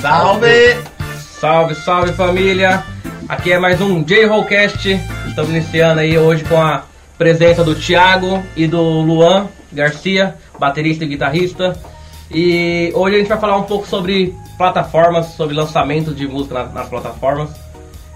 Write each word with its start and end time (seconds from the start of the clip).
Salve! 0.00 0.76
Salve, 1.40 1.74
salve 1.74 2.12
família! 2.12 2.82
Aqui 3.28 3.52
é 3.52 3.58
mais 3.58 3.80
um 3.80 4.02
J-Rollcast. 4.02 4.88
Estamos 5.28 5.50
iniciando 5.50 6.00
aí 6.00 6.16
hoje 6.18 6.44
com 6.44 6.60
a 6.60 6.84
presença 7.16 7.62
do 7.62 7.74
Thiago 7.74 8.42
e 8.56 8.66
do 8.66 8.80
Luan 8.80 9.48
Garcia, 9.72 10.34
baterista 10.58 11.04
e 11.04 11.08
guitarrista. 11.08 11.76
E 12.30 12.90
hoje 12.94 13.16
a 13.16 13.18
gente 13.18 13.28
vai 13.28 13.38
falar 13.38 13.56
um 13.56 13.62
pouco 13.64 13.86
sobre 13.86 14.34
plataformas, 14.56 15.26
sobre 15.34 15.54
lançamento 15.54 16.14
de 16.14 16.26
música 16.26 16.54
nas, 16.54 16.72
nas 16.74 16.88
plataformas. 16.88 17.50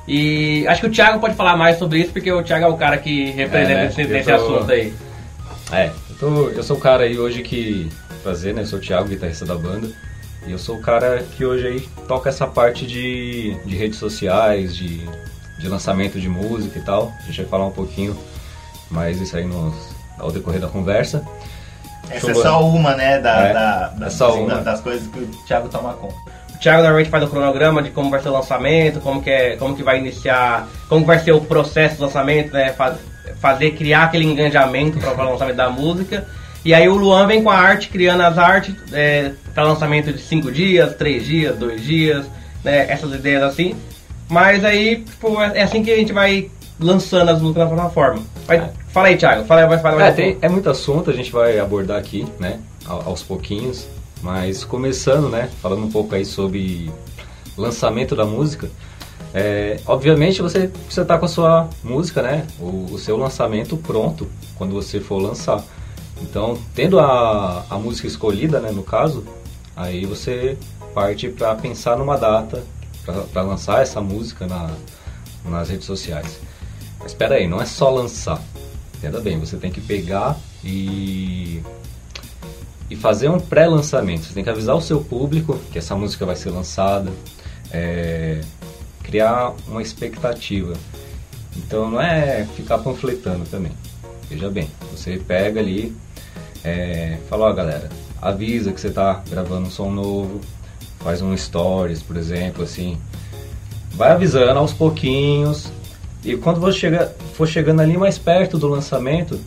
E 0.08 0.66
acho 0.66 0.80
que 0.82 0.86
o 0.88 0.90
Thiago 0.90 1.20
pode 1.20 1.34
falar 1.34 1.56
mais 1.56 1.78
sobre 1.78 2.00
isso, 2.00 2.12
porque 2.12 2.30
o 2.32 2.42
Thiago 2.42 2.64
é 2.64 2.68
o 2.68 2.76
cara 2.76 2.96
que 2.98 3.30
representa 3.30 3.80
É, 3.80 3.86
esse, 3.86 4.02
eu 4.02 4.16
esse 4.16 4.28
tô- 4.30 4.34
assunto 4.36 4.70
aí. 4.72 4.92
É, 5.72 5.90
eu, 6.10 6.16
tô- 6.18 6.48
eu 6.50 6.62
sou 6.62 6.76
o 6.76 6.80
cara 6.80 7.04
aí 7.04 7.18
hoje 7.18 7.42
que. 7.42 7.88
Prazer, 8.22 8.54
né? 8.54 8.62
Eu 8.62 8.66
sou 8.66 8.78
o 8.78 8.82
Thiago, 8.82 9.08
guitarrista 9.08 9.44
da 9.44 9.54
banda. 9.54 9.88
E 10.46 10.52
eu 10.52 10.58
sou 10.58 10.76
o 10.76 10.80
cara 10.80 11.24
que 11.36 11.44
hoje 11.44 11.66
aí 11.66 11.88
toca 12.06 12.28
essa 12.28 12.46
parte 12.46 12.86
de, 12.86 13.56
de 13.64 13.76
redes 13.76 13.98
sociais, 13.98 14.76
de, 14.76 14.98
de 15.58 15.68
lançamento 15.68 16.20
de 16.20 16.28
música 16.28 16.78
e 16.78 16.82
tal. 16.82 17.12
A 17.22 17.26
gente 17.26 17.40
vai 17.42 17.46
falar 17.50 17.66
um 17.66 17.70
pouquinho 17.72 18.16
mais 18.90 19.20
isso 19.20 19.36
aí 19.36 19.44
no, 19.44 19.74
ao 20.18 20.30
decorrer 20.30 20.60
da 20.60 20.68
conversa. 20.68 21.24
Essa 22.10 22.30
é 22.30 22.34
só 22.34 22.66
uma, 22.68 22.94
né, 22.94 23.18
da, 23.18 23.40
É, 23.46 23.52
da- 23.54 23.92
é 23.96 24.00
das, 24.00 24.12
só 24.12 24.34
uma. 24.38 24.56
das 24.60 24.80
coisas 24.82 25.06
que 25.08 25.18
o 25.18 25.26
Thiago 25.46 25.68
toma 25.70 25.94
conta. 25.94 26.14
O 26.54 26.58
Thiago 26.58 26.82
normalmente 26.82 27.10
faz 27.10 27.24
o 27.24 27.28
cronograma 27.28 27.82
de 27.82 27.90
como 27.90 28.10
vai 28.10 28.20
ser 28.20 28.28
o 28.28 28.32
lançamento, 28.32 29.00
como 29.00 29.22
que, 29.22 29.30
é, 29.30 29.56
como 29.56 29.74
que 29.74 29.82
vai 29.82 29.98
iniciar, 29.98 30.68
como 30.88 31.04
vai 31.06 31.18
ser 31.18 31.32
o 31.32 31.40
processo 31.40 31.96
do 31.96 32.02
lançamento, 32.04 32.52
né? 32.52 32.72
Faz- 32.74 32.98
fazer, 33.40 33.70
criar 33.72 34.04
aquele 34.04 34.24
engajamento 34.26 34.98
para 34.98 35.26
o 35.26 35.30
lançamento 35.32 35.56
da 35.56 35.70
música. 35.70 36.26
E 36.62 36.72
aí 36.74 36.86
o 36.88 36.94
Luan 36.96 37.26
vem 37.26 37.42
com 37.42 37.50
a 37.50 37.56
arte, 37.56 37.88
criando 37.88 38.22
as 38.22 38.36
artes 38.38 38.74
para 39.54 39.64
lançamento 39.64 40.12
de 40.12 40.20
5 40.20 40.50
dias, 40.50 40.94
3 40.96 41.24
dias, 41.24 41.56
2 41.56 41.82
dias, 41.82 42.26
né? 42.64 42.90
Essas 42.90 43.12
ideias 43.14 43.42
assim. 43.42 43.74
Mas 44.28 44.64
aí, 44.64 44.96
tipo, 45.04 45.40
é 45.40 45.58
é 45.58 45.62
assim 45.62 45.82
que 45.82 45.90
a 45.92 45.96
gente 45.96 46.12
vai 46.12 46.50
lançando 46.80 47.28
as 47.30 47.40
músicas 47.40 47.68
na 47.68 47.74
plataforma. 47.74 48.22
Vai- 48.46 48.70
Fala 48.88 49.08
aí, 49.08 49.16
Thiago. 49.16 49.44
Fala 49.44 49.62
aí, 49.62 49.68
vai 49.68 49.78
falar 49.78 50.06
É, 50.06 50.10
tem, 50.12 50.38
é 50.40 50.48
muito 50.48 50.68
assunto, 50.70 51.10
a 51.10 51.12
gente 51.14 51.30
vai 51.32 51.58
abordar 51.58 51.98
aqui, 51.98 52.26
né? 52.38 52.58
Aos 52.86 53.22
pouquinhos. 53.22 53.86
Mas 54.22 54.64
começando, 54.64 55.28
né? 55.28 55.50
Falando 55.60 55.84
um 55.84 55.90
pouco 55.90 56.14
aí 56.14 56.24
sobre 56.24 56.90
lançamento 57.56 58.16
da 58.16 58.24
música. 58.24 58.68
É, 59.32 59.78
obviamente 59.86 60.40
você 60.40 60.68
precisa 60.68 61.02
estar 61.02 61.18
com 61.18 61.24
a 61.26 61.28
sua 61.28 61.68
música, 61.82 62.22
né? 62.22 62.46
O, 62.58 62.86
o 62.92 62.98
seu 62.98 63.16
lançamento 63.16 63.76
pronto 63.76 64.28
quando 64.56 64.72
você 64.72 65.00
for 65.00 65.18
lançar. 65.18 65.62
Então, 66.22 66.56
tendo 66.74 66.98
a, 67.00 67.64
a 67.68 67.76
música 67.76 68.06
escolhida, 68.06 68.60
né, 68.60 68.70
no 68.70 68.82
caso, 68.84 69.24
aí 69.76 70.06
você 70.06 70.56
parte 70.94 71.28
para 71.28 71.54
pensar 71.56 71.96
numa 71.96 72.16
data 72.16 72.62
para 73.32 73.42
lançar 73.42 73.82
essa 73.82 74.00
música 74.00 74.46
na, 74.46 74.70
nas 75.44 75.68
redes 75.68 75.86
sociais. 75.86 76.40
Mas 76.98 77.08
espera 77.08 77.34
aí, 77.34 77.46
não 77.46 77.60
é 77.60 77.66
só 77.66 77.90
lançar. 77.90 78.40
Entenda 78.96 79.20
bem, 79.20 79.38
você 79.38 79.56
tem 79.56 79.70
que 79.70 79.80
pegar 79.80 80.38
e 80.62 81.62
e 82.90 82.96
fazer 82.96 83.28
um 83.28 83.40
pré-lançamento. 83.40 84.24
Você 84.24 84.34
tem 84.34 84.44
que 84.44 84.50
avisar 84.50 84.76
o 84.76 84.80
seu 84.80 85.02
público 85.02 85.58
que 85.72 85.78
essa 85.78 85.96
música 85.96 86.26
vai 86.26 86.36
ser 86.36 86.50
lançada, 86.50 87.10
é, 87.70 88.40
criar 89.02 89.54
uma 89.66 89.82
expectativa. 89.82 90.74
Então 91.56 91.90
não 91.90 92.00
é 92.00 92.46
ficar 92.56 92.78
panfletando 92.78 93.44
também. 93.46 93.72
Veja 94.28 94.50
bem, 94.50 94.70
você 94.90 95.18
pega 95.18 95.60
ali, 95.60 95.94
é, 96.62 97.18
fala, 97.28 97.46
ó 97.46 97.52
galera, 97.52 97.88
avisa 98.28 98.72
que 98.72 98.80
você 98.80 98.88
está 98.88 99.22
gravando 99.28 99.68
um 99.68 99.70
som 99.70 99.90
novo, 99.90 100.40
faz 100.98 101.22
um 101.22 101.36
stories, 101.36 102.02
por 102.02 102.16
exemplo, 102.16 102.64
assim. 102.64 102.98
Vai 103.92 104.12
avisando 104.12 104.58
aos 104.58 104.72
pouquinhos. 104.72 105.70
E 106.24 106.36
quando 106.36 106.58
você 106.60 106.78
chega, 106.78 107.14
for 107.34 107.46
chegando 107.46 107.80
ali 107.80 107.96
mais 107.96 108.18
perto 108.18 108.58
do 108.58 108.66
lançamento, 108.66 109.38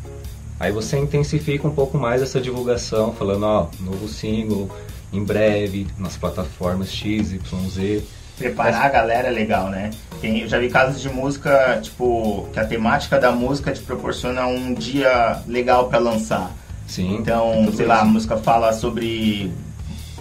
Aí 0.59 0.71
você 0.71 0.97
intensifica 0.97 1.67
um 1.67 1.71
pouco 1.71 1.97
mais 1.97 2.21
essa 2.21 2.41
divulgação, 2.41 3.13
falando, 3.13 3.45
ó, 3.45 3.67
novo 3.79 4.07
single, 4.07 4.69
em 5.13 5.23
breve, 5.23 5.87
nas 5.99 6.17
plataformas 6.17 6.91
X, 6.91 7.31
Y, 7.31 7.69
Z. 7.69 8.03
Preparar 8.37 8.85
a 8.85 8.89
galera 8.89 9.27
é 9.27 9.31
legal, 9.31 9.69
né? 9.69 9.91
Tem, 10.19 10.41
eu 10.41 10.47
já 10.47 10.57
vi 10.57 10.69
casos 10.69 10.99
de 10.99 11.09
música, 11.09 11.79
tipo, 11.81 12.47
que 12.51 12.59
a 12.59 12.65
temática 12.65 13.19
da 13.19 13.31
música 13.31 13.71
te 13.71 13.81
proporciona 13.81 14.47
um 14.47 14.73
dia 14.73 15.41
legal 15.47 15.89
pra 15.89 15.99
lançar. 15.99 16.51
Sim. 16.87 17.15
Então, 17.17 17.69
sei 17.73 17.85
lá, 17.85 18.01
a 18.01 18.05
música 18.05 18.37
fala 18.37 18.71
sobre 18.73 19.51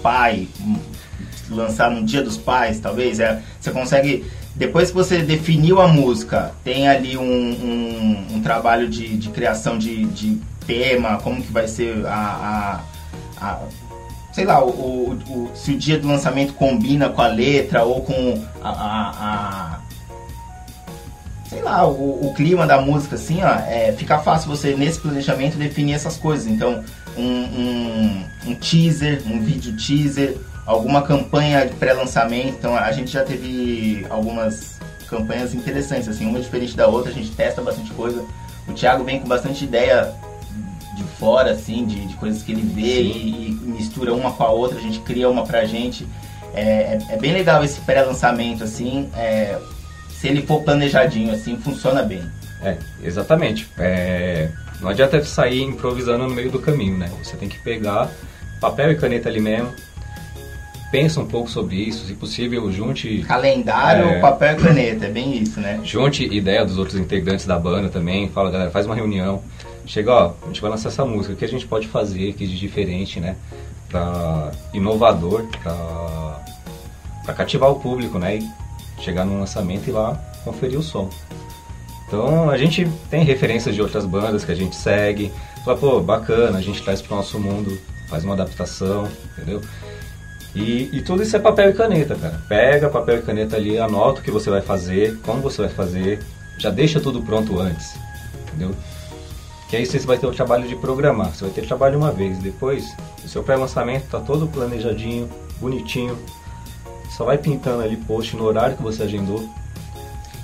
pai, 0.02 0.48
lançar 1.48 1.90
no 1.90 2.04
dia 2.04 2.22
dos 2.22 2.36
pais, 2.36 2.80
talvez. 2.80 3.20
É, 3.20 3.40
você 3.60 3.70
consegue, 3.70 4.24
depois 4.54 4.88
que 4.90 4.94
você 4.96 5.18
definiu 5.22 5.80
a 5.80 5.88
música, 5.88 6.52
tem 6.64 6.88
ali 6.88 7.16
um, 7.16 7.22
um, 7.22 8.26
um 8.36 8.42
trabalho 8.42 8.88
de, 8.88 9.16
de 9.16 9.28
criação 9.30 9.78
de, 9.78 10.04
de 10.06 10.38
tema, 10.66 11.18
como 11.18 11.40
que 11.42 11.52
vai 11.52 11.68
ser 11.68 12.04
a. 12.06 12.80
a- 13.40 13.44
a- 13.46 13.60
sei 14.32 14.44
lá, 14.44 14.62
o, 14.62 14.68
o- 14.68 15.12
o- 15.30 15.50
se 15.54 15.72
o 15.72 15.78
dia 15.78 15.98
do 15.98 16.06
lançamento 16.08 16.52
combina 16.54 17.08
com 17.08 17.22
a 17.22 17.26
letra 17.28 17.84
ou 17.84 18.02
com 18.02 18.42
a. 18.62 19.78
sei 21.48 21.62
lá, 21.62 21.86
o, 21.86 22.26
o 22.26 22.34
clima 22.34 22.66
da 22.66 22.80
música, 22.80 23.14
assim, 23.14 23.42
ó, 23.42 23.48
é, 23.48 23.92
fica 23.92 24.18
fácil 24.18 24.48
você, 24.48 24.74
nesse 24.74 24.98
planejamento, 25.00 25.56
definir 25.56 25.94
essas 25.94 26.16
coisas. 26.16 26.46
Então, 26.46 26.82
um, 27.16 27.22
um, 27.22 28.24
um 28.46 28.54
teaser, 28.54 29.22
um 29.26 29.40
vídeo 29.40 29.76
teaser, 29.76 30.36
alguma 30.64 31.02
campanha 31.02 31.66
de 31.66 31.74
pré-lançamento. 31.74 32.56
Então, 32.58 32.76
a 32.76 32.90
gente 32.92 33.10
já 33.10 33.22
teve 33.22 34.06
algumas 34.10 34.76
campanhas 35.08 35.54
interessantes, 35.54 36.08
assim, 36.08 36.26
uma 36.26 36.40
diferente 36.40 36.76
da 36.76 36.88
outra, 36.88 37.10
a 37.10 37.14
gente 37.14 37.30
testa 37.30 37.62
bastante 37.62 37.92
coisa. 37.92 38.24
O 38.66 38.72
Thiago 38.72 39.04
vem 39.04 39.20
com 39.20 39.28
bastante 39.28 39.64
ideia 39.64 40.12
de 40.96 41.04
fora, 41.18 41.52
assim, 41.52 41.84
de, 41.84 42.06
de 42.06 42.14
coisas 42.14 42.42
que 42.42 42.50
ele 42.50 42.62
vê 42.62 43.02
e, 43.02 43.50
e 43.50 43.60
mistura 43.66 44.12
uma 44.12 44.32
com 44.32 44.42
a 44.42 44.50
outra, 44.50 44.78
a 44.78 44.82
gente 44.82 44.98
cria 45.00 45.28
uma 45.28 45.44
pra 45.44 45.64
gente. 45.64 46.06
É, 46.52 46.62
é, 46.62 46.98
é 47.10 47.16
bem 47.16 47.32
legal 47.32 47.62
esse 47.62 47.80
pré-lançamento, 47.82 48.64
assim, 48.64 49.08
é, 49.14 49.58
se 50.20 50.28
ele 50.28 50.42
for 50.42 50.62
planejadinho, 50.62 51.32
assim, 51.32 51.56
funciona 51.58 52.02
bem. 52.02 52.22
É, 52.62 52.76
exatamente. 53.02 53.68
É, 53.78 54.48
não 54.80 54.88
adianta 54.88 55.22
sair 55.24 55.62
improvisando 55.62 56.26
no 56.26 56.34
meio 56.34 56.50
do 56.50 56.58
caminho, 56.58 56.96
né? 56.96 57.10
Você 57.22 57.36
tem 57.36 57.48
que 57.48 57.58
pegar 57.58 58.10
papel 58.60 58.92
e 58.92 58.96
caneta 58.96 59.28
ali 59.28 59.40
mesmo, 59.40 59.70
pensa 60.90 61.20
um 61.20 61.26
pouco 61.26 61.50
sobre 61.50 61.76
isso, 61.76 62.06
se 62.06 62.14
possível, 62.14 62.70
junte 62.72 63.22
Calendário, 63.26 64.08
É. 64.08 64.20
papel 64.20 64.54
e 64.54 64.56
caneta, 64.62 65.04
é 65.06 65.10
bem 65.10 65.36
isso, 65.42 65.60
né? 65.60 65.80
Junte 65.84 66.24
ideia 66.24 66.64
dos 66.64 66.78
outros 66.78 66.98
integrantes 66.98 67.44
da 67.46 67.58
banda 67.58 67.88
também. 67.88 68.28
Fala, 68.30 68.50
galera, 68.50 68.70
faz 68.70 68.86
uma 68.86 68.94
reunião. 68.94 69.42
Chega, 69.84 70.12
ó, 70.12 70.32
a 70.42 70.46
gente 70.46 70.60
vai 70.60 70.70
lançar 70.70 70.88
essa 70.88 71.04
música. 71.04 71.34
O 71.34 71.36
que 71.36 71.44
a 71.44 71.48
gente 71.48 71.66
pode 71.66 71.86
fazer 71.86 72.30
aqui 72.30 72.46
de 72.46 72.58
diferente, 72.58 73.20
né? 73.20 73.36
Pra 73.88 74.50
inovador, 74.72 75.44
pra, 75.62 76.42
pra 77.24 77.34
cativar 77.34 77.70
o 77.70 77.76
público, 77.78 78.18
né? 78.18 78.38
E 78.38 78.48
chegar 79.00 79.24
num 79.24 79.40
lançamento 79.40 79.88
e 79.88 79.92
lá 79.92 80.14
conferir 80.44 80.78
o 80.78 80.82
som. 80.82 81.10
Então 82.06 82.48
a 82.50 82.56
gente 82.56 82.88
tem 83.10 83.24
referências 83.24 83.74
de 83.74 83.82
outras 83.82 84.06
bandas 84.06 84.44
que 84.44 84.52
a 84.52 84.54
gente 84.54 84.76
segue. 84.76 85.32
Fala, 85.64 85.76
pô, 85.76 86.00
bacana, 86.00 86.58
a 86.58 86.62
gente 86.62 86.82
traz 86.82 87.02
pro 87.02 87.16
nosso 87.16 87.38
mundo, 87.38 87.76
faz 88.08 88.24
uma 88.24 88.34
adaptação, 88.34 89.08
entendeu? 89.32 89.60
E, 90.54 90.88
e 90.92 91.02
tudo 91.02 91.22
isso 91.22 91.36
é 91.36 91.38
papel 91.38 91.70
e 91.70 91.74
caneta, 91.74 92.14
cara. 92.14 92.40
Pega 92.48 92.88
papel 92.88 93.18
e 93.18 93.22
caneta 93.22 93.56
ali, 93.56 93.78
anota 93.78 94.20
o 94.20 94.22
que 94.22 94.30
você 94.30 94.48
vai 94.48 94.62
fazer, 94.62 95.18
como 95.18 95.42
você 95.42 95.62
vai 95.62 95.70
fazer, 95.70 96.20
já 96.56 96.70
deixa 96.70 97.00
tudo 97.00 97.20
pronto 97.20 97.58
antes, 97.58 97.94
entendeu? 98.46 98.74
Que 99.68 99.76
aí 99.76 99.84
você 99.84 99.98
vai 99.98 100.16
ter 100.16 100.26
o 100.26 100.32
trabalho 100.32 100.66
de 100.66 100.76
programar, 100.76 101.34
você 101.34 101.44
vai 101.44 101.52
ter 101.52 101.66
trabalho 101.66 101.98
uma 101.98 102.12
vez, 102.12 102.38
depois 102.38 102.86
o 103.22 103.28
seu 103.28 103.42
pré-lançamento 103.42 104.08
tá 104.08 104.20
todo 104.20 104.46
planejadinho, 104.46 105.28
bonitinho, 105.60 106.16
só 107.16 107.24
vai 107.24 107.38
pintando 107.38 107.82
ali 107.82 107.96
post 107.96 108.36
no 108.36 108.44
horário 108.44 108.76
que 108.76 108.82
você 108.82 109.04
agendou. 109.04 109.48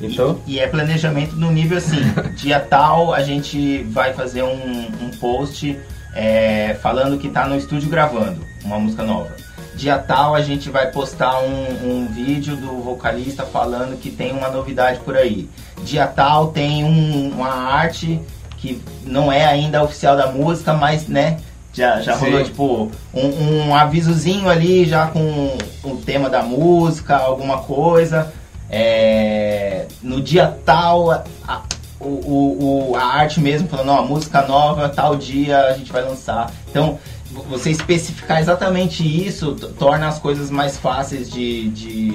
Então, 0.01 0.39
E 0.47 0.59
é 0.59 0.67
planejamento 0.67 1.37
no 1.37 1.51
nível 1.51 1.79
assim, 1.79 2.01
dia 2.35 2.59
tal 2.59 3.13
a 3.15 3.23
gente 3.23 3.83
vai 3.85 4.13
fazer 4.13 4.43
um, 4.43 4.87
um 5.01 5.11
post 5.21 5.79
é, 6.15 6.77
falando 6.83 7.19
que 7.19 7.29
tá 7.29 7.47
no 7.47 7.57
estúdio 7.57 7.89
gravando 7.89 8.45
uma 8.65 8.79
música 8.81 9.03
nova. 9.05 9.31
Dia 9.75 9.99
tal 9.99 10.35
a 10.35 10.41
gente 10.43 10.69
vai 10.71 10.91
postar 10.91 11.39
um, 11.41 12.03
um 12.03 12.07
vídeo 12.09 12.57
do 12.57 12.83
vocalista 12.83 13.45
falando 13.45 13.99
que 13.99 14.11
tem 14.11 14.33
uma 14.33 14.49
novidade 14.51 14.99
por 15.01 15.17
aí. 15.17 15.49
Dia 15.85 16.07
tal 16.07 16.49
tem 16.49 16.85
um- 16.85 17.31
uma 17.31 17.49
arte 17.49 18.21
que 18.59 18.81
não 19.05 19.33
é 19.33 19.45
ainda 19.45 19.83
oficial 19.83 20.17
da 20.17 20.31
música, 20.31 20.73
mas 20.75 21.07
né, 21.09 21.39
já, 21.73 22.01
já 22.01 22.15
Sim. 22.17 22.25
rolou 22.31 22.45
tipo 22.45 22.91
um, 23.15 23.67
um 23.69 23.75
avisozinho 23.75 24.49
ali 24.49 24.85
já 24.85 25.07
com 25.07 25.57
o 25.85 25.97
tema 25.97 26.29
da 26.31 26.43
música, 26.43 27.17
alguma 27.17 27.59
coisa. 27.59 28.33
É, 28.71 29.87
no 30.03 30.21
dia 30.21 30.47
tal, 30.65 31.11
a- 31.11 31.25
a- 31.47 31.63
o, 32.01 32.91
o, 32.91 32.97
a 32.97 33.05
arte 33.05 33.39
mesmo, 33.41 33.69
falando, 33.69 33.91
ó, 33.91 34.03
música 34.05 34.43
nova, 34.47 34.89
tal 34.89 35.15
dia 35.15 35.59
a 35.67 35.73
gente 35.75 35.93
vai 35.93 36.03
lançar. 36.03 36.51
Então, 36.69 36.99
vo- 37.31 37.43
você 37.45 37.71
especificar 37.71 38.41
exatamente 38.41 39.03
isso 39.05 39.55
torna 39.79 40.09
as 40.09 40.19
coisas 40.19 40.51
mais 40.51 40.77
fáceis 40.79 41.31
de, 41.31 41.69
de, 41.71 42.11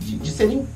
de, 0.00 0.16
de 0.16 0.30
serem 0.30 0.66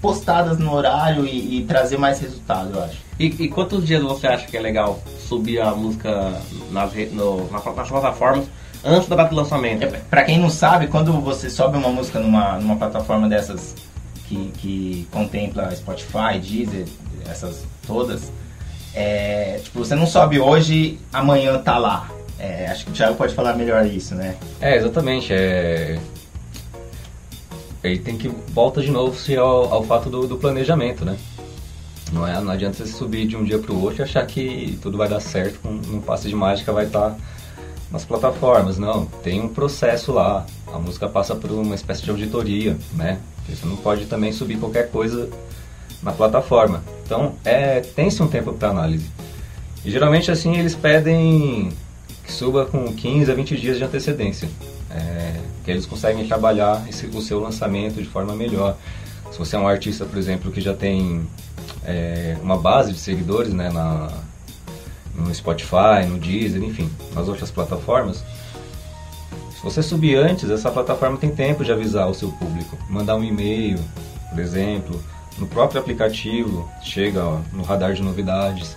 postadas 0.00 0.58
no 0.58 0.72
horário 0.74 1.24
e, 1.26 1.58
e 1.58 1.64
trazer 1.64 1.96
mais 1.96 2.18
resultado, 2.18 2.70
eu 2.76 2.82
acho. 2.82 2.96
E, 3.22 3.26
e 3.44 3.48
quantos 3.48 3.86
dias 3.86 4.02
você 4.02 4.26
acha 4.26 4.48
que 4.48 4.56
é 4.56 4.60
legal 4.60 5.00
subir 5.28 5.60
a 5.60 5.72
música 5.76 6.40
nas, 6.72 6.92
no, 7.12 7.48
nas, 7.52 7.64
nas 7.64 7.88
plataformas 7.88 8.46
antes 8.84 9.08
da 9.08 9.14
data 9.14 9.30
do 9.30 9.36
lançamento? 9.36 9.84
É, 9.84 9.86
pra 9.86 10.24
quem 10.24 10.40
não 10.40 10.50
sabe, 10.50 10.88
quando 10.88 11.12
você 11.20 11.48
sobe 11.48 11.78
uma 11.78 11.88
música 11.88 12.18
numa, 12.18 12.58
numa 12.58 12.74
plataforma 12.74 13.28
dessas 13.28 13.76
que, 14.26 14.50
que 14.58 15.08
contempla 15.12 15.72
Spotify, 15.76 16.40
Deezer, 16.42 16.88
essas 17.30 17.64
todas, 17.86 18.32
é, 18.92 19.60
tipo, 19.62 19.78
você 19.78 19.94
não 19.94 20.06
sobe 20.06 20.40
hoje, 20.40 20.98
amanhã 21.12 21.56
tá 21.58 21.78
lá. 21.78 22.10
É, 22.40 22.66
acho 22.66 22.86
que 22.86 22.90
o 22.90 22.94
Thiago 22.94 23.14
pode 23.14 23.36
falar 23.36 23.54
melhor 23.54 23.86
isso, 23.86 24.16
né? 24.16 24.34
É, 24.60 24.76
exatamente. 24.76 25.32
É... 25.32 25.96
Aí 27.84 28.00
tem 28.00 28.18
que 28.18 28.26
volta 28.28 28.80
de 28.80 28.90
novo 28.90 29.16
se 29.16 29.36
ao, 29.36 29.72
ao 29.72 29.84
fato 29.84 30.10
do, 30.10 30.26
do 30.26 30.36
planejamento, 30.36 31.04
né? 31.04 31.16
Não, 32.12 32.26
é, 32.26 32.40
não 32.40 32.52
adianta 32.52 32.84
você 32.84 32.92
subir 32.92 33.26
de 33.26 33.36
um 33.36 33.42
dia 33.44 33.58
para 33.58 33.72
o 33.72 33.80
outro 33.82 34.00
e 34.00 34.02
achar 34.02 34.26
que 34.26 34.78
tudo 34.82 34.98
vai 34.98 35.08
dar 35.08 35.20
certo, 35.20 35.58
com 35.60 35.70
um 35.70 36.00
passe 36.00 36.28
de 36.28 36.34
mágica 36.34 36.72
vai 36.72 36.84
estar 36.86 37.16
nas 37.90 38.04
plataformas. 38.04 38.76
Não, 38.78 39.06
tem 39.22 39.40
um 39.40 39.48
processo 39.48 40.12
lá. 40.12 40.46
A 40.72 40.78
música 40.78 41.08
passa 41.08 41.34
por 41.34 41.50
uma 41.50 41.74
espécie 41.74 42.02
de 42.02 42.10
auditoria, 42.10 42.76
né? 42.94 43.18
Você 43.48 43.66
não 43.66 43.76
pode 43.76 44.04
também 44.06 44.30
subir 44.32 44.58
qualquer 44.58 44.90
coisa 44.90 45.28
na 46.02 46.12
plataforma. 46.12 46.82
Então, 47.04 47.34
é, 47.44 47.80
tem-se 47.80 48.22
um 48.22 48.28
tempo 48.28 48.52
para 48.52 48.68
análise. 48.68 49.06
E 49.84 49.90
geralmente 49.90 50.30
assim 50.30 50.56
eles 50.58 50.74
pedem 50.74 51.72
que 52.24 52.32
suba 52.32 52.66
com 52.66 52.92
15 52.92 53.30
a 53.30 53.34
20 53.34 53.56
dias 53.56 53.78
de 53.78 53.84
antecedência. 53.84 54.48
É, 54.90 55.40
que 55.64 55.70
eles 55.70 55.86
conseguem 55.86 56.26
trabalhar 56.26 56.84
esse- 56.88 57.06
o 57.06 57.20
seu 57.22 57.40
lançamento 57.40 57.94
de 58.02 58.08
forma 58.08 58.34
melhor. 58.34 58.76
Se 59.30 59.38
você 59.38 59.56
é 59.56 59.58
um 59.58 59.66
artista, 59.66 60.04
por 60.04 60.18
exemplo, 60.18 60.52
que 60.52 60.60
já 60.60 60.74
tem 60.74 61.26
é, 61.84 62.36
uma 62.42 62.56
base 62.56 62.92
de 62.92 62.98
seguidores 62.98 63.52
né, 63.52 63.70
na, 63.70 64.10
no 65.14 65.34
Spotify, 65.34 66.06
no 66.08 66.18
Deezer, 66.18 66.62
enfim, 66.62 66.90
nas 67.14 67.28
outras 67.28 67.50
plataformas, 67.50 68.24
se 69.62 69.62
você 69.62 69.80
subir 69.80 70.16
antes, 70.16 70.50
essa 70.50 70.72
plataforma 70.72 71.16
tem 71.16 71.30
tempo 71.30 71.64
de 71.64 71.70
avisar 71.70 72.10
o 72.10 72.14
seu 72.14 72.32
público, 72.32 72.76
mandar 72.90 73.14
um 73.14 73.22
e-mail, 73.22 73.78
por 74.28 74.40
exemplo, 74.40 75.00
no 75.38 75.46
próprio 75.46 75.80
aplicativo, 75.80 76.68
chega 76.82 77.24
ó, 77.24 77.38
no 77.52 77.62
radar 77.62 77.92
de 77.92 78.02
novidades. 78.02 78.76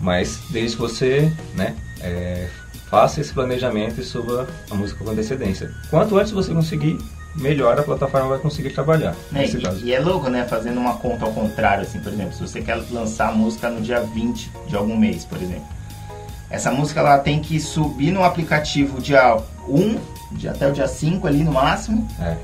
Mas 0.00 0.40
desde 0.50 0.76
que 0.76 0.82
você 0.82 1.32
né, 1.54 1.76
é, 2.00 2.48
faça 2.88 3.20
esse 3.20 3.32
planejamento 3.32 4.00
e 4.00 4.04
suba 4.04 4.48
a 4.68 4.74
música 4.74 5.04
com 5.04 5.10
antecedência. 5.12 5.70
Quanto 5.90 6.18
antes 6.18 6.32
você 6.32 6.52
conseguir, 6.52 6.98
melhor 7.34 7.78
a 7.78 7.82
plataforma 7.82 8.28
vai 8.28 8.38
conseguir 8.38 8.70
trabalhar. 8.70 9.14
É, 9.34 9.38
nesse 9.40 9.58
caso. 9.58 9.80
e, 9.84 9.88
e 9.88 9.94
é 9.94 10.00
louco, 10.00 10.28
né? 10.28 10.44
Fazendo 10.48 10.78
uma 10.80 10.94
conta 10.96 11.24
ao 11.24 11.32
contrário, 11.32 11.82
assim, 11.82 12.00
por 12.00 12.12
exemplo, 12.12 12.32
se 12.32 12.40
você 12.40 12.60
quer 12.60 12.78
lançar 12.90 13.28
a 13.28 13.32
música 13.32 13.68
no 13.70 13.80
dia 13.80 14.00
20 14.00 14.50
de 14.66 14.76
algum 14.76 14.96
mês, 14.96 15.24
por 15.24 15.40
exemplo. 15.40 15.64
Essa 16.50 16.72
música 16.72 16.98
ela 17.00 17.18
tem 17.18 17.38
que 17.40 17.60
subir 17.60 18.10
no 18.10 18.24
aplicativo 18.24 19.00
dia 19.00 19.36
1, 19.68 19.98
de- 20.32 20.48
até 20.48 20.68
o 20.68 20.72
dia 20.72 20.88
5 20.88 21.26
ali 21.28 21.44
no 21.44 21.52
máximo. 21.52 22.08
É. 22.20 22.36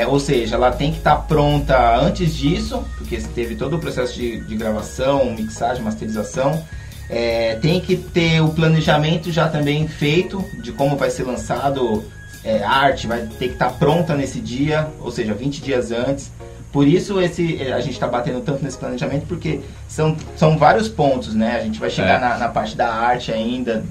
É, 0.00 0.06
ou 0.06 0.20
seja, 0.20 0.54
ela 0.54 0.70
tem 0.70 0.92
que 0.92 0.98
estar 0.98 1.16
pronta 1.26 1.96
antes 1.96 2.32
disso, 2.36 2.84
porque 2.96 3.16
teve 3.34 3.56
todo 3.56 3.74
o 3.74 3.78
processo 3.80 4.14
de, 4.14 4.40
de 4.40 4.54
gravação, 4.56 5.32
mixagem, 5.32 5.82
masterização. 5.82 6.62
É, 7.10 7.56
tem 7.56 7.80
que 7.80 7.96
ter 7.96 8.40
o 8.42 8.50
planejamento 8.50 9.32
já 9.32 9.48
também 9.48 9.88
feito 9.88 10.44
de 10.62 10.70
como 10.72 10.96
vai 10.96 11.10
ser 11.10 11.24
lançado 11.24 12.04
é, 12.44 12.62
a 12.62 12.70
arte, 12.70 13.06
vai 13.06 13.20
ter 13.20 13.48
que 13.48 13.52
estar 13.54 13.70
pronta 13.72 14.14
nesse 14.14 14.40
dia, 14.40 14.88
ou 15.00 15.10
seja, 15.10 15.34
20 15.34 15.60
dias 15.62 15.90
antes. 15.92 16.30
Por 16.72 16.86
isso 16.86 17.20
esse, 17.20 17.62
a 17.72 17.80
gente 17.80 17.94
está 17.94 18.06
batendo 18.06 18.40
tanto 18.40 18.62
nesse 18.62 18.76
planejamento, 18.76 19.26
porque 19.26 19.60
são, 19.88 20.14
são 20.36 20.58
vários 20.58 20.86
pontos, 20.88 21.34
né? 21.34 21.56
A 21.56 21.62
gente 21.64 21.80
vai 21.80 21.88
chegar 21.90 22.16
É. 22.16 22.20
na, 22.20 22.36
na 22.38 22.48
parte 22.48 22.76
da 22.76 22.92
arte 22.92 23.32
ainda. 23.32 23.84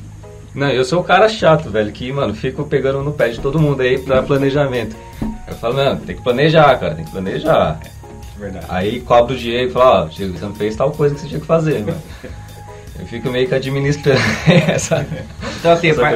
Não, 0.53 0.69
eu 0.69 0.83
sou 0.85 1.01
o 1.01 1.03
cara 1.03 1.27
chato, 1.27 1.69
velho, 1.69 1.91
que, 1.91 2.11
mano, 2.11 2.33
fico 2.33 2.63
pegando 2.65 3.01
no 3.03 3.11
pé 3.13 3.29
de 3.29 3.39
todo 3.39 3.59
mundo 3.59 3.81
aí 3.81 3.97
pra 3.99 4.21
planejamento. 4.23 4.95
Eu 5.47 5.55
falo, 5.55 5.75
não, 5.75 5.97
tem 5.97 6.15
que 6.15 6.21
planejar, 6.21 6.77
cara, 6.79 6.95
tem 6.95 7.05
que 7.05 7.11
planejar. 7.11 7.79
Verdade. 8.37 8.65
Aí 8.69 8.99
cobro 9.01 9.33
o 9.33 9.37
Diego 9.37 9.69
e 9.69 9.73
falo, 9.73 10.03
ó, 10.03 10.05
Diego, 10.05 10.37
você 10.37 10.45
não 10.45 10.53
fez 10.55 10.75
tal 10.75 10.91
coisa 10.91 11.15
que 11.15 11.21
você 11.21 11.27
tinha 11.27 11.39
que 11.39 11.45
fazer, 11.47 11.83
mano. 11.83 11.97
Eu 12.99 13.05
fico 13.05 13.29
meio 13.29 13.47
que 13.47 13.53
administrando 13.55 14.19
essa, 14.67 15.05
Então, 15.59 15.71
assim, 15.71 15.89
essa 15.89 15.99
pra- 16.01 16.11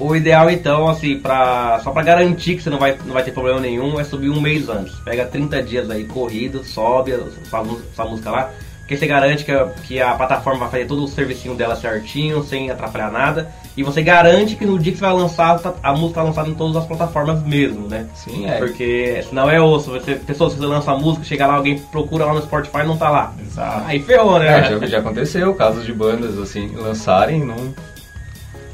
o 0.00 0.16
ideal 0.16 0.50
então, 0.50 0.88
assim, 0.88 1.18
pra, 1.18 1.80
só 1.84 1.90
pra 1.90 2.02
garantir 2.02 2.56
que 2.56 2.62
você 2.62 2.70
não 2.70 2.78
vai, 2.78 2.96
não 3.04 3.12
vai 3.12 3.22
ter 3.22 3.32
problema 3.32 3.60
nenhum, 3.60 4.00
é 4.00 4.04
subir 4.04 4.30
um 4.30 4.40
mês 4.40 4.68
antes. 4.68 4.94
Pega 5.00 5.26
30 5.26 5.62
dias 5.62 5.90
aí 5.90 6.04
corrido, 6.04 6.64
sobe 6.64 7.12
a 7.12 7.20
sua, 7.48 7.62
mu- 7.62 7.80
sua 7.94 8.04
música 8.06 8.30
lá, 8.30 8.50
porque 8.78 8.96
você 8.96 9.06
garante 9.06 9.44
que 9.44 9.52
a, 9.52 9.66
que 9.86 10.00
a 10.00 10.14
plataforma 10.14 10.60
vai 10.60 10.70
fazer 10.70 10.86
todo 10.86 11.04
o 11.04 11.08
servicinho 11.08 11.54
dela 11.54 11.76
certinho, 11.76 12.42
sem 12.42 12.70
atrapalhar 12.70 13.10
nada. 13.12 13.50
E 13.76 13.82
você 13.82 14.02
garante 14.02 14.54
que 14.54 14.66
no 14.66 14.78
dia 14.78 14.92
que 14.92 14.98
você 14.98 15.04
vai 15.04 15.14
lançar, 15.14 15.58
tá- 15.58 15.72
a 15.82 15.92
música 15.92 16.20
tá 16.20 16.26
lançada 16.26 16.48
em 16.48 16.54
todas 16.54 16.76
as 16.76 16.86
plataformas 16.86 17.42
mesmo, 17.42 17.88
né? 17.88 18.06
Sim, 18.14 18.46
é. 18.46 18.58
Porque 18.58 19.24
senão 19.26 19.48
é 19.50 19.60
osso. 19.60 19.90
Você, 19.92 20.14
pessoas, 20.16 20.52
você 20.52 20.66
lança 20.66 20.92
a 20.92 20.98
música, 20.98 21.24
chega 21.24 21.46
lá, 21.46 21.54
alguém 21.54 21.78
procura 21.78 22.26
lá 22.26 22.34
no 22.34 22.42
Spotify 22.42 22.80
e 22.80 22.86
não 22.86 22.98
tá 22.98 23.08
lá. 23.08 23.32
Exato. 23.40 23.84
Aí 23.86 23.98
ferrou, 24.02 24.38
né? 24.38 24.58
É, 24.58 24.78
já, 24.78 24.86
já 24.86 24.98
aconteceu 24.98 25.54
casos 25.54 25.86
de 25.86 25.92
bandas, 25.92 26.38
assim, 26.38 26.68
lançarem 26.76 27.42
não... 27.42 27.74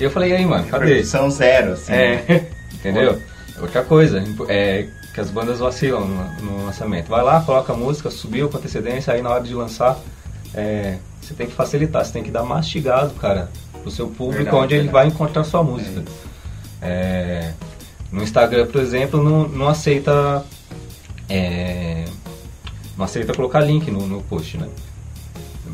E 0.00 0.04
eu 0.04 0.10
falei, 0.10 0.30
e 0.30 0.34
aí, 0.34 0.46
mano, 0.46 0.64
cadê? 0.66 1.04
São 1.04 1.30
zero, 1.30 1.72
assim. 1.72 1.92
É. 1.92 2.46
Entendeu? 2.74 3.20
Outra 3.60 3.82
coisa, 3.82 4.22
é 4.48 4.86
que 5.12 5.20
as 5.20 5.30
bandas 5.30 5.58
vacilam 5.58 6.06
no, 6.06 6.24
no 6.42 6.66
lançamento. 6.66 7.08
Vai 7.08 7.22
lá, 7.24 7.40
coloca 7.40 7.72
a 7.72 7.76
música, 7.76 8.08
subiu 8.10 8.48
com 8.48 8.58
antecedência, 8.58 9.12
aí 9.12 9.20
na 9.20 9.30
hora 9.30 9.42
de 9.42 9.52
lançar, 9.52 9.98
é, 10.54 10.98
você 11.20 11.34
tem 11.34 11.48
que 11.48 11.52
facilitar, 11.52 12.04
você 12.04 12.12
tem 12.12 12.22
que 12.22 12.30
dar 12.30 12.44
mastigado, 12.44 13.10
cara, 13.14 13.50
pro 13.88 13.90
seu 13.90 14.06
público, 14.08 14.44
Verdade, 14.44 14.56
onde 14.56 14.74
ele 14.74 14.82
verdade. 14.84 14.92
vai 14.92 15.14
encontrar 15.14 15.44
sua 15.44 15.62
música. 15.62 16.04
É, 16.80 17.52
no 18.12 18.22
Instagram, 18.22 18.66
por 18.66 18.80
exemplo, 18.80 19.22
não, 19.22 19.48
não 19.48 19.68
aceita 19.68 20.44
é, 21.28 22.04
não 22.96 23.04
aceita 23.04 23.34
colocar 23.34 23.60
link 23.60 23.90
no, 23.90 24.06
no 24.06 24.22
post, 24.22 24.56
né? 24.56 24.68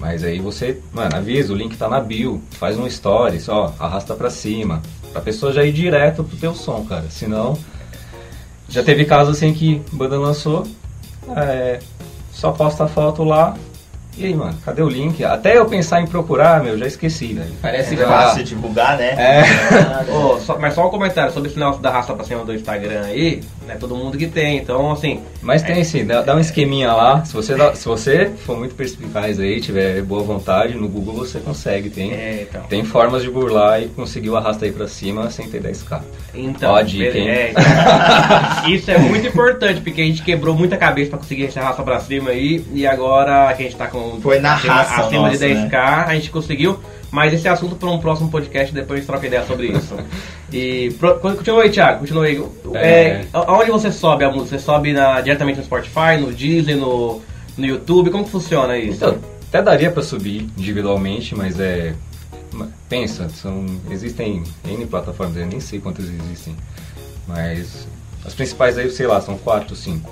Mas 0.00 0.24
aí 0.24 0.40
você, 0.40 0.80
mano, 0.92 1.16
avisa, 1.16 1.52
o 1.52 1.56
link 1.56 1.76
tá 1.76 1.88
na 1.88 2.00
bio, 2.00 2.42
faz 2.52 2.78
um 2.78 2.86
story, 2.86 3.40
só 3.40 3.74
arrasta 3.78 4.14
pra 4.14 4.28
cima, 4.30 4.82
pra 5.12 5.20
pessoa 5.20 5.52
já 5.52 5.64
ir 5.64 5.72
direto 5.72 6.24
pro 6.24 6.36
teu 6.36 6.54
som, 6.54 6.84
cara. 6.84 7.08
Senão, 7.10 7.56
já 8.68 8.82
teve 8.82 9.04
caso 9.04 9.30
assim 9.30 9.54
que 9.54 9.80
a 9.92 9.96
banda 9.96 10.18
lançou, 10.18 10.66
é, 11.36 11.80
só 12.32 12.50
posta 12.50 12.84
a 12.84 12.88
foto 12.88 13.22
lá, 13.22 13.56
e 14.16 14.26
aí, 14.26 14.34
mano, 14.34 14.56
cadê 14.64 14.82
o 14.82 14.88
link? 14.88 15.24
Até 15.24 15.56
eu 15.58 15.66
pensar 15.66 16.00
em 16.00 16.06
procurar, 16.06 16.62
meu, 16.62 16.78
já 16.78 16.86
esqueci, 16.86 17.32
velho. 17.32 17.52
Parece 17.60 17.94
É. 17.94 18.06
fácil 18.06 18.44
divulgar, 18.44 18.96
né? 18.96 19.10
É. 19.10 19.44
Ô, 20.12 20.38
só- 20.40 20.58
mas 20.58 20.74
só 20.74 20.86
um 20.86 20.90
comentário 20.90 21.32
sobre 21.32 21.50
esse 21.50 21.58
negócio 21.58 21.80
da 21.82 21.90
raça 21.90 22.14
pra 22.14 22.24
cima 22.24 22.44
do 22.44 22.54
Instagram 22.54 23.02
aí, 23.04 23.42
não 23.66 23.74
é 23.74 23.76
todo 23.76 23.94
mundo 23.96 24.16
que 24.18 24.26
tem, 24.26 24.58
então 24.58 24.92
assim, 24.92 25.20
Mas 25.42 25.62
tem 25.62 25.82
sim, 25.84 26.04
dá, 26.04 26.22
dá 26.22 26.34
um 26.36 26.40
esqueminha 26.40 26.92
lá. 26.92 27.24
Se 27.24 27.32
você, 27.32 27.54
dá- 27.54 27.74
se 27.74 27.84
você 27.86 28.30
for 28.44 28.56
muito 28.58 28.74
perspicaz 28.74 29.38
aí, 29.40 29.60
tiver 29.60 30.02
boa 30.02 30.22
vontade, 30.22 30.74
no 30.74 30.88
Google 30.88 31.14
você 31.14 31.38
consegue. 31.40 31.90
Tem, 31.90 32.12
é, 32.12 32.46
então. 32.48 32.62
tem 32.64 32.84
formas 32.84 33.22
de 33.22 33.30
burlar 33.30 33.82
e 33.82 33.86
conseguir 33.88 34.30
o 34.30 34.36
arrasta 34.36 34.64
aí 34.64 34.72
pra 34.72 34.86
cima 34.88 35.30
sem 35.30 35.48
ter 35.48 35.62
10k. 35.62 36.00
Então, 36.34 36.72
Ó 36.72 36.76
a 36.76 36.82
dica, 36.82 37.16
hein? 37.16 37.28
é, 37.28 37.50
então, 37.50 38.70
isso 38.72 38.90
é 38.90 38.98
muito 38.98 39.26
importante, 39.26 39.80
porque 39.80 40.00
a 40.00 40.04
gente 40.04 40.22
quebrou 40.22 40.54
muita 40.54 40.76
cabeça 40.76 41.10
pra 41.10 41.18
conseguir 41.18 41.46
essa 41.46 41.60
raça 41.60 41.82
pra 41.82 42.00
cima 42.00 42.30
aí, 42.30 42.64
e 42.72 42.86
agora 42.86 43.52
que 43.54 43.62
a 43.62 43.66
gente 43.66 43.76
tá 43.76 43.86
com 43.86 44.20
Foi 44.20 44.38
na 44.40 44.54
acima, 44.54 44.74
raça 44.74 45.00
acima 45.02 45.30
de 45.30 45.38
nossa, 45.38 45.68
10k, 45.68 46.06
a 46.08 46.14
gente 46.14 46.30
conseguiu. 46.30 46.78
Mas 47.14 47.32
esse 47.32 47.46
é 47.46 47.50
assunto 47.52 47.76
para 47.76 47.88
um 47.88 47.98
próximo 48.00 48.28
podcast, 48.28 48.74
depois 48.74 48.98
a 48.98 49.00
gente 49.00 49.06
troca 49.06 49.24
ideia 49.26 49.46
sobre 49.46 49.68
isso. 49.68 49.94
E 50.52 50.90
pro- 50.98 51.14
continua 51.20 51.62
aí, 51.62 51.70
Thiago, 51.70 52.00
continua 52.00 52.24
aí. 52.24 52.44
É, 52.74 52.80
É. 52.82 53.26
aonde 53.32 53.70
você 53.70 53.92
sobe 53.92 54.24
a 54.24 54.30
música? 54.32 54.58
Você 54.58 54.64
sobe 54.64 54.92
na- 54.92 55.20
diretamente 55.20 55.58
no 55.60 55.64
Spotify, 55.64 56.16
no 56.18 56.32
Deezer, 56.32 56.76
no, 56.76 57.22
no 57.56 57.64
YouTube? 57.66 58.10
Como 58.10 58.24
que 58.24 58.30
funciona 58.30 58.76
isso? 58.76 58.96
Então, 58.96 59.16
até 59.48 59.62
daria 59.62 59.92
pra 59.92 60.02
subir 60.02 60.48
individualmente, 60.58 61.36
mas 61.36 61.60
é. 61.60 61.94
Pensa, 62.88 63.28
são, 63.28 63.64
existem 63.90 64.42
N 64.64 64.86
plataformas, 64.86 65.36
eu 65.36 65.46
nem 65.46 65.60
sei 65.60 65.78
quantas 65.80 66.06
existem. 66.06 66.56
Mas 67.28 67.86
as 68.24 68.34
principais 68.34 68.76
aí, 68.76 68.90
sei 68.90 69.06
lá, 69.06 69.20
são 69.20 69.38
4, 69.38 69.74
5. 69.76 70.10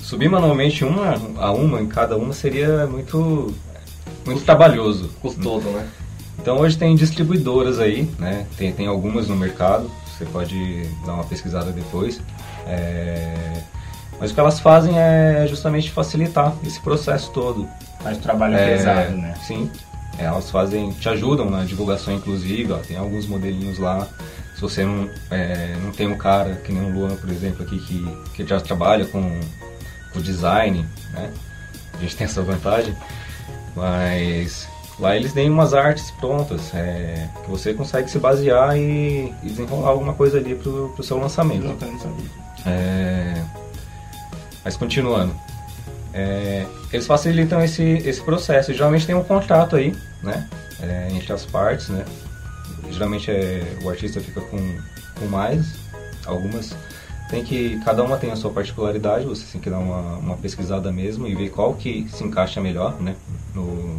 Subir 0.00 0.28
manualmente 0.28 0.84
uma 0.84 1.14
a 1.38 1.50
uma 1.52 1.80
em 1.80 1.86
cada 1.86 2.16
uma 2.16 2.32
seria 2.34 2.86
muito 2.86 3.54
muito 4.26 4.44
trabalhoso. 4.44 5.08
Custoso, 5.20 5.68
né? 5.68 5.86
Então 6.38 6.58
hoje 6.58 6.76
tem 6.76 6.94
distribuidoras 6.96 7.78
aí, 7.78 8.08
né? 8.18 8.46
Tem, 8.56 8.72
tem 8.72 8.86
algumas 8.86 9.28
no 9.28 9.36
mercado, 9.36 9.90
você 10.06 10.24
pode 10.24 10.86
dar 11.06 11.14
uma 11.14 11.24
pesquisada 11.24 11.70
depois. 11.72 12.20
É, 12.66 13.62
Mas 14.18 14.30
o 14.30 14.34
que 14.34 14.40
elas 14.40 14.60
fazem 14.60 14.98
é 14.98 15.46
justamente 15.48 15.90
facilitar 15.90 16.54
esse 16.66 16.80
processo 16.80 17.30
todo. 17.32 17.68
O 18.04 18.16
trabalho 18.16 18.56
É, 18.56 18.66
pesado, 18.76 19.16
né? 19.16 19.34
Sim. 19.46 19.70
É, 20.18 20.24
elas 20.24 20.50
fazem, 20.50 20.90
te 20.92 21.08
ajudam 21.08 21.48
na 21.48 21.64
divulgação 21.64 22.14
inclusive, 22.14 22.72
ó, 22.72 22.78
tem 22.78 22.96
alguns 22.96 23.26
modelinhos 23.26 23.78
lá. 23.78 24.06
Se 24.54 24.60
você 24.60 24.84
não, 24.84 25.08
é, 25.30 25.74
não 25.82 25.90
tem 25.90 26.06
um 26.06 26.16
cara, 26.16 26.54
que 26.56 26.72
nem 26.72 26.84
o 26.84 26.92
Luan, 26.92 27.16
por 27.16 27.30
exemplo, 27.30 27.64
aqui, 27.64 27.78
que, 27.80 28.16
que 28.34 28.46
já 28.46 28.60
trabalha 28.60 29.04
com 29.06 29.40
o 30.14 30.20
design, 30.20 30.86
né? 31.12 31.30
A 31.94 31.98
gente 31.98 32.16
tem 32.16 32.24
essa 32.24 32.42
vantagem. 32.42 32.94
Mas 33.74 34.68
lá 34.98 35.16
eles 35.16 35.32
têm 35.32 35.48
umas 35.48 35.74
artes 35.74 36.10
prontas, 36.12 36.74
é, 36.74 37.28
que 37.42 37.50
você 37.50 37.72
consegue 37.74 38.10
se 38.10 38.18
basear 38.18 38.76
e, 38.76 39.32
e 39.42 39.48
desenrolar 39.48 39.88
alguma 39.88 40.14
coisa 40.14 40.38
ali 40.38 40.54
pro, 40.54 40.90
pro 40.94 41.02
seu 41.02 41.18
lançamento. 41.18 41.64
Eu 41.64 41.92
não 41.92 41.98
sabia. 41.98 42.30
É, 42.66 43.42
Mas 44.64 44.76
continuando, 44.76 45.34
é, 46.12 46.66
eles 46.92 47.06
facilitam 47.06 47.62
esse, 47.62 47.82
esse 47.82 48.22
processo. 48.22 48.72
Geralmente 48.72 49.06
tem 49.06 49.14
um 49.14 49.24
contrato 49.24 49.76
aí, 49.76 49.96
né? 50.22 50.48
é, 50.82 51.08
entre 51.12 51.32
as 51.32 51.46
partes, 51.46 51.88
né? 51.88 52.04
Geralmente 52.90 53.30
é, 53.30 53.62
o 53.82 53.88
artista 53.88 54.20
fica 54.20 54.40
com, 54.40 54.58
com 55.18 55.26
mais, 55.26 55.74
algumas 56.26 56.74
tem 57.30 57.42
que 57.42 57.80
cada 57.82 58.02
uma 58.02 58.18
tem 58.18 58.30
a 58.30 58.36
sua 58.36 58.50
particularidade. 58.50 59.24
Você 59.24 59.44
tem 59.52 59.60
que 59.60 59.70
dar 59.70 59.78
uma, 59.78 60.18
uma 60.18 60.36
pesquisada 60.36 60.92
mesmo 60.92 61.26
e 61.26 61.34
ver 61.34 61.48
qual 61.48 61.72
que 61.72 62.06
se 62.10 62.22
encaixa 62.22 62.60
melhor, 62.60 63.00
né? 63.00 63.16
No, 63.54 63.96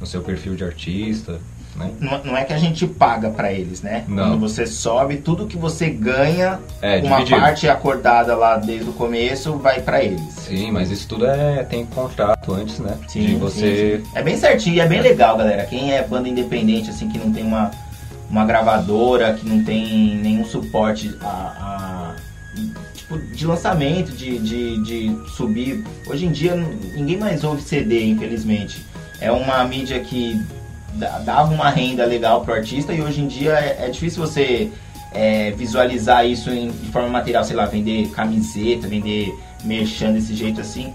no 0.00 0.06
seu 0.06 0.22
perfil 0.22 0.54
de 0.54 0.64
artista, 0.64 1.40
né? 1.76 1.90
Não, 1.98 2.22
não 2.24 2.36
é 2.36 2.44
que 2.44 2.52
a 2.52 2.58
gente 2.58 2.86
paga 2.86 3.30
pra 3.30 3.52
eles, 3.52 3.82
né? 3.82 4.04
Não. 4.06 4.28
Quando 4.30 4.40
você 4.40 4.64
sobe, 4.66 5.16
tudo 5.16 5.46
que 5.46 5.56
você 5.56 5.90
ganha, 5.90 6.60
É, 6.80 6.98
uma 7.00 7.16
dividido. 7.16 7.40
parte 7.40 7.68
acordada 7.68 8.36
lá 8.36 8.56
desde 8.56 8.88
o 8.88 8.92
começo, 8.92 9.54
vai 9.58 9.80
pra 9.82 10.02
eles. 10.04 10.20
Sim, 10.34 10.70
mas 10.70 10.90
isso 10.90 11.08
tudo 11.08 11.26
é 11.26 11.64
tem 11.64 11.84
contrato 11.84 12.52
antes, 12.54 12.78
né? 12.78 12.96
Sim, 13.08 13.26
de 13.26 13.34
você 13.36 13.98
sim, 13.98 14.04
sim. 14.04 14.10
É 14.14 14.22
bem 14.22 14.36
certinho 14.36 14.76
e 14.76 14.80
é 14.80 14.86
bem 14.86 15.00
legal, 15.00 15.36
galera. 15.36 15.64
Quem 15.66 15.92
é 15.92 16.02
banda 16.06 16.28
independente, 16.28 16.90
assim, 16.90 17.08
que 17.08 17.18
não 17.18 17.32
tem 17.32 17.42
uma, 17.44 17.72
uma 18.30 18.44
gravadora, 18.44 19.34
que 19.34 19.48
não 19.48 19.64
tem 19.64 20.14
nenhum 20.16 20.44
suporte 20.44 21.16
a, 21.20 21.26
a- 21.26 21.93
tipo, 23.04 23.18
de 23.18 23.46
lançamento, 23.46 24.12
de, 24.12 24.38
de, 24.38 24.82
de 24.82 25.30
subir. 25.36 25.84
Hoje 26.06 26.26
em 26.26 26.32
dia 26.32 26.54
ninguém 26.56 27.16
mais 27.18 27.44
ouve 27.44 27.62
CD, 27.62 28.04
infelizmente. 28.06 28.84
É 29.20 29.30
uma 29.30 29.62
mídia 29.64 30.00
que 30.00 30.40
dava 31.24 31.52
uma 31.52 31.70
renda 31.70 32.04
legal 32.04 32.42
pro 32.42 32.54
artista 32.54 32.92
e 32.92 33.00
hoje 33.02 33.20
em 33.20 33.26
dia 33.26 33.52
é, 33.52 33.86
é 33.86 33.88
difícil 33.90 34.20
você 34.24 34.70
é, 35.12 35.50
visualizar 35.52 36.26
isso 36.26 36.50
em, 36.50 36.70
de 36.70 36.90
forma 36.90 37.08
material, 37.08 37.44
sei 37.44 37.56
lá, 37.56 37.64
vender 37.66 38.08
camiseta, 38.10 38.86
vender 38.88 39.32
merchan 39.64 40.12
desse 40.12 40.34
jeito 40.34 40.60
assim. 40.60 40.92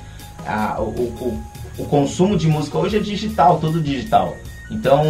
O, 0.78 0.82
o, 0.84 1.44
o- 1.78 1.86
consumo 1.86 2.38
de 2.38 2.48
música 2.48 2.78
hoje 2.78 2.98
é 2.98 3.00
digital, 3.00 3.60
tudo 3.60 3.82
digital. 3.82 4.36
Então, 4.72 5.04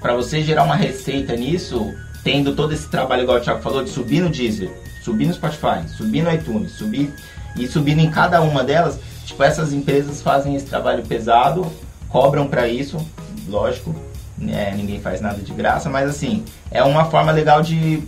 para 0.00 0.14
você 0.14 0.42
gerar 0.42 0.64
uma 0.64 0.74
receita 0.76 1.34
nisso, 1.36 1.92
tendo 2.24 2.54
todo 2.54 2.72
esse 2.72 2.88
trabalho, 2.88 3.22
igual 3.22 3.38
o 3.38 3.40
Thiago 3.40 3.62
falou, 3.62 3.82
de 3.84 3.90
subir 3.90 4.20
no 4.20 4.28
Deezer, 4.28 4.70
subir 5.10 5.26
no 5.26 5.34
Spotify, 5.34 5.88
subir 5.88 6.22
no 6.22 6.32
iTunes, 6.32 6.72
subir 6.72 7.12
e 7.56 7.66
subindo 7.66 8.00
em 8.00 8.10
cada 8.10 8.40
uma 8.40 8.62
delas, 8.62 9.00
tipo, 9.24 9.42
essas 9.42 9.72
empresas 9.72 10.22
fazem 10.22 10.54
esse 10.54 10.66
trabalho 10.66 11.04
pesado, 11.04 11.66
cobram 12.08 12.46
para 12.46 12.68
isso, 12.68 13.04
lógico, 13.48 13.94
né, 14.38 14.72
ninguém 14.76 15.00
faz 15.00 15.20
nada 15.20 15.38
de 15.38 15.52
graça, 15.52 15.90
mas 15.90 16.08
assim, 16.08 16.44
é 16.70 16.82
uma 16.82 17.06
forma 17.06 17.32
legal 17.32 17.60
de 17.60 18.02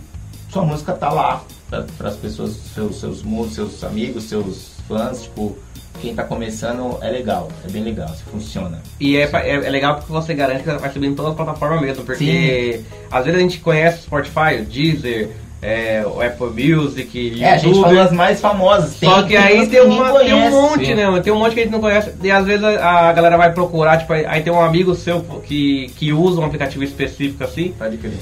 sua 0.49 0.63
música 0.63 0.93
tá 0.93 1.11
lá 1.11 1.43
para 1.97 2.07
as 2.07 2.15
pessoas, 2.15 2.51
seus, 2.73 2.99
seus 2.99 3.21
músicos, 3.21 3.55
seus 3.55 3.83
amigos, 3.83 4.23
seus 4.25 4.71
fãs, 4.87 5.23
tipo, 5.23 5.57
quem 5.99 6.15
tá 6.15 6.23
começando 6.23 6.97
é 7.01 7.09
legal, 7.09 7.49
é 7.67 7.71
bem 7.71 7.83
legal, 7.83 8.09
se 8.09 8.23
funciona. 8.23 8.81
E 8.99 9.17
é, 9.17 9.23
é, 9.23 9.55
é 9.55 9.69
legal 9.69 9.95
porque 9.95 10.11
você 10.11 10.33
garante 10.33 10.63
que 10.63 10.71
vai 10.71 10.91
subir 10.91 11.07
em 11.07 11.15
toda 11.15 11.29
a 11.29 11.33
plataforma 11.33 11.81
mesmo, 11.81 12.03
porque 12.03 12.81
às 13.11 13.25
vezes 13.25 13.39
a 13.39 13.41
gente 13.41 13.59
conhece 13.59 14.03
Spotify, 14.03 14.63
Deezer, 14.67 15.31
é, 15.63 16.03
o 16.05 16.21
Apple 16.21 16.47
Music, 16.47 17.17
YouTube. 17.17 17.43
É, 17.43 17.53
a 17.53 17.57
gente 17.57 17.79
falou 17.81 17.99
as 18.01 18.11
mais 18.11 18.41
famosas, 18.41 18.95
tem, 18.95 19.09
Só 19.09 19.23
que 19.23 19.35
aí 19.37 19.55
umas 19.59 19.67
tem, 19.69 19.81
uma, 19.81 20.19
tem 20.19 20.33
um 20.33 20.49
monte, 20.51 20.85
sim. 20.85 20.93
né? 20.95 21.21
Tem 21.23 21.31
um 21.33 21.39
monte 21.39 21.53
que 21.53 21.59
a 21.61 21.63
gente 21.63 21.71
não 21.71 21.79
conhece. 21.79 22.11
E 22.21 22.29
às 22.29 22.45
vezes 22.45 22.63
a, 22.63 23.09
a 23.09 23.13
galera 23.13 23.37
vai 23.37 23.51
procurar, 23.53 23.97
tipo, 23.97 24.11
aí, 24.13 24.25
aí 24.25 24.41
tem 24.41 24.51
um 24.51 24.61
amigo 24.61 24.93
seu 24.93 25.21
que, 25.47 25.89
que 25.97 26.11
usa 26.11 26.41
um 26.41 26.45
aplicativo 26.45 26.83
específico 26.83 27.43
assim. 27.43 27.73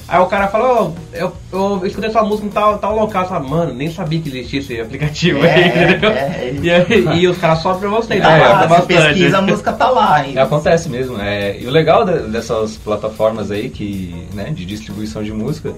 Aí 0.08 0.20
o 0.20 0.26
cara 0.26 0.48
fala, 0.48 0.82
ó, 0.84 0.90
eu, 1.12 1.32
eu 1.52 1.82
escutei 1.86 2.10
sua 2.10 2.22
música 2.22 2.46
em 2.46 2.50
tal, 2.50 2.78
tal 2.78 2.94
local. 2.94 3.22
Você 3.24 3.28
fala, 3.30 3.46
mano, 3.48 3.74
nem 3.74 3.90
sabia 3.90 4.20
que 4.20 4.28
existia 4.28 4.60
esse 4.60 4.80
aplicativo 4.80 5.44
É, 5.44 5.54
aí, 5.54 5.62
é, 5.62 5.82
entendeu? 5.90 6.10
é, 6.10 6.52
e, 6.62 6.70
aí- 6.70 7.18
e 7.22 7.28
os 7.28 7.38
caras 7.38 7.58
sobem 7.58 7.80
pra 7.80 7.88
você, 7.90 8.14
então 8.14 8.30
Tá 8.30 8.36
ajuda 8.60 8.74
lá, 8.74 8.80
pesquisa, 8.82 9.38
a 9.38 9.42
música 9.42 9.72
tá 9.72 9.88
lá. 9.90 10.26
e- 10.26 10.36
É, 10.36 10.40
acontece 10.40 10.88
mesmo. 10.88 11.20
É, 11.20 11.56
e 11.60 11.66
o 11.66 11.70
legal 11.70 12.04
de- 12.04 12.28
dessas 12.30 12.76
plataformas 12.76 13.50
aí 13.50 13.68
que, 13.68 14.14
né, 14.34 14.50
de 14.50 14.64
distribuição 14.64 15.22
de 15.22 15.32
música 15.32 15.72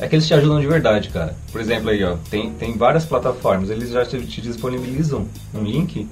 é 0.00 0.08
que 0.08 0.14
eles 0.16 0.26
te 0.26 0.34
ajudam 0.34 0.60
de 0.60 0.66
verdade, 0.66 1.08
cara. 1.10 1.36
Por 1.52 1.60
exemplo, 1.60 1.90
aí, 1.90 2.02
ó, 2.04 2.16
tem, 2.30 2.52
tem 2.52 2.76
várias 2.76 3.04
plataformas, 3.04 3.70
eles 3.70 3.90
já 3.90 4.04
te, 4.04 4.20
te 4.26 4.40
disponibilizam 4.40 5.26
um 5.54 5.62
link 5.62 6.08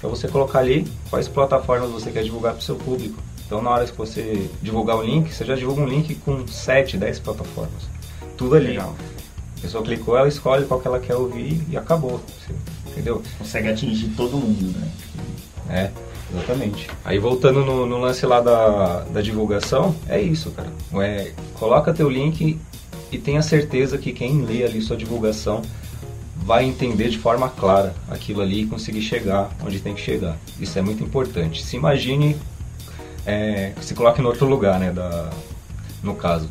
para 0.00 0.08
você 0.08 0.28
colocar 0.28 0.58
ali 0.60 0.86
quais 1.10 1.28
plataformas 1.28 1.90
você 1.90 2.10
quer 2.10 2.22
divulgar 2.22 2.52
para 2.52 2.60
o 2.60 2.64
seu 2.64 2.76
público. 2.76 3.20
Então, 3.46 3.62
na 3.62 3.70
hora 3.70 3.86
que 3.86 3.96
você 3.96 4.48
divulgar 4.62 4.96
o 4.96 5.02
link, 5.02 5.32
você 5.32 5.44
já 5.44 5.54
divulga 5.54 5.80
um 5.80 5.86
link 5.86 6.14
com 6.16 6.46
7, 6.46 6.98
10 6.98 7.18
plataformas. 7.20 7.88
Tudo 8.36 8.56
ali. 8.56 8.68
Legal. 8.68 8.94
A 9.56 9.60
pessoa 9.60 9.82
clicou, 9.82 10.16
ela 10.16 10.28
escolhe 10.28 10.64
qual 10.66 10.78
que 10.80 10.86
ela 10.86 11.00
quer 11.00 11.16
ouvir 11.16 11.60
e 11.68 11.76
acabou. 11.76 12.20
Você- 12.46 12.54
Entendeu? 12.90 13.22
Consegue 13.38 13.68
atingir 13.68 14.08
todo 14.16 14.36
mundo, 14.36 14.76
né? 14.78 14.88
É, 15.70 15.90
exatamente. 16.34 16.88
Aí 17.04 17.18
voltando 17.18 17.64
no, 17.64 17.86
no 17.86 17.98
lance 17.98 18.26
lá 18.26 18.40
da, 18.40 19.00
da 19.04 19.20
divulgação, 19.20 19.94
é 20.08 20.20
isso, 20.20 20.50
cara. 20.50 20.68
É, 21.04 21.32
coloca 21.54 21.92
teu 21.94 22.08
link 22.10 22.58
e 23.10 23.18
tenha 23.18 23.42
certeza 23.42 23.96
que 23.98 24.12
quem 24.12 24.42
lê 24.42 24.64
ali 24.64 24.80
sua 24.80 24.96
divulgação 24.96 25.62
vai 26.36 26.64
entender 26.64 27.08
de 27.08 27.18
forma 27.18 27.48
clara 27.48 27.94
aquilo 28.08 28.40
ali 28.40 28.62
e 28.62 28.66
conseguir 28.66 29.02
chegar 29.02 29.50
onde 29.64 29.80
tem 29.80 29.94
que 29.94 30.00
chegar. 30.00 30.38
Isso 30.58 30.78
é 30.78 30.82
muito 30.82 31.02
importante. 31.02 31.62
Se 31.62 31.76
imagine, 31.76 32.36
é, 33.26 33.72
se 33.80 33.94
coloque 33.94 34.22
no 34.22 34.28
outro 34.28 34.46
lugar, 34.46 34.78
né, 34.78 34.90
da, 34.90 35.30
no 36.02 36.14
caso. 36.14 36.50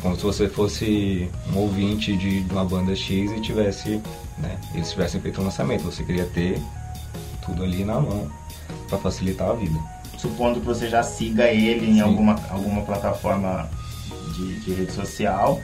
Como 0.00 0.16
se 0.16 0.22
você 0.22 0.48
fosse 0.48 1.28
um 1.52 1.58
ouvinte 1.58 2.16
de, 2.16 2.42
de 2.42 2.52
uma 2.52 2.64
banda 2.64 2.94
X 2.94 3.30
e 3.32 3.40
tivesse, 3.40 4.00
né, 4.38 4.58
eles 4.74 4.90
tivessem 4.90 5.20
feito 5.20 5.40
um 5.40 5.44
lançamento. 5.44 5.84
Você 5.84 6.02
queria 6.02 6.26
ter 6.26 6.60
tudo 7.44 7.62
ali 7.62 7.84
na 7.84 8.00
mão 8.00 8.30
para 8.88 8.98
facilitar 8.98 9.50
a 9.50 9.54
vida. 9.54 9.78
Supondo 10.18 10.60
que 10.60 10.66
você 10.66 10.88
já 10.88 11.02
siga 11.02 11.48
ele 11.48 11.90
em 11.90 11.94
Sim. 11.94 12.00
alguma, 12.00 12.36
alguma 12.50 12.82
plataforma 12.82 13.68
de, 14.42 14.60
de 14.60 14.74
rede 14.74 14.92
social, 14.92 15.60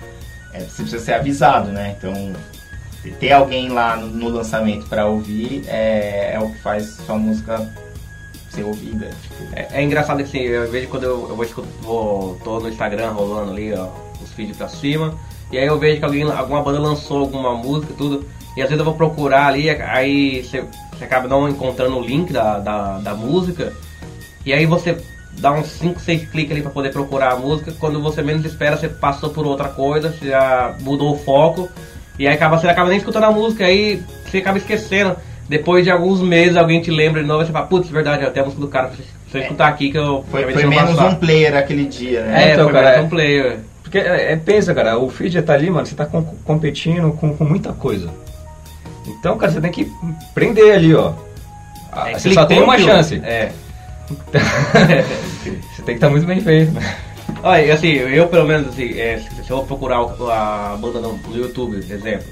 é, 0.52 0.61
você 0.61 0.82
precisa 0.82 1.04
ser 1.04 1.14
avisado, 1.14 1.70
né? 1.70 1.97
Então, 1.99 2.32
ter 3.18 3.32
alguém 3.32 3.68
lá 3.68 3.97
no, 3.97 4.08
no 4.08 4.28
lançamento 4.28 4.87
para 4.87 5.06
ouvir 5.06 5.64
é, 5.66 6.35
é 6.35 6.40
o 6.40 6.50
que 6.50 6.58
faz 6.58 6.97
sua 7.06 7.16
música 7.16 7.70
ser 8.50 8.64
ouvida. 8.64 9.11
Tipo, 9.23 9.54
É, 9.54 9.68
é 9.73 9.82
engraçado 9.82 10.20
assim, 10.20 10.38
eu 10.38 10.70
vejo 10.70 10.88
quando 10.88 11.04
eu, 11.04 11.28
eu 11.28 11.37
vou, 11.37 11.47
vou 11.80 12.35
tô 12.42 12.61
no 12.61 12.68
Instagram 12.68 13.11
rolando 13.11 13.52
ali, 13.52 13.73
ó, 13.73 13.88
os 14.23 14.32
feeds 14.32 14.56
pra 14.56 14.68
cima, 14.68 15.14
e 15.52 15.58
aí 15.58 15.66
eu 15.66 15.78
vejo 15.78 15.99
que 15.99 16.04
alguém, 16.04 16.23
alguma 16.23 16.62
banda 16.62 16.78
lançou 16.78 17.20
alguma 17.20 17.54
música 17.54 17.92
e 17.92 17.97
tudo, 17.97 18.26
e 18.56 18.62
às 18.62 18.68
vezes 18.68 18.78
eu 18.78 18.85
vou 18.85 18.94
procurar 18.94 19.47
ali, 19.47 19.70
aí 19.70 20.42
você, 20.42 20.64
você 20.92 21.04
acaba 21.04 21.28
não 21.28 21.49
encontrando 21.49 21.97
o 21.97 22.02
link 22.02 22.32
da, 22.32 22.58
da, 22.58 22.99
da 22.99 23.14
música, 23.14 23.73
e 24.44 24.52
aí 24.52 24.66
você 24.66 25.00
dá 25.40 25.52
uns 25.52 25.66
5, 25.66 26.00
6 26.00 26.28
cliques 26.30 26.52
ali 26.52 26.62
pra 26.62 26.71
poder 26.71 26.90
procurar 26.92 27.33
a 27.33 27.37
música, 27.37 27.73
quando 27.78 28.00
você 28.02 28.23
menos 28.23 28.45
espera, 28.45 28.76
você 28.76 28.88
passou 28.88 29.30
por 29.30 29.47
outra 29.47 29.68
coisa, 29.68 30.11
você 30.12 30.28
já 30.28 30.75
mudou 30.80 31.14
o 31.14 31.18
foco, 31.18 31.68
e 32.18 32.26
aí 32.26 32.35
acaba, 32.35 32.59
você 32.59 32.68
acaba 32.68 32.88
nem 32.88 32.99
escutando 32.99 33.25
a 33.25 33.30
música, 33.30 33.64
aí 33.64 34.02
você 34.26 34.38
acaba 34.38 34.59
esquecendo. 34.59 35.16
Depois 35.49 35.83
de 35.85 35.90
alguns 35.90 36.21
meses 36.21 36.57
alguém 36.57 36.80
te 36.83 36.90
lembra 36.90 37.23
de 37.23 37.26
novo 37.28 37.42
e 37.42 37.47
você 37.47 37.52
fala, 37.52 37.66
putz, 37.66 37.88
verdade, 37.88 38.25
até 38.25 38.40
a 38.40 38.45
música 38.45 38.61
do 38.61 38.68
cara, 38.68 38.90
se 39.30 39.38
eu 39.38 39.42
escutar 39.42 39.68
aqui 39.68 39.90
que 39.90 39.97
eu 39.97 40.25
foi 40.30 40.42
foi 40.52 40.66
menos 40.66 40.90
passar." 40.97 41.07
um 41.07 41.14
player 41.14 41.57
aquele 41.57 41.87
dia, 41.87 42.23
né? 42.23 42.50
É, 42.50 42.52
Então, 42.52 42.64
foi 42.64 42.73
cara, 42.75 42.87
menos 42.90 43.00
é- 43.02 43.07
um 43.07 43.09
player. 43.09 43.59
Porque 43.83 43.99
é, 43.99 44.33
é, 44.33 44.37
pensa, 44.37 44.75
cara, 44.75 44.99
o 44.99 45.09
feed 45.09 45.40
tá 45.40 45.54
ali, 45.54 45.71
mano, 45.71 45.87
você 45.87 45.95
tá 45.95 46.04
com- 46.04 46.23
competindo 46.45 47.11
com, 47.12 47.35
com 47.35 47.45
muita 47.45 47.73
coisa. 47.73 48.11
Então, 49.07 49.38
cara, 49.38 49.50
você 49.50 49.61
tem 49.62 49.71
que 49.73 49.90
prender 50.35 50.75
ali, 50.75 50.95
ó. 50.95 51.12
É, 52.07 52.18
você 52.18 52.35
só 52.35 52.45
tem 52.45 52.62
uma 52.62 52.76
viu? 52.76 52.85
chance. 52.87 53.14
É. 53.25 53.50
você 55.42 55.82
tem 55.82 55.84
que 55.84 55.92
estar 55.92 56.10
muito 56.10 56.26
bem 56.26 56.40
feito, 56.40 56.72
né? 56.72 56.96
Olha, 57.42 57.74
assim, 57.74 57.88
eu 57.88 58.26
pelo 58.28 58.46
menos, 58.46 58.68
assim, 58.68 58.98
é, 58.98 59.18
se 59.18 59.38
se 59.48 59.50
eu 59.50 59.62
procurar 59.62 60.00
a 60.00 60.76
banda 60.76 61.00
no, 61.00 61.18
YouTube, 61.34 61.78
exemplo, 61.78 62.26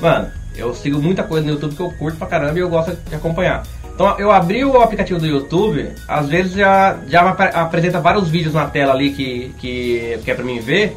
mano, 0.00 0.28
eu 0.56 0.74
sigo 0.74 1.00
muita 1.00 1.22
coisa 1.22 1.46
no 1.46 1.52
YouTube 1.52 1.76
que 1.76 1.80
eu 1.80 1.92
curto 1.92 2.18
pra 2.18 2.26
caramba 2.26 2.58
e 2.58 2.62
eu 2.62 2.68
gosto 2.68 2.96
de 3.08 3.14
acompanhar. 3.14 3.62
Então 3.94 4.18
eu 4.18 4.32
abri 4.32 4.64
o 4.64 4.80
aplicativo 4.80 5.20
do 5.20 5.26
YouTube, 5.26 5.90
às 6.08 6.28
vezes 6.28 6.52
já, 6.54 6.98
já 7.06 7.30
apresenta 7.30 8.00
vários 8.00 8.28
vídeos 8.28 8.52
na 8.52 8.66
tela 8.66 8.92
ali 8.92 9.10
que, 9.10 9.54
que, 9.58 10.18
que 10.24 10.30
é 10.30 10.34
pra 10.34 10.44
mim 10.44 10.58
ver, 10.58 10.96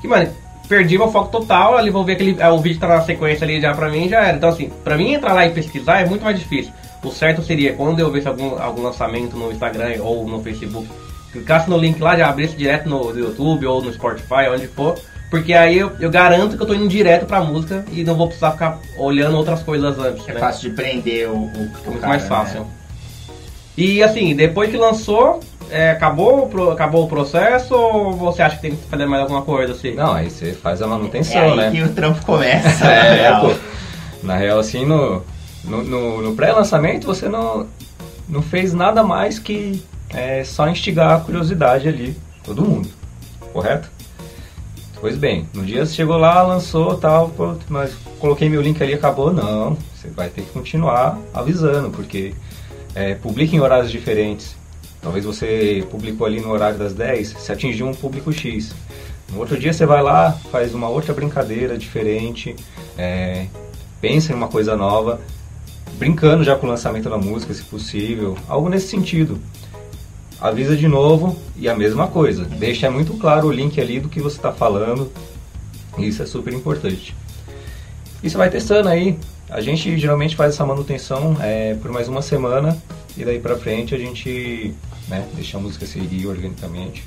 que, 0.00 0.08
mano, 0.08 0.28
perdi 0.68 0.98
meu 0.98 1.10
foco 1.12 1.30
total, 1.30 1.76
ali 1.76 1.90
vou 1.90 2.04
ver 2.04 2.14
aquele, 2.14 2.42
ah, 2.42 2.52
o 2.52 2.58
vídeo 2.58 2.80
tá 2.80 2.88
na 2.88 3.02
sequência 3.02 3.44
ali 3.44 3.60
já 3.60 3.72
pra 3.72 3.88
mim 3.88 4.08
já 4.08 4.20
era. 4.24 4.36
Então 4.36 4.48
assim, 4.48 4.70
pra 4.82 4.96
mim 4.96 5.12
entrar 5.12 5.32
lá 5.32 5.46
e 5.46 5.50
pesquisar 5.50 6.00
é 6.00 6.06
muito 6.06 6.24
mais 6.24 6.38
difícil. 6.38 6.72
O 7.04 7.10
certo 7.10 7.42
seria 7.42 7.72
quando 7.74 8.00
eu 8.00 8.10
visse 8.10 8.26
algum, 8.28 8.60
algum 8.60 8.82
lançamento 8.82 9.36
no 9.36 9.52
Instagram 9.52 9.96
ou 10.00 10.26
no 10.26 10.42
Facebook, 10.42 10.88
clicasse 11.32 11.68
no 11.68 11.76
link 11.78 12.00
lá, 12.00 12.16
já 12.16 12.28
abrisse 12.28 12.56
direto 12.56 12.88
no, 12.88 13.12
no 13.12 13.18
YouTube 13.18 13.66
ou 13.66 13.82
no 13.82 13.92
Spotify, 13.92 14.48
onde 14.52 14.66
for, 14.68 14.96
porque 15.30 15.52
aí 15.52 15.78
eu, 15.78 15.90
eu, 15.98 16.10
garanto 16.10 16.56
que 16.56 16.62
eu 16.62 16.66
tô 16.66 16.74
indo 16.74 16.86
direto 16.88 17.26
pra 17.26 17.40
música 17.40 17.84
e 17.92 18.04
não 18.04 18.14
vou 18.14 18.26
precisar 18.28 18.52
ficar 18.52 18.78
olhando 18.98 19.36
outras 19.36 19.62
coisas 19.62 19.98
antes. 19.98 20.28
É 20.28 20.32
né? 20.34 20.40
fácil 20.40 20.70
de 20.70 20.76
prender 20.76 21.28
o, 21.28 21.32
o, 21.32 21.36
o 21.36 21.40
Muito 21.86 22.00
cara, 22.00 22.08
mais 22.08 22.22
né? 22.22 22.28
fácil. 22.28 22.66
E 23.76 24.02
assim, 24.02 24.34
depois 24.36 24.70
que 24.70 24.76
lançou, 24.76 25.40
é, 25.70 25.90
acabou, 25.90 26.46
pro- 26.48 26.70
acabou 26.70 27.04
o 27.04 27.08
processo 27.08 27.74
ou 27.74 28.12
você 28.12 28.42
acha 28.42 28.54
que 28.56 28.62
tem 28.62 28.76
que 28.76 28.84
fazer 28.88 29.06
mais 29.06 29.22
alguma 29.22 29.42
coisa 29.42 29.72
assim? 29.72 29.94
Não, 29.94 30.12
aí 30.12 30.30
você 30.30 30.52
faz 30.52 30.80
a 30.80 30.84
É 30.84 30.88
manutenção, 30.88 31.42
aí 31.52 31.56
né? 31.56 31.70
que 31.72 31.82
o 31.82 31.88
trampo 31.92 32.24
começa. 32.24 32.84
É, 32.86 33.02
na 33.08 33.14
real. 33.14 33.40
pô. 33.48 33.54
Na 34.22 34.36
real, 34.36 34.58
assim, 34.60 34.86
no, 34.86 35.22
no, 35.64 35.82
no- 35.82 36.22
no 36.22 36.34
pré-lançamento 36.34 37.06
você 37.06 37.28
não, 37.28 37.66
não 38.28 38.42
fez 38.42 38.72
nada 38.72 39.02
mais 39.02 39.38
que 39.38 39.82
é, 40.10 40.44
só 40.44 40.68
instigar 40.68 41.16
a 41.16 41.20
curiosidade 41.20 41.88
ali, 41.88 42.16
todo 42.44 42.64
mundo, 42.64 42.88
correto? 43.52 43.90
Pois 45.00 45.16
bem, 45.16 45.46
no 45.52 45.64
dia 45.64 45.84
você 45.84 45.94
chegou 45.94 46.16
lá, 46.16 46.40
lançou 46.42 46.96
tal, 46.96 47.30
mas 47.68 47.92
coloquei 48.18 48.48
meu 48.48 48.62
link 48.62 48.82
ali 48.82 48.94
acabou. 48.94 49.32
Não, 49.32 49.76
você 49.94 50.08
vai 50.08 50.30
ter 50.30 50.42
que 50.42 50.50
continuar 50.50 51.18
avisando, 51.34 51.90
porque 51.90 52.32
é, 52.94 53.14
publica 53.14 53.54
em 53.54 53.60
horários 53.60 53.90
diferentes. 53.90 54.56
Talvez 55.02 55.24
você 55.26 55.86
publicou 55.90 56.26
ali 56.26 56.40
no 56.40 56.50
horário 56.50 56.78
das 56.78 56.94
10, 56.94 57.34
você 57.34 57.52
atingiu 57.52 57.86
um 57.86 57.92
público 57.94 58.32
X. 58.32 58.74
No 59.30 59.40
outro 59.40 59.58
dia 59.58 59.72
você 59.74 59.84
vai 59.84 60.02
lá, 60.02 60.32
faz 60.50 60.74
uma 60.74 60.88
outra 60.88 61.12
brincadeira 61.12 61.76
diferente, 61.76 62.56
é, 62.96 63.46
pensa 64.00 64.32
em 64.32 64.36
uma 64.36 64.48
coisa 64.48 64.74
nova, 64.76 65.20
brincando 65.98 66.44
já 66.44 66.56
com 66.56 66.66
o 66.66 66.70
lançamento 66.70 67.08
da 67.08 67.16
música, 67.18 67.54
se 67.54 67.62
possível, 67.62 68.36
algo 68.48 68.68
nesse 68.68 68.88
sentido. 68.88 69.38
Avisa 70.40 70.76
de 70.76 70.88
novo 70.88 71.36
e 71.56 71.68
a 71.68 71.74
mesma 71.74 72.08
coisa, 72.08 72.44
deixa 72.44 72.90
muito 72.90 73.14
claro 73.14 73.48
o 73.48 73.52
link 73.52 73.80
ali 73.80 74.00
do 74.00 74.08
que 74.08 74.20
você 74.20 74.36
está 74.36 74.52
falando, 74.52 75.10
isso 75.98 76.22
é 76.22 76.26
super 76.26 76.52
importante. 76.52 77.14
E 78.22 78.28
você 78.28 78.36
vai 78.36 78.50
testando 78.50 78.88
aí, 78.88 79.18
a 79.48 79.60
gente 79.60 79.96
geralmente 79.98 80.34
faz 80.36 80.54
essa 80.54 80.66
manutenção 80.66 81.36
é, 81.40 81.74
por 81.74 81.90
mais 81.90 82.08
uma 82.08 82.22
semana 82.22 82.76
e 83.16 83.24
daí 83.24 83.38
pra 83.38 83.56
frente 83.56 83.94
a 83.94 83.98
gente 83.98 84.74
né, 85.08 85.26
deixa 85.34 85.56
a 85.56 85.60
música 85.60 85.86
seguir 85.86 86.26
organicamente. 86.26 87.04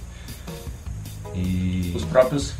E 1.36 1.92
os 1.96 2.06
próprios 2.06 2.54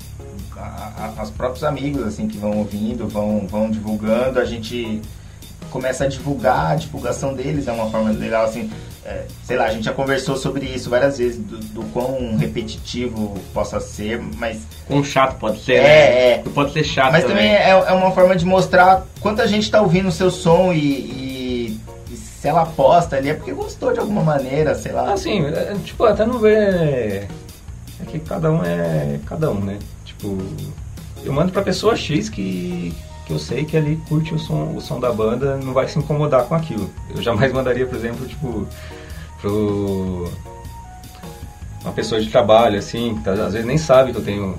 a, 0.56 1.14
a, 1.18 1.24
os 1.24 1.30
próprios 1.30 1.64
amigos 1.64 2.04
assim 2.04 2.28
que 2.28 2.38
vão 2.38 2.58
ouvindo 2.58 3.08
vão 3.08 3.48
vão 3.48 3.70
divulgando 3.70 4.40
a 4.40 4.46
gente 4.46 5.02
começa 5.78 6.06
a 6.06 6.08
divulgar 6.08 6.72
a 6.72 6.76
divulgação 6.76 7.34
deles 7.36 7.68
é 7.68 7.72
uma 7.72 7.90
forma 7.92 8.10
legal 8.10 8.46
assim 8.46 8.70
é, 9.06 9.26
sei 9.44 9.56
lá 9.58 9.66
a 9.66 9.72
gente 9.72 9.86
já 9.86 9.94
conversou 9.94 10.36
sobre 10.36 10.66
isso 10.66 10.90
várias 10.90 11.18
vezes 11.20 11.38
do, 11.38 11.58
do 11.60 11.84
quão 11.94 12.36
repetitivo 12.36 13.36
possa 13.54 13.80
ser 13.80 14.20
mas 14.38 14.58
Com 14.88 15.04
chato 15.04 15.38
pode 15.38 15.64
ser, 15.64 15.74
É, 15.76 15.78
né? 15.82 16.32
é. 16.32 16.44
Pode 16.54 16.74
ser 16.74 16.84
chato 16.84 17.12
mas 17.12 17.24
também. 17.24 17.48
é, 17.48 17.70
é 17.70 17.94
uma 17.94 18.12
forma 18.12 18.36
de 18.36 18.44
mostrar 18.46 19.06
quanta 19.22 19.48
gente 19.48 19.64
está 19.64 19.82
ouvindo 19.82 20.08
o 20.10 20.12
seu 20.12 20.32
som 20.32 20.74
e, 20.74 20.80
e- 20.80 21.80
e 22.12 22.16
se 22.18 22.48
ela 22.48 22.66
posta 22.66 23.16
ali 23.18 23.30
é 23.30 23.34
porque 23.36 23.52
gostou 23.54 23.94
de 23.94 24.00
alguma 24.00 24.24
maneira 24.24 24.74
sei 24.76 24.92
lá 24.92 25.14
Assim, 25.14 25.46
é, 25.46 25.76
tipo, 25.86 26.04
até 26.04 26.26
não 26.26 26.40
vê. 26.40 27.28
É 28.00 28.06
que 28.08 28.20
cada 28.20 28.52
um 28.52 28.64
é 28.64 29.20
cada 29.26 29.52
um, 29.52 29.60
né? 29.60 29.78
Tipo, 30.06 30.38
eu 31.24 31.32
mando 31.34 31.52
pra 31.52 31.62
pessoa 31.62 31.96
X 31.96 32.30
que, 32.30 32.94
que 33.28 33.34
eu 33.34 33.40
sei 33.40 33.66
que 33.66 33.76
ali 33.76 34.00
curte 34.08 34.34
o 34.34 34.40
som, 34.40 34.74
o 34.74 34.80
som 34.80 35.00
da 35.02 35.12
banda, 35.12 35.58
não 35.58 35.74
vai 35.74 35.86
se 35.88 36.00
incomodar 36.00 36.46
com 36.46 36.56
aquilo. 36.56 36.90
Eu 37.14 37.22
jamais 37.22 37.52
mandaria, 37.54 37.86
por 37.86 37.96
exemplo, 37.98 38.26
tipo, 38.26 38.66
pro. 39.42 40.32
Uma 41.84 41.94
pessoa 41.94 42.20
de 42.20 42.30
trabalho, 42.30 42.80
assim, 42.80 43.16
que 43.16 43.24
tá- 43.24 43.34
às 43.34 43.54
vezes 43.54 43.66
nem 43.66 43.78
sabe 43.78 44.12
que 44.12 44.18
eu 44.18 44.24
tenho 44.24 44.56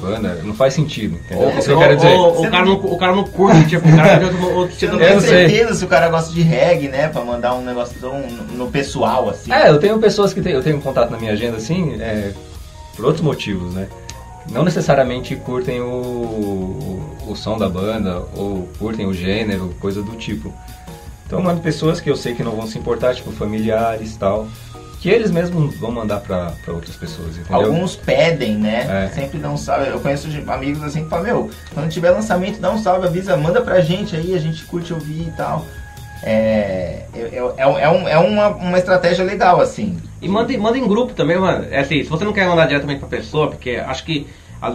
banda, 0.00 0.40
não 0.42 0.54
faz 0.54 0.74
sentido, 0.74 1.16
entendeu? 1.16 1.44
Ou, 1.48 1.50
Isso 1.58 1.66
que 1.66 1.70
eu 1.70 1.76
ou- 1.76 1.82
quero 1.82 1.96
dizer. 1.96 2.08
ou- 2.14 2.40
o, 2.46 2.50
cara 2.50 2.64
não- 2.64 2.78
não, 2.82 2.92
o 2.92 2.98
cara 2.98 3.14
não 3.14 3.24
curte, 3.24 3.66
tipo, 3.68 3.88
o 3.88 3.96
cara 3.96 4.24
outro, 4.24 4.54
outro 4.56 4.76
tipo 4.76 4.94
Eu 4.94 4.98
tem 4.98 5.14
não 5.14 5.20
sei. 5.20 5.48
certeza 5.48 5.74
se 5.74 5.84
o 5.84 5.88
cara 5.88 6.08
gosta 6.08 6.32
de 6.32 6.42
reggae, 6.42 6.88
né? 6.88 7.08
Pra 7.08 7.24
mandar 7.24 7.54
um 7.54 7.62
negócio 7.64 7.96
tão 8.00 8.20
no, 8.56 8.68
pessoal, 8.70 9.28
assim. 9.28 9.52
É, 9.52 9.68
eu 9.70 9.78
tenho 9.78 9.98
pessoas 9.98 10.32
que 10.34 10.40
tem, 10.40 10.52
eu 10.52 10.62
tenho 10.62 10.80
contato 10.80 11.10
na 11.10 11.18
minha 11.18 11.32
agenda 11.32 11.58
assim, 11.58 11.94
é, 12.00 12.32
por 12.96 13.04
outros 13.04 13.22
motivos, 13.24 13.72
né? 13.74 13.86
Não 14.50 14.64
necessariamente 14.64 15.36
curtem 15.36 15.80
o, 15.80 15.84
o, 15.86 17.13
o 17.26 17.36
som 17.36 17.56
da 17.58 17.68
banda 17.68 18.22
ou 18.36 18.68
curtem 18.78 19.06
o 19.06 19.14
gênero, 19.14 19.74
coisa 19.80 20.02
do 20.02 20.12
tipo. 20.16 20.52
Então 21.26 21.38
eu 21.38 21.44
mando 21.44 21.60
pessoas 21.60 22.00
que 22.00 22.10
eu 22.10 22.16
sei 22.16 22.34
que 22.34 22.42
não 22.42 22.52
vão 22.52 22.66
se 22.66 22.78
importar, 22.78 23.14
tipo 23.14 23.30
familiares 23.32 24.14
e 24.14 24.18
tal, 24.18 24.46
que 25.00 25.08
eles 25.08 25.30
mesmos 25.30 25.74
vão 25.78 25.90
mandar 25.90 26.20
pra, 26.20 26.52
pra 26.64 26.72
outras 26.74 26.96
pessoas, 26.96 27.36
entendeu? 27.36 27.56
Alguns 27.66 27.96
pedem, 27.96 28.56
né? 28.56 29.06
É. 29.06 29.14
Sempre 29.14 29.38
dão 29.38 29.54
um 29.54 29.56
salve. 29.56 29.88
Eu 29.88 30.00
conheço 30.00 30.28
amigos 30.46 30.82
assim 30.82 31.04
que 31.04 31.10
falam, 31.10 31.24
meu, 31.24 31.50
quando 31.72 31.88
tiver 31.90 32.10
lançamento, 32.10 32.60
dá 32.60 32.70
um 32.70 32.78
salve, 32.78 33.06
avisa, 33.06 33.36
manda 33.36 33.60
pra 33.62 33.80
gente 33.80 34.14
aí, 34.16 34.34
a 34.34 34.38
gente 34.38 34.64
curte 34.64 34.92
ouvir 34.92 35.28
e 35.28 35.32
tal. 35.36 35.64
É, 36.22 37.04
é, 37.14 37.20
é, 37.20 37.54
é, 37.58 37.66
um- 37.90 38.08
é 38.08 38.18
uma, 38.18 38.48
uma 38.48 38.78
estratégia 38.78 39.24
legal, 39.24 39.60
assim. 39.60 39.98
E 40.22 40.28
manda, 40.28 40.56
manda 40.56 40.78
em 40.78 40.86
grupo 40.88 41.12
também, 41.12 41.38
mano. 41.38 41.66
É 41.70 41.80
assim, 41.80 42.02
se 42.02 42.08
você 42.08 42.24
não 42.24 42.32
quer 42.32 42.46
mandar 42.48 42.66
diretamente 42.66 43.00
pra 43.00 43.08
pessoa, 43.08 43.48
porque 43.50 43.72
acho 43.76 44.04
que, 44.04 44.26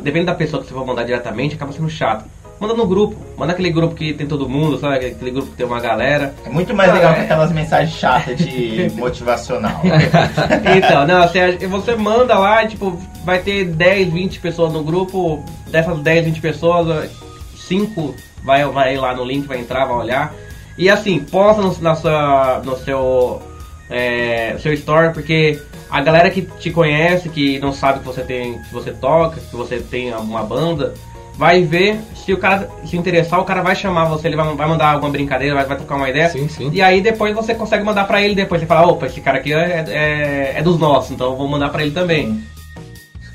dependendo 0.03 0.27
da 0.27 0.35
pessoa 0.35 0.62
que 0.62 0.67
você 0.67 0.73
for 0.75 0.85
mandar 0.85 1.03
diretamente, 1.05 1.55
acaba 1.55 1.71
sendo 1.73 1.89
chato. 1.89 2.25
Manda 2.60 2.74
no 2.74 2.86
grupo. 2.86 3.15
Manda 3.38 3.54
aquele 3.54 3.72
grupo 3.72 3.95
que 3.95 4.13
tem 4.13 4.28
todo 4.28 4.50
mundo, 4.50 4.78
sabe? 4.78 5.06
Aquele 5.06 5.32
grupo 5.32 5.50
que 5.52 5.56
tem 5.58 5.65
uma 5.65 5.80
galera. 5.80 6.34
É 6.45 6.50
muito 6.50 6.74
mais 6.74 6.89
Ah, 6.91 6.93
legal 6.93 7.12
é. 7.12 7.15
que 7.15 7.22
aquelas 7.22 7.52
mensagens 7.52 7.95
chatas 7.98 8.38
de 8.38 8.91
motivacional. 8.98 9.82
Então, 10.78 11.08
não, 11.08 11.28
você, 11.28 11.58
você 11.67 11.95
manda 11.95 12.38
lá, 12.38 12.63
e, 12.63 12.67
tipo, 12.69 13.00
vai 13.24 13.39
ter 13.39 13.65
10, 13.65 14.12
20 14.12 14.39
pessoas 14.39 14.74
no 14.74 14.84
grupo. 14.84 15.43
Dessas 15.67 15.98
10, 16.00 16.26
20 16.26 16.41
pessoas, 16.41 17.10
5 17.56 18.15
vai, 18.43 18.65
vai 18.65 18.98
lá 18.98 19.13
no 19.15 19.24
link, 19.24 19.48
vai 19.48 19.60
entrar, 19.60 19.86
vai 19.86 19.98
olhar. 19.98 20.34
E 20.78 20.89
assim, 20.89 21.19
posta 21.19 21.62
no, 21.62 21.76
na 21.82 21.95
sua, 21.95 22.62
no 22.65 22.76
seu, 22.78 23.41
é, 23.89 24.56
seu 24.60 24.74
story, 24.74 25.13
porque 25.13 25.62
a 25.89 26.02
galera 26.02 26.30
que 26.30 26.41
te 26.41 26.72
conhece, 26.72 27.30
que 27.30 27.60
não 27.60 27.72
sabe 27.74 28.00
que 28.00 28.06
você 28.06 28.22
tem, 28.22 28.60
que 28.63 28.74
você 28.74 28.91
toca, 28.91 29.39
que 29.41 29.56
você 29.56 29.80
tem 29.80 30.13
uma 30.13 30.43
banda, 30.43 30.93
vai 31.39 31.63
ver, 31.63 32.02
se 32.13 32.34
o 32.34 32.38
cara 32.38 32.69
se 32.86 32.97
interessar, 32.97 33.39
o 33.39 33.45
cara 33.45 33.62
vai 33.62 33.73
chamar 33.73 34.04
você, 34.10 34.28
ele 34.28 34.36
vai, 34.36 34.54
vai 34.54 34.67
mandar 34.67 34.91
alguma 34.91 35.10
brincadeira, 35.10 35.56
vai, 35.56 35.65
vai 35.65 35.78
trocar 35.78 35.95
uma 35.95 36.10
ideia. 36.10 36.28
Sim, 36.28 36.49
sim. 36.49 36.69
E 36.73 36.82
aí 36.82 36.99
depois 36.99 37.34
você 37.34 37.56
consegue 37.56 37.82
mandar 37.82 38.04
pra 38.04 38.21
ele 38.21 38.36
depois. 38.36 38.60
Você 38.60 38.67
fala, 38.67 38.86
opa, 38.86 39.06
esse 39.06 39.21
cara 39.21 39.38
aqui 39.38 39.54
é, 39.54 39.86
é, 39.88 40.54
é 40.58 40.62
dos 40.62 40.78
nossos, 40.78 41.12
então 41.12 41.32
eu 41.32 41.38
vou 41.38 41.47
mandar 41.47 41.69
pra 41.69 41.82
ele 41.82 41.91
também. 41.91 42.43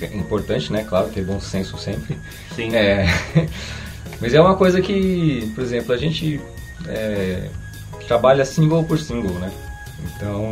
É 0.02 0.16
importante, 0.18 0.70
né? 0.70 0.84
Claro, 0.86 1.08
ter 1.08 1.24
bom 1.24 1.40
senso 1.40 1.78
sempre. 1.78 2.18
Sim. 2.54 2.74
É, 2.74 3.06
mas 4.20 4.34
é 4.34 4.40
uma 4.40 4.54
coisa 4.54 4.82
que, 4.82 5.50
por 5.54 5.64
exemplo, 5.64 5.94
a 5.94 5.96
gente 5.96 6.38
é, 6.86 7.48
trabalha 8.06 8.44
single 8.44 8.84
por 8.84 8.98
single, 8.98 9.32
né? 9.38 9.50
Então, 10.14 10.44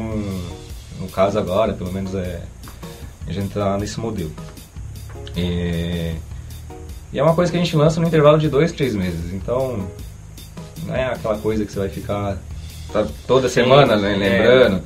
no 0.99 1.09
caso 1.09 1.39
agora, 1.39 1.75
pelo 1.75 1.93
menos 1.93 2.15
é, 2.15 2.41
a 3.29 3.33
gente 3.33 3.53
tá 3.53 3.77
nesse 3.77 4.01
modelo. 4.01 4.33
E, 5.37 6.15
e 7.13 7.19
é 7.19 7.23
uma 7.23 7.35
coisa 7.35 7.51
que 7.53 7.59
a 7.59 7.61
gente 7.61 7.77
lança 7.77 8.01
no 8.01 8.07
intervalo 8.07 8.39
de 8.39 8.49
dois, 8.49 8.73
três 8.73 8.95
meses. 8.95 9.33
Então, 9.33 9.87
não 10.87 10.95
é 10.95 11.05
aquela 11.07 11.39
coisa 11.39 11.65
que 11.65 11.73
você 11.73 11.79
vai 11.79 11.89
ficar 11.89 12.39
toda 13.27 13.49
semana 13.49 13.97
né, 13.97 14.15
é. 14.15 14.17
lembrando. 14.17 14.83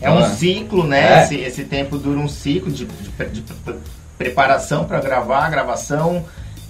É 0.00 0.10
um 0.10 0.18
Então, 0.20 0.34
ciclo, 0.34 0.86
né? 0.86 1.20
É. 1.20 1.24
Esse, 1.24 1.36
esse 1.36 1.64
tempo 1.64 1.96
dura 1.98 2.18
um 2.18 2.28
ciclo 2.28 2.70
de, 2.70 2.84
de 2.84 3.26
de 3.26 3.40
pre- 3.42 3.76
preparação 4.18 4.84
para 4.84 5.00
gravar, 5.00 5.48
gravação, 5.48 6.24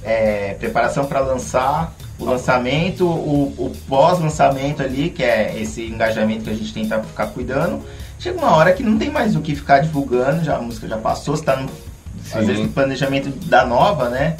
é, 0.04 0.54
preparação 0.54 1.04
para 1.04 1.20
lançar, 1.20 1.92
o 2.18 2.24
lançamento, 2.24 3.04
o, 3.06 3.54
o 3.58 3.72
pós-lançamento 3.88 4.82
ali, 4.82 5.10
que 5.10 5.22
é 5.24 5.60
esse 5.60 5.82
engajamento 5.86 6.44
que 6.44 6.50
a 6.50 6.54
gente 6.54 6.72
tenta 6.72 7.02
ficar 7.02 7.26
cuidando. 7.28 7.82
Chega 8.18 8.38
uma 8.38 8.54
hora 8.54 8.72
que 8.72 8.82
não 8.82 8.98
tem 8.98 9.10
mais 9.10 9.34
o 9.34 9.40
que 9.40 9.54
ficar 9.56 9.80
divulgando, 9.80 10.44
já, 10.44 10.56
a 10.56 10.60
música 10.60 10.86
já 10.86 10.98
passou, 10.98 11.36
você 11.36 11.44
tá 11.44 11.56
no, 11.56 11.68
às 12.32 12.40
Sim. 12.40 12.46
vezes 12.46 12.62
no 12.62 12.68
planejamento 12.68 13.30
da 13.46 13.64
nova, 13.64 14.08
né? 14.10 14.36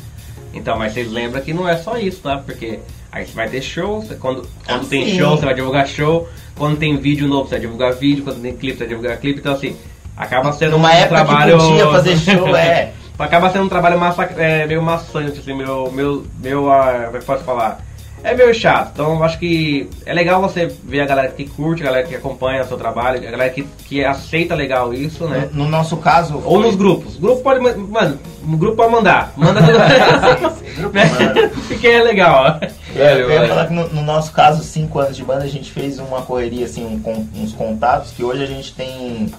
Então, 0.53 0.77
mas 0.79 0.93
vocês 0.93 1.11
lembram 1.11 1.41
que 1.43 1.53
não 1.53 1.69
é 1.69 1.77
só 1.77 1.97
isso, 1.97 2.21
tá? 2.23 2.39
Porque 2.39 2.81
aí 3.13 3.25
você 3.27 3.33
vai 3.33 3.49
ter 3.49 3.63
show, 3.63 4.05
quando, 4.21 4.49
quando 4.67 4.83
Ah, 4.83 4.89
tem 4.89 5.05
sim. 5.07 5.19
show, 5.19 5.37
você 5.37 5.45
vai 5.45 5.55
divulgar 5.55 5.87
show, 5.87 6.29
quando 6.57 6.77
tem 6.77 6.97
vídeo 6.97 7.29
novo, 7.29 7.45
você 7.45 7.51
vai 7.53 7.61
divulgar 7.61 7.93
vídeo, 7.95 8.25
quando 8.25 8.41
tem 8.43 8.57
clipe, 8.57 8.75
você 8.75 8.85
vai 8.85 8.89
divulgar 8.89 9.17
clipe, 9.19 9.39
então 9.41 9.53
assim, 9.53 9.77
acaba 10.17 10.53
sendo 10.53 10.73
Numa 10.73 10.89
um 10.89 10.93
época 10.93 11.25
trabalho. 11.25 11.57
que 11.59 11.65
podia 11.69 11.87
fazer 11.89 12.17
show, 12.19 12.57
é. 12.57 12.93
acaba 13.19 13.51
sendo 13.51 13.65
um 13.65 13.69
trabalho 13.69 13.99
massa, 13.99 14.25
é, 14.37 14.67
meio 14.67 14.83
maçante, 14.83 15.39
assim, 15.39 15.55
meu. 15.55 15.91
meu, 15.93 16.25
meu 16.43 16.73
ah, 16.73 17.03
como 17.07 17.17
é 17.17 17.21
que 17.21 17.27
posso 17.27 17.45
falar? 17.45 17.81
É 18.23 18.35
meio 18.35 18.55
chato. 18.55 18.91
Então 18.95 19.15
eu 19.15 19.25
acho 19.25 19.39
que 19.39 19.89
é 20.05 20.13
legal 20.13 20.41
você 20.41 20.67
ver 20.67 21.01
a 21.01 21.07
galera 21.07 21.29
que 21.29 21.49
curte, 21.49 21.83
a 21.83 21.87
galera 21.87 22.07
que 22.07 22.15
acompanha 22.15 22.63
o 22.63 22.69
seu 22.69 22.77
trabalho, 22.77 23.19
a 23.19 23.31
galera 23.31 23.51
que, 23.51 23.63
que 23.87 24.05
aceita 24.05 24.55
legal 24.55 24.93
isso, 24.93 25.27
né? 25.27 25.49
No, 25.53 25.65
no 25.65 25.71
nosso 25.71 25.97
caso. 25.97 26.43
Ou 26.45 26.61
nos 26.61 26.77
grupos. 26.77 27.17
O 27.17 27.21
grupo 27.21 27.43
pode. 27.43 27.61
Mano, 27.61 28.19
o 28.43 28.57
grupo 28.57 28.77
pode 28.77 28.93
mandar. 28.93 29.33
Manda 29.37 29.61
tudo. 30.37 30.61
Porque 31.69 31.87
é 31.87 32.03
legal. 32.03 32.61
É, 32.95 33.21
eu 33.21 33.31
ia 33.31 33.49
falar 33.49 33.67
que 33.67 33.73
no, 33.73 33.89
no, 33.89 34.03
nosso 34.03 34.33
caso, 34.33 34.63
cinco 34.63 34.99
anos 34.99 35.17
de 35.17 35.25
banda, 35.25 35.45
a 35.45 35.49
gente 35.49 35.71
fez 35.71 35.99
uma 35.99 36.23
correria, 36.23 36.67
assim, 36.67 36.85
um, 36.85 37.29
uns 37.43 37.53
contatos 37.53 38.11
que 38.13 38.23
hoje 38.23 38.43
a 38.43 38.47
gente 38.47 38.75
tem. 38.75 39.33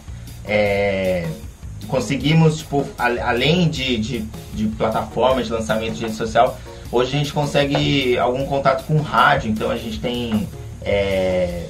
É, 0.45 1.27
conseguimos, 1.87 2.59
tipo, 2.59 2.85
além 2.97 3.69
de, 3.69 3.97
de, 3.97 4.25
de 4.53 4.67
plataformas 4.69 5.47
de 5.47 5.51
lançamento 5.51 5.93
de 5.93 6.03
rede 6.03 6.15
social, 6.15 6.57
hoje 6.91 7.15
a 7.15 7.17
gente 7.17 7.33
consegue 7.33 8.17
algum 8.17 8.45
contato 8.45 8.85
com 8.85 8.97
rádio, 8.97 9.49
então 9.49 9.71
a 9.71 9.77
gente 9.77 9.99
tem 9.99 10.47
é, 10.81 11.65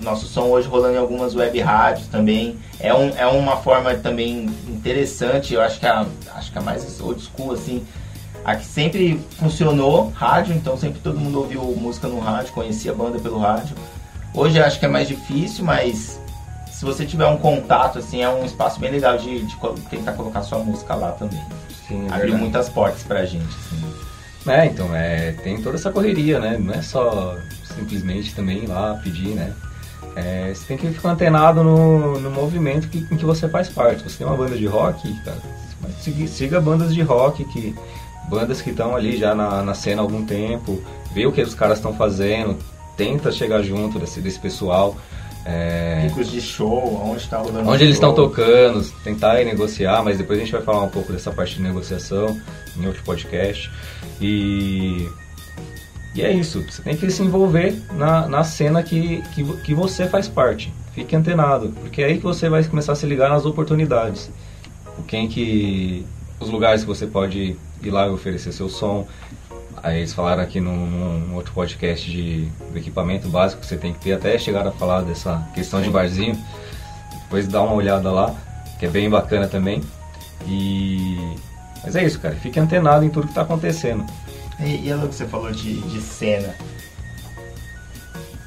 nosso 0.00 0.26
som 0.26 0.44
hoje 0.44 0.68
rolando 0.68 0.94
em 0.94 0.98
algumas 0.98 1.34
web 1.34 1.58
rádios 1.60 2.08
também. 2.08 2.58
É, 2.80 2.92
um, 2.94 3.10
é 3.16 3.26
uma 3.26 3.56
forma 3.58 3.94
também 3.94 4.50
interessante, 4.68 5.54
eu 5.54 5.60
acho 5.60 5.78
que 5.78 5.86
a, 5.86 6.06
acho 6.34 6.52
que 6.52 6.58
a 6.58 6.60
mais 6.60 7.00
old 7.00 7.22
school, 7.22 7.52
assim, 7.52 7.86
a 8.44 8.54
que 8.56 8.64
sempre 8.64 9.20
funcionou, 9.38 10.10
rádio, 10.14 10.54
então 10.54 10.76
sempre 10.76 11.00
todo 11.00 11.18
mundo 11.18 11.38
ouviu 11.38 11.62
música 11.76 12.06
no 12.08 12.18
rádio, 12.18 12.52
conhecia 12.52 12.92
a 12.92 12.94
banda 12.94 13.18
pelo 13.18 13.38
rádio. 13.38 13.76
Hoje 14.34 14.60
acho 14.60 14.78
que 14.78 14.84
é 14.84 14.88
mais 14.88 15.08
difícil, 15.08 15.64
mas 15.64 16.20
se 16.70 16.84
você 16.84 17.06
tiver 17.06 17.26
um 17.26 17.38
contato, 17.38 17.98
assim, 17.98 18.22
é 18.22 18.28
um 18.28 18.44
espaço 18.44 18.78
bem 18.78 18.90
legal 18.90 19.16
de, 19.16 19.44
de 19.46 19.56
tentar 19.88 20.12
colocar 20.12 20.42
sua 20.42 20.58
música 20.58 20.94
lá 20.94 21.12
também. 21.12 21.42
Sim, 21.88 22.06
é 22.10 22.14
Abriu 22.14 22.36
muitas 22.36 22.68
portas 22.68 23.02
pra 23.02 23.24
gente, 23.24 23.46
assim. 23.46 23.95
É, 24.46 24.66
então, 24.66 24.94
é, 24.94 25.32
tem 25.42 25.60
toda 25.60 25.76
essa 25.76 25.90
correria, 25.90 26.38
né? 26.38 26.56
Não 26.58 26.72
é 26.72 26.82
só 26.82 27.36
simplesmente 27.76 28.34
também 28.34 28.64
ir 28.64 28.66
lá 28.66 28.94
pedir, 29.02 29.34
né? 29.34 29.52
É, 30.14 30.52
você 30.54 30.64
tem 30.64 30.78
que 30.78 30.88
ficar 30.88 31.10
antenado 31.10 31.62
no, 31.62 32.18
no 32.18 32.30
movimento 32.30 32.88
que, 32.88 32.98
em 32.98 33.16
que 33.16 33.24
você 33.24 33.48
faz 33.48 33.68
parte. 33.68 34.02
Você 34.02 34.18
tem 34.18 34.26
uma 34.26 34.36
banda 34.36 34.56
de 34.56 34.66
rock, 34.66 35.12
cara, 35.22 35.36
siga, 36.00 36.26
siga 36.26 36.60
bandas 36.60 36.94
de 36.94 37.02
rock, 37.02 37.44
que, 37.44 37.74
bandas 38.28 38.62
que 38.62 38.70
estão 38.70 38.96
ali 38.96 39.18
já 39.18 39.34
na, 39.34 39.62
na 39.62 39.74
cena 39.74 40.00
há 40.00 40.04
algum 40.04 40.24
tempo, 40.24 40.82
vê 41.12 41.26
o 41.26 41.32
que 41.32 41.42
os 41.42 41.54
caras 41.54 41.78
estão 41.78 41.94
fazendo, 41.94 42.56
tenta 42.96 43.30
chegar 43.30 43.62
junto 43.62 43.98
desse, 43.98 44.20
desse 44.20 44.38
pessoal. 44.38 44.96
É... 45.44 46.06
Picos 46.08 46.30
de 46.30 46.40
show, 46.40 47.00
onde 47.04 47.24
rolando 47.30 47.70
Onde 47.70 47.84
eles 47.84 47.94
estão 47.94 48.12
tocando, 48.12 48.82
tentar 49.04 49.34
negociar, 49.44 50.02
mas 50.02 50.18
depois 50.18 50.38
a 50.38 50.42
gente 50.42 50.52
vai 50.52 50.62
falar 50.62 50.82
um 50.82 50.88
pouco 50.88 51.12
dessa 51.12 51.30
parte 51.30 51.56
de 51.56 51.62
negociação 51.62 52.40
em 52.76 52.86
outro 52.86 53.02
podcast. 53.04 53.70
E, 54.20 55.08
e 56.14 56.22
é 56.22 56.32
isso, 56.32 56.62
você 56.62 56.82
tem 56.82 56.96
que 56.96 57.10
se 57.10 57.22
envolver 57.22 57.74
na, 57.92 58.26
na 58.26 58.44
cena 58.44 58.82
que, 58.82 59.22
que, 59.34 59.44
que 59.58 59.74
você 59.74 60.08
faz 60.08 60.28
parte. 60.28 60.72
Fique 60.92 61.14
antenado, 61.14 61.68
porque 61.80 62.02
é 62.02 62.06
aí 62.06 62.16
que 62.16 62.24
você 62.24 62.48
vai 62.48 62.64
começar 62.64 62.92
a 62.92 62.96
se 62.96 63.06
ligar 63.06 63.28
nas 63.28 63.44
oportunidades. 63.44 64.30
Quem 65.06 65.28
que. 65.28 66.06
Os 66.38 66.50
lugares 66.50 66.82
que 66.82 66.86
você 66.86 67.06
pode 67.06 67.56
ir 67.82 67.90
lá 67.90 68.06
e 68.06 68.10
oferecer 68.10 68.52
seu 68.52 68.68
som, 68.68 69.06
Aí 69.82 69.98
eles 69.98 70.12
falaram 70.12 70.42
aqui 70.42 70.60
num, 70.60 70.86
num, 70.86 71.34
outro 71.36 71.52
podcast 71.52 72.10
de, 72.10 72.46
do 72.72 72.76
equipamento 72.76 73.28
básico 73.28 73.60
que 73.60 73.68
você 73.68 73.76
tem 73.76 73.92
que 73.92 74.00
ter, 74.00 74.14
até 74.14 74.36
chegaram 74.36 74.70
a 74.70 74.72
falar 74.72 75.02
dessa 75.02 75.46
questão 75.54 75.80
de 75.80 75.90
barzinho. 75.90 76.36
Depois 77.22 77.46
dá 77.46 77.62
uma 77.62 77.74
olhada 77.74 78.10
lá, 78.10 78.34
que 78.78 78.86
é 78.86 78.88
bem 78.88 79.08
bacana 79.08 79.46
também. 79.46 79.82
E. 80.46 81.36
Mas 81.86 81.96
é 81.96 82.04
isso, 82.04 82.20
cara. 82.20 82.34
Fique 82.34 82.60
antenado 82.60 83.04
em 83.04 83.08
tudo 83.08 83.24
que 83.24 83.30
está 83.30 83.42
acontecendo. 83.42 84.04
E, 84.60 84.86
e 84.86 84.90
é 84.90 84.96
o 84.96 85.08
que 85.08 85.14
você 85.14 85.26
falou 85.26 85.50
de, 85.50 85.80
de 85.80 86.00
cena. 86.00 86.54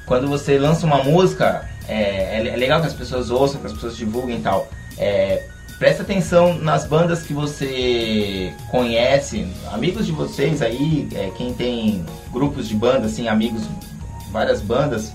Quando 0.06 0.28
você 0.28 0.58
lança 0.58 0.86
uma 0.86 1.02
música, 1.02 1.68
é, 1.88 2.36
é, 2.36 2.56
legal 2.56 2.80
que 2.80 2.86
as 2.86 2.94
pessoas 2.94 3.30
ouçam, 3.30 3.60
que 3.60 3.66
as 3.66 3.72
pessoas 3.72 3.96
divulguem 3.96 4.38
e 4.38 4.40
tal. 4.42 4.68
É, 4.96 5.44
Presta 5.80 6.02
atenção 6.02 6.58
nas 6.58 6.84
bandas 6.84 7.22
que 7.22 7.32
você 7.32 8.52
conhece, 8.70 9.46
amigos 9.72 10.04
de 10.04 10.12
vocês 10.12 10.60
aí, 10.60 11.08
é, 11.14 11.30
quem 11.38 11.54
tem 11.54 12.04
grupos 12.30 12.68
de 12.68 12.74
bandas, 12.74 13.12
assim, 13.12 13.28
amigos, 13.28 13.62
várias 14.30 14.60
bandas. 14.60 15.10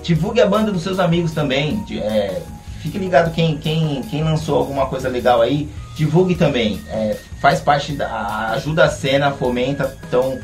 Divulgue 0.00 0.40
a 0.40 0.46
banda 0.46 0.70
dos 0.70 0.84
seus 0.84 1.00
amigos 1.00 1.32
também. 1.32 1.84
É, 2.00 2.42
fique 2.78 2.96
ligado 2.96 3.34
quem, 3.34 3.58
quem, 3.58 4.02
quem 4.02 4.22
lançou 4.22 4.56
alguma 4.56 4.86
coisa 4.86 5.08
legal 5.08 5.42
aí, 5.42 5.68
divulgue 5.94 6.34
também. 6.34 6.80
É, 6.88 7.16
faz 7.40 7.60
parte 7.60 7.92
da. 7.92 8.50
ajuda 8.50 8.84
a 8.84 8.88
cena, 8.88 9.30
fomenta. 9.32 9.96
Então, 10.06 10.38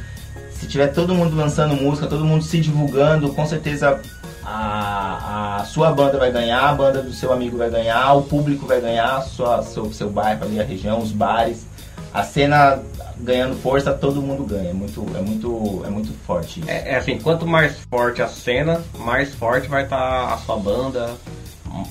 se 0.53 0.67
tiver 0.67 0.89
todo 0.89 1.15
mundo 1.15 1.37
lançando 1.37 1.75
música, 1.75 2.07
todo 2.07 2.25
mundo 2.25 2.43
se 2.43 2.61
divulgando, 2.61 3.33
com 3.33 3.47
certeza 3.47 4.01
a, 4.45 5.59
a 5.61 5.65
sua 5.65 5.93
banda 5.93 6.19
vai 6.19 6.33
ganhar, 6.33 6.69
a 6.69 6.75
banda 6.75 7.03
do 7.03 7.13
seu 7.13 7.33
amigo 7.33 7.57
vai 7.57 7.71
ganhar, 7.71 8.13
o 8.15 8.23
público 8.23 8.67
vai 8.67 8.81
ganhar, 8.81 9.21
sua, 9.23 9.63
seu, 9.63 9.93
seu 9.93 10.11
bairro 10.11 10.45
ali, 10.45 10.61
a 10.61 10.65
região, 10.65 10.99
os 10.99 11.13
bares. 11.13 11.67
A 12.13 12.23
cena 12.23 12.83
ganhando 13.21 13.57
força, 13.57 13.93
todo 13.93 14.23
mundo 14.23 14.45
ganha. 14.45 14.71
É 14.71 14.73
muito, 14.73 15.05
é 15.17 15.21
muito, 15.21 15.83
é 15.85 15.91
muito 15.91 16.13
forte. 16.27 16.63
É, 16.67 16.95
é 16.95 16.97
assim, 16.97 17.19
quanto 17.19 17.47
mais 17.47 17.79
forte 17.91 18.23
a 18.23 18.29
cena, 18.29 18.83
mais 18.99 19.35
forte 19.35 19.69
vai 19.69 19.85
estar 19.85 19.99
tá 19.99 20.35
a 20.35 20.39
sua 20.39 20.57
banda, 20.57 21.11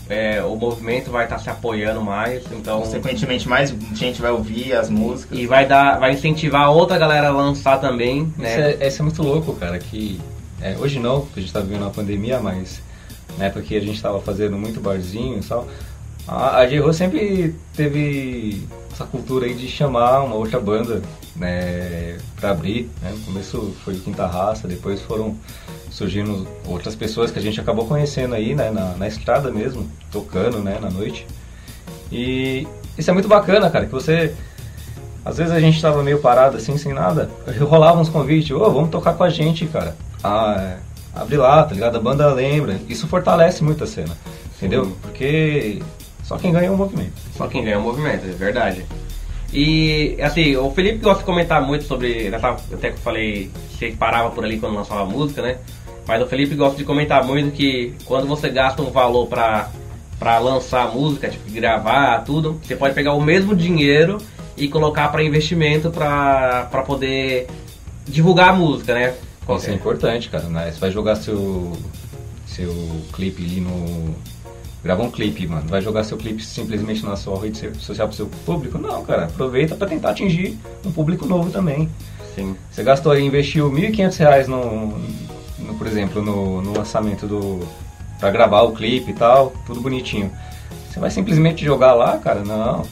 é, 0.10 0.42
o 0.44 0.56
movimento 0.56 1.12
vai 1.12 1.26
estar 1.26 1.38
tá 1.38 1.42
se 1.42 1.50
apoiando 1.50 2.02
mais, 2.02 2.44
então 2.52 2.82
consequentemente 2.82 3.48
mais 3.48 3.74
gente 3.94 4.22
vai 4.22 4.32
ouvir 4.32 4.74
as 4.74 4.90
músicas 4.90 5.38
e 5.38 5.46
vai 5.46 5.66
dar, 5.66 6.00
vai 6.00 6.14
incentivar 6.14 6.72
outra 6.72 6.98
galera 6.98 7.28
a 7.28 7.32
lançar 7.32 7.80
também, 7.80 8.32
né? 8.38 8.72
Isso 8.72 8.84
é, 8.84 8.88
isso 8.88 9.02
é 9.02 9.04
muito 9.04 9.24
louco, 9.24 9.54
cara, 9.56 9.78
que 9.80 10.20
é, 10.62 10.76
hoje 10.78 11.00
não, 11.00 11.22
porque 11.22 11.40
a 11.40 11.42
gente 11.42 11.50
está 11.50 11.60
vivendo 11.60 11.82
uma 11.82 11.92
pandemia, 11.92 12.40
mas 12.40 12.82
na 13.38 13.46
época 13.46 13.62
que 13.62 13.76
a 13.76 13.80
gente 13.80 13.96
estava 13.96 14.20
fazendo 14.22 14.58
muito 14.58 14.80
barzinho 14.80 15.38
e 15.38 15.44
tal, 15.44 15.68
a, 16.28 16.58
a 16.58 16.68
J 16.68 16.94
sempre 16.94 17.56
teve 17.76 18.68
essa 18.92 19.06
cultura 19.06 19.46
aí 19.46 19.54
de 19.54 19.68
chamar 19.68 20.24
uma 20.24 20.36
outra 20.36 20.60
banda 20.60 21.02
né, 21.36 22.18
para 22.36 22.52
abrir. 22.52 22.90
Né? 23.02 23.12
No 23.12 23.20
começo 23.20 23.76
foi 23.84 23.96
o 23.96 24.00
Quinta 24.00 24.26
Raça, 24.26 24.68
depois 24.68 25.02
foram 25.02 25.38
surgindo 25.98 26.48
outras 26.68 26.96
pessoas 26.96 27.32
que 27.32 27.40
a 27.40 27.42
gente 27.42 27.60
acabou 27.60 27.88
conhecendo 27.88 28.36
aí 28.36 28.54
né, 28.54 28.70
na, 28.70 28.96
na 28.96 29.08
estrada 29.08 29.50
mesmo, 29.50 29.90
tocando 30.12 30.60
né, 30.60 30.78
na 30.80 30.90
noite. 30.90 31.26
E 32.12 32.68
isso 32.98 33.10
é 33.10 33.14
muito 33.14 33.28
bacana, 33.28 33.70
cara, 33.70 33.86
que 33.86 33.92
você 33.92 34.34
às 35.26 35.38
vezes 35.38 35.52
a 35.52 35.60
gente 35.60 35.76
estava 35.76 36.02
meio 36.04 36.20
parado 36.20 36.58
assim, 36.58 36.78
sem 36.78 36.94
nada, 36.94 37.30
rolava 37.62 38.00
uns 38.00 38.10
convites, 38.10 38.52
ô, 38.52 38.62
oh, 38.62 38.72
vamos 38.72 38.90
tocar 38.90 39.14
com 39.14 39.24
a 39.24 39.30
gente, 39.30 39.66
cara 39.66 39.96
ah, 40.24 40.78
abre 41.14 41.38
lá, 41.38 41.64
tá 41.64 41.74
ligado? 41.74 41.98
A 41.98 42.02
banda 42.02 42.34
lembra. 42.34 42.80
Isso 42.88 43.08
fortalece 43.08 43.64
muito 43.64 43.84
a 43.84 43.88
cena, 43.88 44.18
entendeu? 44.56 44.86
Sim. 44.86 44.96
Porque 45.02 45.82
só 46.24 46.38
quem 46.38 46.52
ganha 46.52 46.68
é 46.68 46.72
o 46.72 46.78
movimento. 46.78 47.14
Só 47.36 47.48
quem 47.48 47.64
ganha 47.64 47.76
é 47.76 47.80
o 47.80 47.82
movimento, 47.82 48.26
é 48.26 48.34
verdade. 48.34 48.86
E 49.54 50.18
assim, 50.22 50.56
o 50.58 50.70
Felipe 50.72 50.98
gosta 50.98 51.20
de 51.20 51.26
comentar 51.26 51.62
muito 51.62 51.86
sobre. 51.86 52.34
Até 52.34 52.92
que 52.92 52.98
eu 52.98 53.02
falei 53.02 53.50
que 53.78 53.92
parava 53.94 54.32
por 54.32 54.44
ali 54.44 54.60
quando 54.60 54.76
lançava 54.76 55.04
a 55.04 55.06
música, 55.06 55.42
né? 55.42 55.58
Mas 56.08 56.22
o 56.22 56.26
Felipe 56.26 56.56
gosta 56.56 56.78
de 56.78 56.86
comentar 56.86 57.24
muito 57.24 57.52
que 57.52 57.94
quando 58.06 58.26
você 58.28 58.50
gasta 58.50 58.82
um 58.82 58.90
valor 58.90 59.28
pra, 59.28 59.70
pra 60.18 60.40
lançar 60.40 60.84
a 60.84 60.88
música, 60.88 61.28
tipo, 61.28 61.52
gravar, 61.52 62.24
tudo, 62.24 62.60
você 62.64 62.76
pode 62.76 62.96
pegar 62.96 63.14
o 63.14 63.22
mesmo 63.22 63.54
dinheiro 63.54 64.18
e 64.56 64.70
colocar 64.70 65.10
para 65.10 65.22
investimento 65.22 65.92
para 65.92 66.84
poder 66.86 67.48
divulgar 68.08 68.50
a 68.50 68.54
música, 68.54 68.94
né? 68.94 69.16
Isso 69.56 69.70
é 69.70 69.74
importante, 69.74 70.30
cara. 70.30 70.46
Né? 70.46 70.72
Você 70.72 70.80
vai 70.80 70.92
jogar 70.92 71.16
seu, 71.16 71.74
seu 72.46 72.74
clipe 73.14 73.44
ali 73.44 73.62
no. 73.62 74.16
Grava 74.84 75.04
um 75.04 75.12
clipe, 75.12 75.46
mano. 75.48 75.68
Vai 75.68 75.82
jogar 75.82 76.04
seu 76.04 76.18
clipe 76.18 76.44
simplesmente 76.44 77.06
na 77.06 77.16
sua 77.16 77.42
rede 77.42 77.72
social 77.80 78.08
pro 78.08 78.16
seu 78.16 78.28
público? 78.46 78.78
Não, 78.78 79.04
cara. 79.04 79.26
Aproveita 79.26 79.76
para 79.76 79.88
tentar 79.88 80.12
atingir 80.12 80.58
um 80.86 80.92
público 80.92 81.26
novo 81.26 81.50
também. 81.50 81.90
Sim. 82.36 82.56
Você 82.70 82.84
gastou 82.84 83.12
aí, 83.12 83.26
investiu 83.26 83.70
R$ 83.74 83.90
1.500 83.90 84.48
no, 84.48 84.88
no, 84.88 85.27
por 85.78 85.88
exemplo, 85.88 86.22
no, 86.22 86.62
no 86.62 86.78
lançamento 86.78 87.28
do. 87.28 87.60
pra 88.20 88.32
gravar 88.32 88.62
o 88.64 88.72
clipe 88.74 89.12
e 89.12 89.14
tal, 89.14 89.54
tudo 89.66 89.82
bonitinho. 89.82 90.32
Você 90.90 91.00
vai 91.00 91.12
simplesmente 91.12 91.64
jogar 91.64 91.94
lá, 91.94 92.18
cara? 92.18 92.44
Não. 92.44 92.84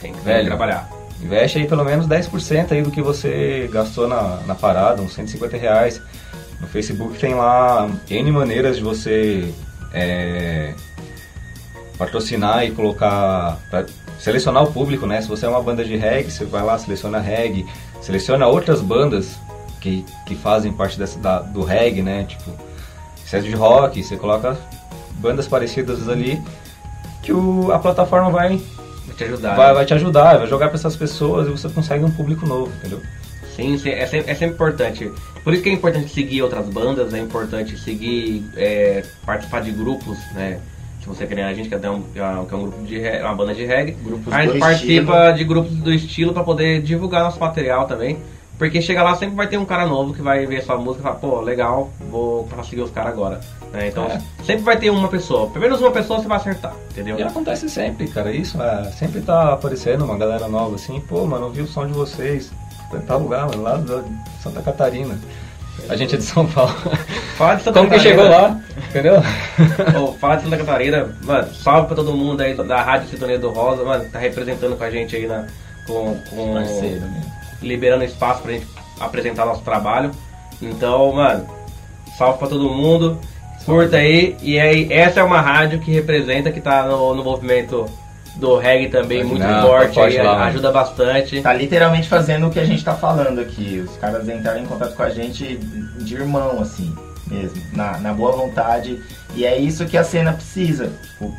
Tem 0.00 0.12
que 0.12 0.20
Velho, 0.20 0.46
trabalhar. 0.46 0.88
Investe 1.22 1.58
aí 1.58 1.66
pelo 1.66 1.84
menos 1.84 2.06
10% 2.06 2.72
aí 2.72 2.82
do 2.82 2.90
que 2.90 3.02
você 3.02 3.68
gastou 3.70 4.08
na, 4.08 4.40
na 4.46 4.54
parada, 4.54 5.02
uns 5.02 5.12
150 5.14 5.56
reais. 5.56 6.00
No 6.60 6.66
Facebook 6.66 7.18
tem 7.18 7.34
lá 7.34 7.88
N 8.08 8.32
maneiras 8.32 8.76
de 8.76 8.82
você 8.82 9.52
é, 9.92 10.74
patrocinar 11.98 12.64
e 12.64 12.70
colocar. 12.70 13.58
selecionar 14.18 14.62
o 14.64 14.72
público, 14.72 15.06
né? 15.06 15.20
Se 15.20 15.28
você 15.28 15.46
é 15.46 15.48
uma 15.48 15.62
banda 15.62 15.84
de 15.84 15.96
reggae, 15.96 16.30
você 16.30 16.44
vai 16.44 16.62
lá, 16.62 16.78
seleciona 16.78 17.20
reggae, 17.20 17.66
seleciona 18.00 18.46
outras 18.46 18.80
bandas 18.80 19.38
que, 19.80 20.04
que 20.26 20.34
fazem 20.34 20.72
parte 20.72 20.98
dessa, 20.98 21.18
da, 21.18 21.40
do 21.40 21.62
reggae, 21.62 22.02
né? 22.02 22.24
Tipo, 22.24 22.52
se 23.24 23.36
é 23.36 23.40
de 23.40 23.52
rock, 23.52 24.02
você 24.02 24.16
coloca 24.16 24.56
bandas 25.14 25.46
parecidas 25.46 26.08
ali 26.08 26.42
que 27.22 27.32
o, 27.32 27.72
a 27.72 27.78
plataforma 27.78 28.30
vai 28.30 28.60
te 29.16 29.24
ajudar. 29.24 29.54
Vai, 29.54 29.68
né? 29.68 29.74
vai 29.74 29.84
te 29.84 29.94
ajudar, 29.94 30.38
vai 30.38 30.46
jogar 30.46 30.68
para 30.68 30.76
essas 30.76 30.96
pessoas 30.96 31.46
e 31.46 31.50
você 31.50 31.68
consegue 31.68 32.04
um 32.04 32.10
público 32.10 32.46
novo, 32.46 32.72
entendeu? 32.78 33.00
Sim, 33.54 33.76
sim, 33.76 33.90
é 33.90 34.06
sempre, 34.06 34.30
é 34.30 34.34
sempre 34.34 34.54
importante. 34.54 35.10
Por 35.44 35.52
isso 35.52 35.62
que 35.62 35.68
é 35.68 35.72
importante 35.72 36.08
seguir 36.12 36.42
outras 36.42 36.66
bandas, 36.68 37.12
é 37.12 37.18
importante 37.18 37.76
seguir, 37.78 38.44
é, 38.56 39.04
participar 39.24 39.60
de 39.60 39.72
grupos, 39.72 40.18
né? 40.32 40.60
Se 41.00 41.06
você 41.06 41.26
quer 41.26 41.42
a 41.44 41.54
gente 41.54 41.68
quer 41.68 41.76
um, 41.88 42.02
que 42.02 42.18
é 42.18 42.24
um 42.24 42.62
grupo 42.62 42.82
de 42.84 42.98
reggae, 42.98 43.22
uma 43.22 43.34
banda 43.34 43.54
de 43.54 43.64
reggae, 43.64 43.92
Grupos 43.92 44.32
a 44.32 44.42
gente 44.42 44.58
participa 44.58 45.12
estilo. 45.12 45.32
de 45.34 45.44
grupos 45.44 45.72
do 45.76 45.92
estilo 45.92 46.32
para 46.34 46.44
poder 46.44 46.82
divulgar 46.82 47.22
nosso 47.22 47.40
material 47.40 47.86
também. 47.86 48.18
Porque 48.60 48.82
chega 48.82 49.02
lá 49.02 49.16
sempre 49.16 49.34
vai 49.36 49.46
ter 49.48 49.56
um 49.56 49.64
cara 49.64 49.86
novo 49.86 50.12
que 50.12 50.20
vai 50.20 50.44
ver 50.44 50.62
sua 50.62 50.76
música 50.76 51.00
e 51.00 51.02
falar, 51.02 51.14
pô, 51.16 51.40
legal, 51.40 51.90
vou 52.10 52.44
pra 52.44 52.62
seguir 52.62 52.82
os 52.82 52.90
caras 52.90 53.12
agora. 53.14 53.40
né? 53.72 53.88
Então 53.88 54.04
É. 54.04 54.20
sempre 54.44 54.62
vai 54.62 54.76
ter 54.76 54.90
uma 54.90 55.08
pessoa. 55.08 55.48
Pelo 55.48 55.62
menos 55.64 55.80
uma 55.80 55.90
pessoa 55.90 56.20
você 56.20 56.28
vai 56.28 56.36
acertar, 56.36 56.74
entendeu? 56.90 57.18
E 57.18 57.22
acontece 57.22 57.70
sempre, 57.70 58.06
cara, 58.08 58.30
isso, 58.30 58.60
é, 58.62 58.84
sempre 58.92 59.22
tá 59.22 59.54
aparecendo 59.54 60.04
uma 60.04 60.18
galera 60.18 60.46
nova 60.46 60.74
assim, 60.74 61.00
pô, 61.00 61.24
mano, 61.24 61.46
ouvi 61.46 61.62
o 61.62 61.66
som 61.66 61.86
de 61.86 61.92
vocês, 61.94 62.52
em 62.94 63.00
tal 63.00 63.20
lugar, 63.20 63.46
mano, 63.46 63.62
lá 63.62 63.78
de 63.78 64.02
Santa 64.42 64.60
Catarina. 64.60 65.18
A 65.88 65.96
gente 65.96 66.14
é 66.14 66.18
de 66.18 66.24
São 66.24 66.46
Paulo. 66.46 66.74
Fala 67.38 67.54
de 67.54 67.62
Santa 67.62 67.78
Como 67.80 67.90
que 67.90 67.96
Catarina. 67.96 68.22
chegou 68.22 68.30
lá? 68.30 68.60
Entendeu? 68.90 69.14
Ô, 70.02 70.12
fala 70.18 70.36
de 70.36 70.42
Santa 70.42 70.56
Catarina, 70.58 71.16
mano, 71.22 71.54
salve 71.54 71.86
pra 71.86 71.96
todo 71.96 72.12
mundo 72.12 72.42
aí 72.42 72.52
da 72.54 72.82
Rádio 72.82 73.08
Sintonia 73.08 73.38
do 73.38 73.48
Rosa, 73.48 73.82
mano, 73.84 74.04
tá 74.12 74.18
representando 74.18 74.76
com 74.76 74.84
a 74.84 74.90
gente 74.90 75.16
aí 75.16 75.26
na, 75.26 75.46
com, 75.86 76.14
com 76.28 76.52
Parceiro, 76.54 77.00
né? 77.06 77.22
Liberando 77.62 78.04
espaço 78.04 78.42
pra 78.42 78.52
gente 78.52 78.66
apresentar 78.98 79.46
nosso 79.46 79.62
trabalho. 79.62 80.10
Então, 80.60 81.12
mano, 81.12 81.46
salve 82.18 82.38
pra 82.38 82.48
todo 82.48 82.68
mundo, 82.68 83.18
curta 83.64 83.96
aí, 83.96 84.36
e 84.42 84.58
aí, 84.58 84.92
essa 84.92 85.20
é 85.20 85.22
uma 85.22 85.40
rádio 85.40 85.80
que 85.80 85.90
representa, 85.90 86.52
que 86.52 86.60
tá 86.60 86.82
no, 86.84 87.14
no 87.14 87.24
movimento 87.24 87.86
do 88.36 88.56
reggae 88.56 88.88
também, 88.88 89.24
muito 89.24 89.42
Não, 89.42 89.62
forte, 89.62 89.94
tá 89.94 90.04
aí, 90.04 90.16
lá, 90.18 90.32
mano. 90.32 90.44
ajuda 90.44 90.70
bastante. 90.70 91.40
Tá 91.40 91.52
literalmente 91.52 92.08
fazendo 92.08 92.46
o 92.46 92.50
que 92.50 92.60
a 92.60 92.64
gente 92.64 92.84
tá 92.84 92.94
falando 92.94 93.40
aqui. 93.40 93.84
Os 93.86 93.96
caras 93.96 94.28
entraram 94.28 94.60
em 94.60 94.66
contato 94.66 94.94
com 94.94 95.02
a 95.02 95.10
gente 95.10 95.56
de 95.56 96.14
irmão, 96.14 96.60
assim, 96.60 96.94
mesmo. 97.26 97.60
Na, 97.72 97.98
na 97.98 98.12
boa 98.12 98.32
vontade. 98.32 99.00
E 99.34 99.44
é 99.44 99.58
isso 99.58 99.84
que 99.86 99.96
a 99.96 100.04
cena 100.04 100.32
precisa. 100.32 100.92
Tipo, 101.02 101.34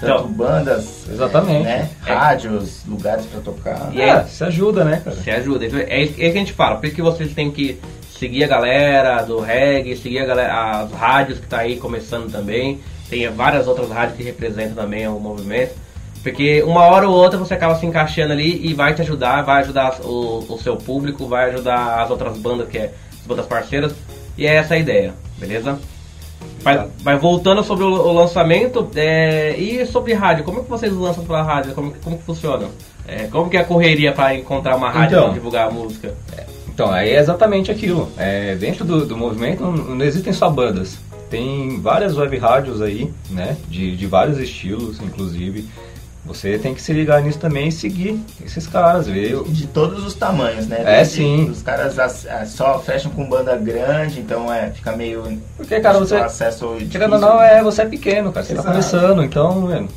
tanto 0.00 0.12
Então. 0.24 0.32
bandas, 0.32 1.06
Exatamente. 1.10 1.64
né? 1.64 1.90
É. 2.06 2.12
Rádios, 2.12 2.84
lugares 2.86 3.26
pra 3.26 3.40
tocar. 3.40 3.90
E 3.92 4.00
é, 4.00 4.24
se 4.24 4.42
ajuda, 4.44 4.84
né, 4.84 5.00
cara? 5.04 5.16
Se 5.16 5.30
ajuda. 5.30 5.66
Então, 5.66 5.78
É 5.78 5.82
isso 5.82 5.90
é 5.92 6.02
isso 6.02 6.14
que 6.14 6.24
a 6.26 6.32
gente 6.32 6.52
fala. 6.52 6.76
Por 6.76 6.86
isso 6.86 6.94
que 6.96 7.02
vocês 7.02 7.32
têm 7.34 7.50
que 7.50 7.78
seguir 8.18 8.44
a 8.44 8.48
galera 8.48 9.22
do 9.22 9.40
reggae, 9.40 9.96
seguir 9.96 10.18
a 10.20 10.26
galera, 10.26 10.80
as 10.80 10.92
rádios 10.92 11.38
que 11.38 11.46
tá 11.46 11.58
aí 11.58 11.76
começando 11.76 12.30
também. 12.30 12.80
Tem 13.08 13.28
várias 13.30 13.66
outras 13.66 13.90
rádios 13.90 14.16
que 14.16 14.22
representam 14.22 14.74
também 14.74 15.06
o 15.08 15.18
movimento. 15.18 15.74
Porque 16.22 16.62
uma 16.62 16.82
hora 16.82 17.08
ou 17.08 17.14
outra 17.14 17.38
você 17.38 17.54
acaba 17.54 17.76
se 17.76 17.86
encaixando 17.86 18.32
ali 18.32 18.60
e 18.66 18.74
vai 18.74 18.94
te 18.94 19.00
ajudar, 19.00 19.42
vai 19.42 19.62
ajudar 19.62 20.00
o, 20.04 20.44
o 20.52 20.58
seu 20.58 20.76
público, 20.76 21.26
vai 21.26 21.50
ajudar 21.50 22.02
as 22.02 22.10
outras 22.10 22.36
bandas 22.36 22.68
que 22.68 22.76
é 22.76 22.92
as 23.12 23.26
bandas 23.26 23.46
parceiras. 23.46 23.92
E 24.36 24.46
é 24.46 24.54
essa 24.56 24.74
a 24.74 24.78
ideia, 24.78 25.14
beleza? 25.38 25.78
Vai, 26.62 26.88
vai 27.02 27.16
voltando 27.18 27.62
sobre 27.62 27.84
o, 27.84 27.88
o 27.88 28.12
lançamento 28.12 28.88
é, 28.94 29.56
e 29.56 29.86
sobre 29.86 30.12
rádio, 30.12 30.44
como 30.44 30.60
é 30.60 30.62
que 30.62 30.68
vocês 30.68 30.92
lançam 30.92 31.24
pela 31.24 31.42
rádio? 31.42 31.74
Como, 31.74 31.92
como 32.02 32.18
que 32.18 32.24
funciona? 32.24 32.68
É, 33.06 33.24
como 33.24 33.48
que 33.50 33.56
é 33.56 33.60
a 33.60 33.64
correria 33.64 34.12
para 34.12 34.34
encontrar 34.34 34.76
uma 34.76 34.90
rádio 34.90 35.16
Então. 35.16 35.24
para 35.28 35.34
divulgar 35.34 35.68
a 35.68 35.70
música? 35.70 36.14
Então, 36.68 36.90
aí 36.90 37.10
é 37.10 37.18
exatamente 37.18 37.70
aquilo. 37.70 38.10
É, 38.16 38.54
dentro 38.54 38.84
do, 38.84 39.04
do 39.04 39.16
movimento 39.16 39.62
não, 39.62 39.72
não 39.72 40.04
existem 40.04 40.32
só 40.32 40.48
bandas. 40.48 40.98
Tem 41.28 41.80
várias 41.80 42.16
web 42.16 42.36
rádios 42.38 42.80
aí, 42.80 43.12
né? 43.30 43.56
De, 43.68 43.96
de 43.96 44.06
vários 44.06 44.38
estilos, 44.38 45.00
inclusive. 45.00 45.68
Você 46.32 46.58
tem 46.58 46.74
que 46.74 46.80
se 46.80 46.92
ligar 46.92 47.20
nisso 47.22 47.38
também 47.38 47.68
e 47.68 47.72
seguir 47.72 48.18
esses 48.44 48.66
caras, 48.66 49.06
ver. 49.08 49.42
De 49.48 49.66
todos 49.66 50.06
os 50.06 50.14
tamanhos, 50.14 50.66
né? 50.68 50.82
É, 50.84 50.96
Desde- 50.98 51.14
sim. 51.16 51.50
Os 51.50 51.60
caras 51.62 51.98
as- 51.98 52.26
ah, 52.26 52.46
só 52.46 52.78
fecham 52.78 53.10
com 53.10 53.28
banda 53.28 53.56
grande, 53.56 54.20
então 54.20 54.52
é, 54.52 54.70
fica 54.70 54.92
meio. 54.92 55.24
Porque, 55.56 55.80
cara, 55.80 55.98
você. 55.98 56.14
acesso 56.16 56.76
Querendo 56.90 57.14
ou 57.14 57.18
não, 57.18 57.42
é, 57.42 57.62
você 57.62 57.82
é 57.82 57.86
pequeno, 57.86 58.32
cara. 58.32 58.46
Você 58.46 58.54
tá 58.54 58.60
Exato. 58.60 58.70
começando, 58.70 59.24
então, 59.24 59.60
mano, 59.62 59.88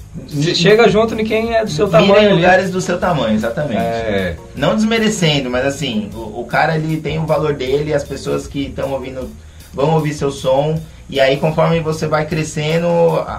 chega 0.55 0.89
junto 0.89 1.13
em 1.19 1.23
quem 1.23 1.55
é 1.55 1.63
do 1.63 1.69
seu 1.71 1.85
Mira 1.87 1.99
em 2.01 2.07
tamanho 2.07 2.27
ali. 2.29 2.35
lugares 2.35 2.71
do 2.71 2.81
seu 2.81 2.97
tamanho, 2.97 3.35
exatamente. 3.35 3.77
É, 3.81 4.35
Não 4.55 4.75
desmerecendo, 4.75 5.49
mas 5.49 5.65
assim, 5.65 6.09
o, 6.15 6.41
o 6.41 6.45
cara 6.45 6.75
ele 6.75 6.97
tem 6.97 7.19
o 7.19 7.25
valor 7.25 7.53
dele, 7.53 7.93
as 7.93 8.03
pessoas 8.03 8.47
que 8.47 8.67
estão 8.67 8.91
ouvindo 8.91 9.29
vão 9.73 9.93
ouvir 9.93 10.13
seu 10.13 10.31
som, 10.31 10.79
e 11.09 11.19
aí 11.19 11.37
conforme 11.37 11.79
você 11.79 12.07
vai 12.07 12.25
crescendo, 12.25 12.87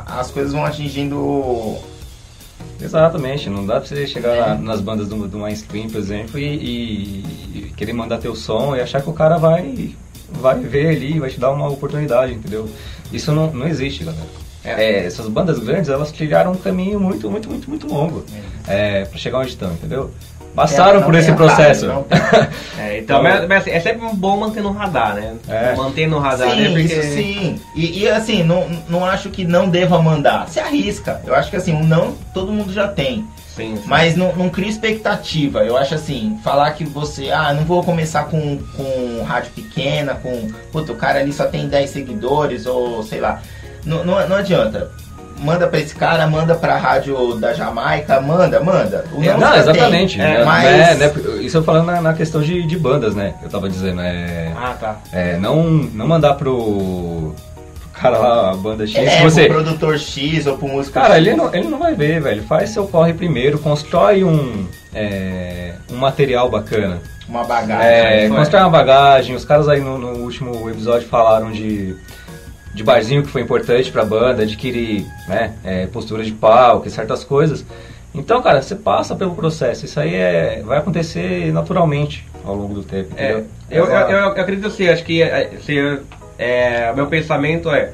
as 0.07 0.31
coisas 0.31 0.53
vão 0.53 0.65
atingindo. 0.65 1.77
Exatamente. 2.85 3.49
Não 3.51 3.65
dá 3.67 3.81
pra 3.81 3.87
você 3.89 4.07
chegar 4.07 4.37
É. 4.37 4.41
lá 4.41 4.55
nas 4.57 4.81
bandas 4.81 5.09
do, 5.09 5.27
do 5.27 5.39
mainstream, 5.39 5.89
por 5.89 5.99
exemplo, 5.99 6.39
e, 6.39 6.45
e- 6.45 7.25
e 7.59 7.73
querer 7.77 7.93
mandar 7.93 8.19
teu 8.19 8.35
som 8.37 8.77
e 8.77 8.81
achar 8.81 9.03
que 9.03 9.09
o 9.11 9.13
cara 9.13 9.37
vai, 9.37 9.95
vai 10.31 10.59
ver 10.61 10.89
ali, 10.97 11.19
vai 11.19 11.31
te 11.31 11.41
dar 11.41 11.51
uma 11.51 11.69
oportunidade, 11.69 12.33
entendeu? 12.35 12.69
Isso 13.13 13.33
não, 13.33 13.51
não 13.53 13.67
existe, 13.67 14.05
galera. 14.05 14.27
É, 14.65 15.05
essas 15.05 15.29
bandas 15.29 15.59
grandes, 15.59 15.91
elas 15.91 16.11
trilharam 16.11 16.53
um 16.53 16.57
caminho 16.57 16.99
muito, 16.99 17.31
muito, 17.31 17.51
muito, 17.51 17.69
muito 17.69 17.87
longo 17.87 18.25
é, 18.67 19.05
pra 19.05 19.19
chegar 19.19 19.39
onde 19.41 19.51
estão, 19.51 19.71
entendeu? 19.73 20.11
Passaram 20.55 21.03
por 21.03 21.15
esse 21.15 21.33
processo. 21.33 21.87
É, 22.79 22.99
então, 22.99 23.21
mas, 23.23 23.47
mas, 23.49 23.67
é 23.67 23.81
sempre 23.81 24.07
bom 24.15 24.37
manter 24.37 24.63
no 24.63 24.73
radar, 24.73 25.15
né? 25.15 25.35
É. 25.49 25.75
Manter 25.75 26.07
no 26.07 26.19
radar, 26.19 26.51
sim, 26.51 26.61
né? 26.61 26.69
Porque 26.69 26.83
isso 26.83 27.03
sim. 27.15 27.61
E, 27.75 28.03
e, 28.03 28.09
assim, 28.09 28.43
não, 28.43 28.69
não 28.89 29.05
acho 29.05 29.31
que 29.31 29.45
não 29.45 29.69
deva 29.69 30.01
mandar. 30.01 30.49
Se 30.49 30.61
arrisca. 30.61 31.21
Eu 31.27 31.35
acho 31.35 31.51
que 31.51 31.57
assim, 31.57 31.75
um 31.75 31.85
não 31.85 32.13
todo 32.33 32.53
mundo 32.53 32.73
já 32.73 32.87
tem. 32.87 33.27
Sim, 33.55 33.77
sim. 33.77 33.83
Mas 33.87 34.17
não, 34.17 34.35
não 34.35 34.49
cria 34.49 34.69
expectativa. 34.69 35.65
Eu 35.65 35.77
acho 35.77 35.95
assim, 35.95 36.39
falar 36.43 36.73
que 36.73 36.85
você, 36.85 37.31
ah, 37.31 37.53
não 37.53 37.65
vou 37.65 37.83
começar 37.83 38.25
com, 38.25 38.59
com 38.77 39.23
rádio 39.25 39.53
pequena, 39.53 40.15
com. 40.15 40.49
Puta, 40.73 40.93
o 40.93 40.97
cara 40.97 41.21
ali 41.21 41.33
só 41.33 41.47
tem 41.47 41.69
10 41.69 41.91
seguidores, 41.91 42.67
ou 42.67 43.03
sei 43.03 43.21
lá. 43.21 43.41
Não, 43.85 44.05
não, 44.05 44.29
não 44.29 44.37
adianta. 44.37 44.91
Manda 45.45 45.67
pra 45.67 45.79
esse 45.79 45.95
cara, 45.95 46.27
manda 46.27 46.55
pra 46.55 46.77
rádio 46.77 47.35
da 47.39 47.53
Jamaica, 47.53 48.21
manda, 48.21 48.61
manda. 48.61 49.05
O 49.13 49.23
É, 49.23 49.27
não 49.33 49.39
não, 49.39 49.57
exatamente. 49.57 50.17
tem. 50.17 50.27
né, 50.27 50.41
É, 50.41 50.45
mas. 50.45 50.65
né, 50.65 50.95
né, 50.95 51.13
isso 51.43 51.59
eu 51.59 51.63
falando 51.63 51.87
na, 51.87 52.01
na 52.01 52.15
questão 52.15 52.41
de, 52.41 52.67
de 52.67 52.79
bandas, 52.79 53.15
né? 53.15 53.35
Eu 53.43 53.49
tava 53.51 53.69
dizendo, 53.69 54.01
é, 54.01 54.53
Ah, 54.57 54.75
tá. 54.79 54.97
é, 55.13 55.37
não, 55.37 55.63
não 55.65 56.09
mandar 56.09 56.35
pro, 56.35 56.57
pro 56.57 57.35
cara 57.93 58.19
lá, 58.19 58.51
a 58.53 58.55
banda 58.57 58.87
X, 58.87 58.97
É, 58.97 59.23
você... 59.23 59.45
pro 59.47 59.55
produtor 59.63 59.99
X 59.99 60.47
ou 60.47 60.57
pro 60.57 60.67
músico 60.69 60.95
Cara, 60.95 61.15
X. 61.17 61.19
ele 61.19 61.35
não, 61.37 61.55
ele 61.55 61.69
não 61.69 61.79
vai 61.79 61.95
ver, 61.95 62.21
velho. 62.23 62.43
Faz 62.45 62.71
seu 62.71 62.87
corre 62.87 63.13
primeiro, 63.13 63.59
constrói 63.59 64.25
um, 64.25 64.67
é, 64.95 65.75
um 65.93 65.97
material 65.97 66.49
bacana. 66.49 67.01
Uma 67.29 67.43
bagagem. 67.45 67.87
É, 67.87 68.29
constrói 68.29 68.63
uma 68.63 68.71
bagagem. 68.71 69.35
Os 69.35 69.45
caras 69.47 69.67
aí 69.69 69.81
no, 69.81 69.97
no 69.99 70.09
último 70.23 70.69
episódio 70.69 71.09
falaram 71.09 71.51
de, 71.51 71.97
de 72.75 72.83
barzinho 72.83 73.23
que 73.23 73.29
foi 73.29 73.41
importante 73.41 73.91
pra 73.91 74.05
banda, 74.05 74.43
adquirir 74.43 75.07
né, 75.29 75.55
é, 75.65 75.87
postura 75.87 76.25
de 76.25 76.33
palco 76.33 76.89
e 76.89 76.91
certas 76.91 77.23
coisas. 77.23 77.65
Então, 78.13 78.43
cara, 78.43 78.61
você 78.61 78.75
passa 78.75 79.15
pelo 79.15 79.35
processo. 79.35 79.85
Isso 79.85 79.99
aí 79.99 80.15
é, 80.15 80.63
vai 80.65 80.79
acontecer 80.79 81.53
naturalmente 81.53 82.27
ao 82.45 82.55
longo 82.55 82.75
do 82.75 82.83
tempo, 82.83 83.15
É, 83.17 83.33
eu, 83.33 83.47
eu, 83.71 83.87
eu, 83.87 84.11
eu 84.11 84.27
acredito 84.29 84.67
assim, 84.67 84.87
acho 84.89 85.03
que 85.03 85.23
é, 85.23 85.53
se, 85.65 85.99
é, 86.39 86.93
meu 86.93 87.07
pensamento 87.07 87.71
é 87.71 87.93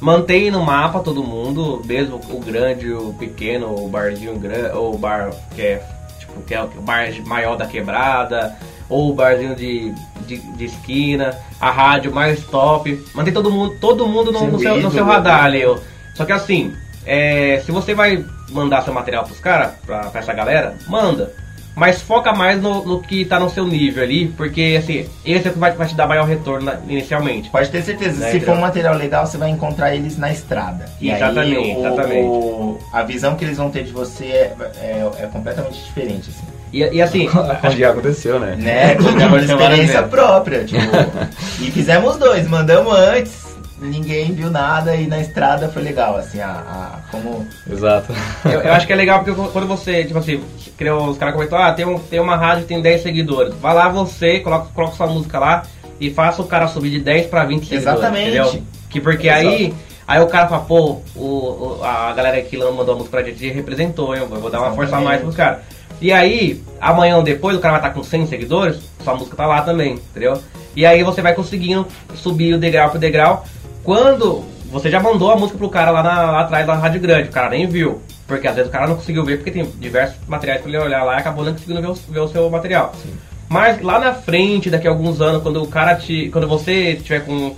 mantém 0.00 0.50
no 0.50 0.62
mapa 0.62 1.00
todo 1.00 1.22
mundo, 1.22 1.80
mesmo 1.84 2.20
o 2.28 2.40
grande, 2.40 2.92
o 2.92 3.14
pequeno, 3.14 3.74
o 3.74 3.88
barzinho 3.88 4.36
grande, 4.36 4.76
ou 4.76 4.94
o 4.94 4.98
bar 4.98 5.30
que 5.54 5.62
é 5.62 5.82
tipo 6.18 6.42
que 6.42 6.54
é 6.54 6.62
o 6.62 6.68
bar 6.80 7.08
maior 7.24 7.56
da 7.56 7.66
quebrada, 7.66 8.56
ou 8.88 9.10
o 9.10 9.14
barzinho 9.14 9.54
de, 9.54 9.94
de, 10.26 10.38
de 10.38 10.64
esquina, 10.64 11.36
a 11.60 11.70
rádio 11.70 12.12
mais 12.14 12.42
top, 12.44 13.02
mantém 13.14 13.32
todo 13.32 13.50
mundo, 13.50 13.76
todo 13.80 14.06
mundo 14.06 14.32
no, 14.32 14.46
no 14.50 14.58
seu, 14.58 14.80
no 14.80 14.90
seu 14.90 15.04
radar 15.04 15.50
né? 15.50 15.66
ó. 15.66 15.76
Só 16.14 16.24
que 16.24 16.32
assim, 16.32 16.72
é, 17.06 17.60
se 17.64 17.72
você 17.72 17.94
vai 17.94 18.24
mandar 18.50 18.82
seu 18.82 18.92
material 18.92 19.24
pros 19.24 19.40
caras, 19.40 19.72
pra, 19.84 20.00
pra 20.10 20.20
essa 20.20 20.32
galera, 20.32 20.74
manda. 20.88 21.32
Mas 21.76 22.00
foca 22.00 22.32
mais 22.32 22.62
no, 22.62 22.84
no 22.84 23.00
que 23.02 23.24
tá 23.24 23.40
no 23.40 23.50
seu 23.50 23.66
nível 23.66 24.00
ali, 24.04 24.28
porque 24.36 24.76
assim, 24.78 25.08
esse 25.24 25.48
é 25.48 25.50
o 25.50 25.54
que 25.54 25.58
vai, 25.58 25.72
vai 25.72 25.88
te 25.88 25.96
dar 25.96 26.06
maior 26.06 26.24
retorno 26.24 26.66
na- 26.66 26.78
inicialmente. 26.88 27.50
Pode 27.50 27.68
ter 27.68 27.82
certeza, 27.82 28.20
Né, 28.20 28.30
se 28.30 28.38
for 28.38 28.54
um 28.56 28.60
material 28.60 28.94
legal, 28.94 29.26
você 29.26 29.36
vai 29.36 29.50
encontrar 29.50 29.92
eles 29.92 30.16
na 30.16 30.30
estrada. 30.30 30.84
E 31.00 31.10
Exatamente, 31.10 31.56
aí, 31.56 31.74
o- 31.74 31.80
exatamente. 31.80 32.26
o- 32.28 32.78
a 32.92 33.02
visão 33.02 33.34
que 33.34 33.44
eles 33.44 33.56
vão 33.56 33.70
ter 33.72 33.82
de 33.82 33.90
você 33.90 34.24
é, 34.26 34.56
é- 34.80 35.12
é 35.24 35.26
completamente 35.26 35.82
diferente, 35.82 36.30
assim. 36.30 36.46
E, 36.74 36.96
e 36.96 37.00
assim, 37.00 37.28
Onde 37.64 37.78
já 37.78 37.90
aconteceu, 37.90 38.40
né? 38.40 38.56
Né? 38.58 38.92
Aconteceu 38.92 39.38
experiência 39.56 40.02
própria, 40.02 40.64
tipo. 40.64 40.80
e 41.62 41.70
fizemos 41.70 42.16
dois, 42.16 42.48
mandamos 42.48 42.92
antes, 42.92 43.44
ninguém 43.80 44.32
viu 44.32 44.50
nada 44.50 44.96
e 44.96 45.06
na 45.06 45.20
estrada 45.20 45.68
foi 45.68 45.82
legal, 45.82 46.16
assim, 46.16 46.40
a, 46.40 46.48
a- 46.48 46.98
como. 47.12 47.46
Exato. 47.70 48.12
eu, 48.44 48.60
eu 48.60 48.72
acho 48.72 48.88
que 48.88 48.92
é 48.92 48.96
legal 48.96 49.22
porque 49.22 49.40
quando 49.52 49.68
você, 49.68 50.02
tipo 50.04 50.18
assim, 50.18 50.42
criou, 50.76 51.10
os 51.10 51.16
caras 51.16 51.34
comentam, 51.34 51.58
ah, 51.62 51.72
tem, 51.72 51.86
um, 51.86 51.96
tem 51.96 52.18
uma 52.18 52.34
rádio 52.36 52.62
que 52.62 52.68
tem 52.68 52.82
10 52.82 53.02
seguidores. 53.02 53.54
Vai 53.54 53.72
lá 53.72 53.88
você, 53.88 54.40
coloca, 54.40 54.66
coloca 54.74 54.96
sua 54.96 55.06
música 55.06 55.38
lá 55.38 55.62
e 56.00 56.10
faça 56.10 56.42
o 56.42 56.46
cara 56.46 56.66
subir 56.66 56.90
de 56.90 56.98
10 56.98 57.26
pra 57.28 57.44
20 57.44 57.66
seguidores. 57.68 57.98
Exatamente. 58.00 58.28
Entendeu? 58.36 58.62
Que 58.90 59.00
porque 59.00 59.28
Exato. 59.28 59.46
aí. 59.48 59.74
Aí 60.06 60.20
o 60.20 60.26
cara 60.26 60.48
fala, 60.48 60.62
pô, 60.64 61.00
o, 61.16 61.24
o- 61.24 61.80
a 61.82 62.12
galera 62.12 62.42
que 62.42 62.58
mandou 62.58 62.94
a 62.94 62.98
música 62.98 63.16
pra 63.16 63.22
gente 63.26 63.48
representou, 63.48 64.14
eu 64.14 64.26
vou 64.28 64.50
dar 64.50 64.60
uma 64.60 64.72
força 64.74 64.96
a 64.96 65.00
mais 65.00 65.22
pros 65.22 65.34
caras. 65.34 65.60
E 66.00 66.12
aí, 66.12 66.62
amanhã 66.80 67.16
ou 67.16 67.22
depois, 67.22 67.56
o 67.56 67.60
cara 67.60 67.78
vai 67.78 67.88
estar 67.88 67.98
com 67.98 68.04
100 68.04 68.26
seguidores, 68.26 68.78
sua 69.02 69.14
música 69.14 69.36
tá 69.36 69.46
lá 69.46 69.62
também, 69.62 69.94
entendeu? 69.94 70.40
E 70.76 70.84
aí 70.84 71.02
você 71.02 71.22
vai 71.22 71.34
conseguindo 71.34 71.86
subir 72.14 72.54
o 72.54 72.58
degrau 72.58 72.90
por 72.90 72.98
degrau. 72.98 73.44
Quando 73.82 74.44
você 74.70 74.90
já 74.90 74.98
mandou 75.00 75.30
a 75.30 75.36
música 75.36 75.56
pro 75.56 75.68
cara 75.68 75.90
lá, 75.90 76.02
na, 76.02 76.30
lá 76.30 76.40
atrás 76.40 76.66
da 76.66 76.74
Rádio 76.74 77.00
Grande, 77.00 77.28
o 77.28 77.32
cara 77.32 77.48
nem 77.48 77.66
viu. 77.66 78.02
Porque 78.26 78.48
às 78.48 78.54
vezes 78.54 78.68
o 78.68 78.72
cara 78.72 78.86
não 78.86 78.96
conseguiu 78.96 79.24
ver, 79.24 79.36
porque 79.36 79.50
tem 79.50 79.64
diversos 79.78 80.16
materiais 80.26 80.60
pra 80.60 80.68
ele 80.68 80.78
olhar 80.78 81.04
lá 81.04 81.16
e 81.16 81.18
acabou 81.18 81.44
não 81.44 81.52
conseguindo 81.52 81.80
ver 81.80 81.88
o, 81.88 81.94
ver 81.94 82.20
o 82.20 82.28
seu 82.28 82.50
material. 82.50 82.92
Sim. 83.00 83.14
Mas 83.48 83.80
lá 83.82 84.00
na 84.00 84.14
frente, 84.14 84.70
daqui 84.70 84.88
a 84.88 84.90
alguns 84.90 85.20
anos, 85.20 85.42
quando 85.42 85.62
o 85.62 85.66
cara 85.68 85.94
te. 85.94 86.28
Quando 86.30 86.48
você 86.48 86.96
tiver 86.96 87.20
com, 87.20 87.54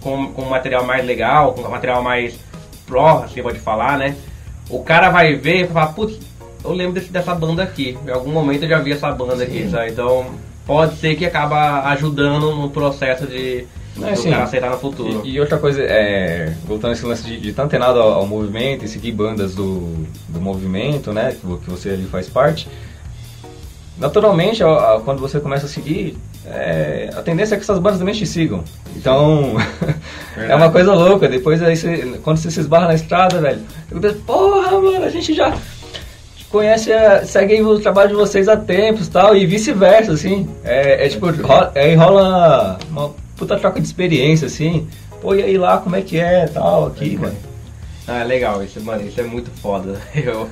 com, 0.00 0.32
com 0.32 0.44
material 0.44 0.84
mais 0.84 1.04
legal, 1.06 1.54
com 1.54 1.62
material 1.68 2.02
mais 2.02 2.38
pro, 2.84 3.06
assim 3.06 3.42
pode 3.42 3.58
falar, 3.60 3.96
né? 3.96 4.16
O 4.68 4.82
cara 4.82 5.08
vai 5.08 5.34
ver 5.36 5.60
e 5.60 5.64
vai 5.64 5.72
falar, 5.72 5.92
putz, 5.92 6.18
eu 6.64 6.72
lembro 6.72 6.94
desse, 6.94 7.10
dessa 7.10 7.34
banda 7.34 7.62
aqui. 7.62 7.98
Em 8.06 8.10
algum 8.10 8.32
momento 8.32 8.64
eu 8.64 8.68
já 8.68 8.78
vi 8.78 8.92
essa 8.92 9.10
banda 9.10 9.36
Sim. 9.36 9.42
aqui, 9.42 9.70
sabe? 9.70 9.90
Então 9.90 10.26
pode 10.66 10.96
ser 10.96 11.16
que 11.16 11.24
acaba 11.24 11.82
ajudando 11.90 12.54
no 12.54 12.70
processo 12.70 13.26
de 13.26 13.66
é, 14.02 14.14
sim. 14.14 14.32
aceitar 14.32 14.70
no 14.70 14.78
futuro. 14.78 15.22
E, 15.24 15.32
e, 15.32 15.40
outra 15.40 15.58
coisa, 15.58 15.82
é, 15.82 16.54
voltando 16.64 16.92
esse 16.92 17.04
lance 17.04 17.24
de, 17.24 17.38
de 17.40 17.50
estar 17.50 17.64
antenado 17.64 18.00
ao, 18.00 18.12
ao, 18.12 18.26
movimento 18.26 18.84
e 18.84 18.88
seguir 18.88 19.12
bandas 19.12 19.54
do, 19.54 20.06
do 20.28 20.40
movimento, 20.40 21.12
né, 21.12 21.32
que, 21.32 21.56
que 21.64 21.70
você 21.70 21.90
ali 21.90 22.04
faz 22.04 22.28
parte, 22.28 22.68
naturalmente, 23.98 24.62
quando 25.04 25.20
você 25.20 25.40
começa 25.40 25.66
a 25.66 25.68
seguir, 25.68 26.16
é, 26.46 27.10
a 27.14 27.20
tendência 27.20 27.54
é 27.54 27.58
que 27.58 27.62
essas 27.62 27.78
bandas 27.78 27.98
também 27.98 28.14
te 28.14 28.26
sigam. 28.26 28.64
Então, 28.96 29.56
é 30.36 30.54
uma 30.54 30.70
coisa 30.70 30.94
louca. 30.94 31.28
Depois, 31.28 31.62
aí 31.62 31.76
você, 31.76 32.18
quando 32.22 32.38
você 32.38 32.50
se 32.50 32.60
esbarra 32.60 32.86
na 32.86 32.94
estrada, 32.94 33.40
velho, 33.40 33.60
eu 33.90 34.00
penso, 34.00 34.16
porra, 34.26 34.80
mano, 34.80 35.04
a 35.04 35.10
gente 35.10 35.34
já 35.34 35.54
conhece, 36.50 36.90
segue 37.24 37.62
o 37.62 37.80
trabalho 37.80 38.10
de 38.10 38.14
vocês 38.14 38.48
há 38.48 38.56
tempos 38.56 39.08
tal, 39.08 39.36
e 39.36 39.46
vice-versa, 39.46 40.12
assim. 40.12 40.48
É, 40.64 41.06
é 41.06 41.08
tipo, 41.08 41.30
rola, 41.30 41.72
é, 41.74 41.94
rola 41.94 42.78
uma 42.90 43.14
puta 43.36 43.58
troca 43.58 43.80
de 43.80 43.86
experiência, 43.86 44.46
assim. 44.46 44.88
Pô, 45.20 45.34
e 45.34 45.42
aí 45.42 45.56
lá, 45.56 45.78
como 45.78 45.96
é 45.96 46.02
que 46.02 46.18
é 46.18 46.46
tal, 46.46 46.86
aqui, 46.86 47.14
é, 47.14 47.18
mano. 47.18 47.36
Ah, 48.06 48.22
legal, 48.24 48.62
isso, 48.62 48.80
mano, 48.80 49.06
isso 49.06 49.20
é 49.20 49.24
muito 49.24 49.50
foda. 49.50 50.00
Eu, 50.14 50.48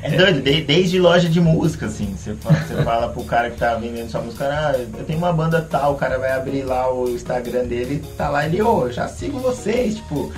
é 0.00 0.10
doido, 0.10 0.40
de, 0.40 0.60
desde 0.60 1.00
loja 1.00 1.28
de 1.28 1.40
música, 1.40 1.86
assim. 1.86 2.14
Você 2.16 2.34
fala, 2.34 2.56
você 2.60 2.74
fala 2.84 3.08
pro 3.08 3.24
cara 3.24 3.50
que 3.50 3.58
tá 3.58 3.74
vendendo 3.74 4.10
sua 4.10 4.20
música, 4.20 4.44
ah, 4.44 4.78
eu 4.78 5.04
tenho 5.04 5.18
uma 5.18 5.32
banda 5.32 5.60
tal, 5.60 5.94
o 5.94 5.96
cara 5.96 6.18
vai 6.18 6.30
abrir 6.32 6.62
lá 6.62 6.92
o 6.92 7.08
Instagram 7.08 7.64
dele, 7.64 8.04
tá 8.16 8.28
lá 8.28 8.46
ele, 8.46 8.62
ô, 8.62 8.84
oh, 8.84 8.90
já 8.90 9.08
sigo 9.08 9.40
vocês, 9.40 9.96
tipo. 9.96 10.32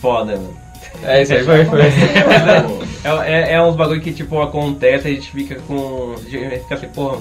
Foda, 0.00 0.36
mano. 0.36 0.61
É, 1.02 1.22
isso 1.22 1.32
aí 1.32 1.44
foi, 1.44 1.64
foi. 1.64 1.80
É, 3.04 3.10
é, 3.26 3.52
é 3.54 3.62
uns 3.62 3.74
bagulho 3.74 4.00
que, 4.00 4.12
tipo, 4.12 4.40
acontece, 4.40 5.08
a 5.08 5.10
gente 5.10 5.30
fica 5.30 5.56
com. 5.66 6.14
A 6.14 6.30
gente 6.30 6.60
fica 6.60 6.74
assim, 6.74 6.88
porra. 6.88 7.18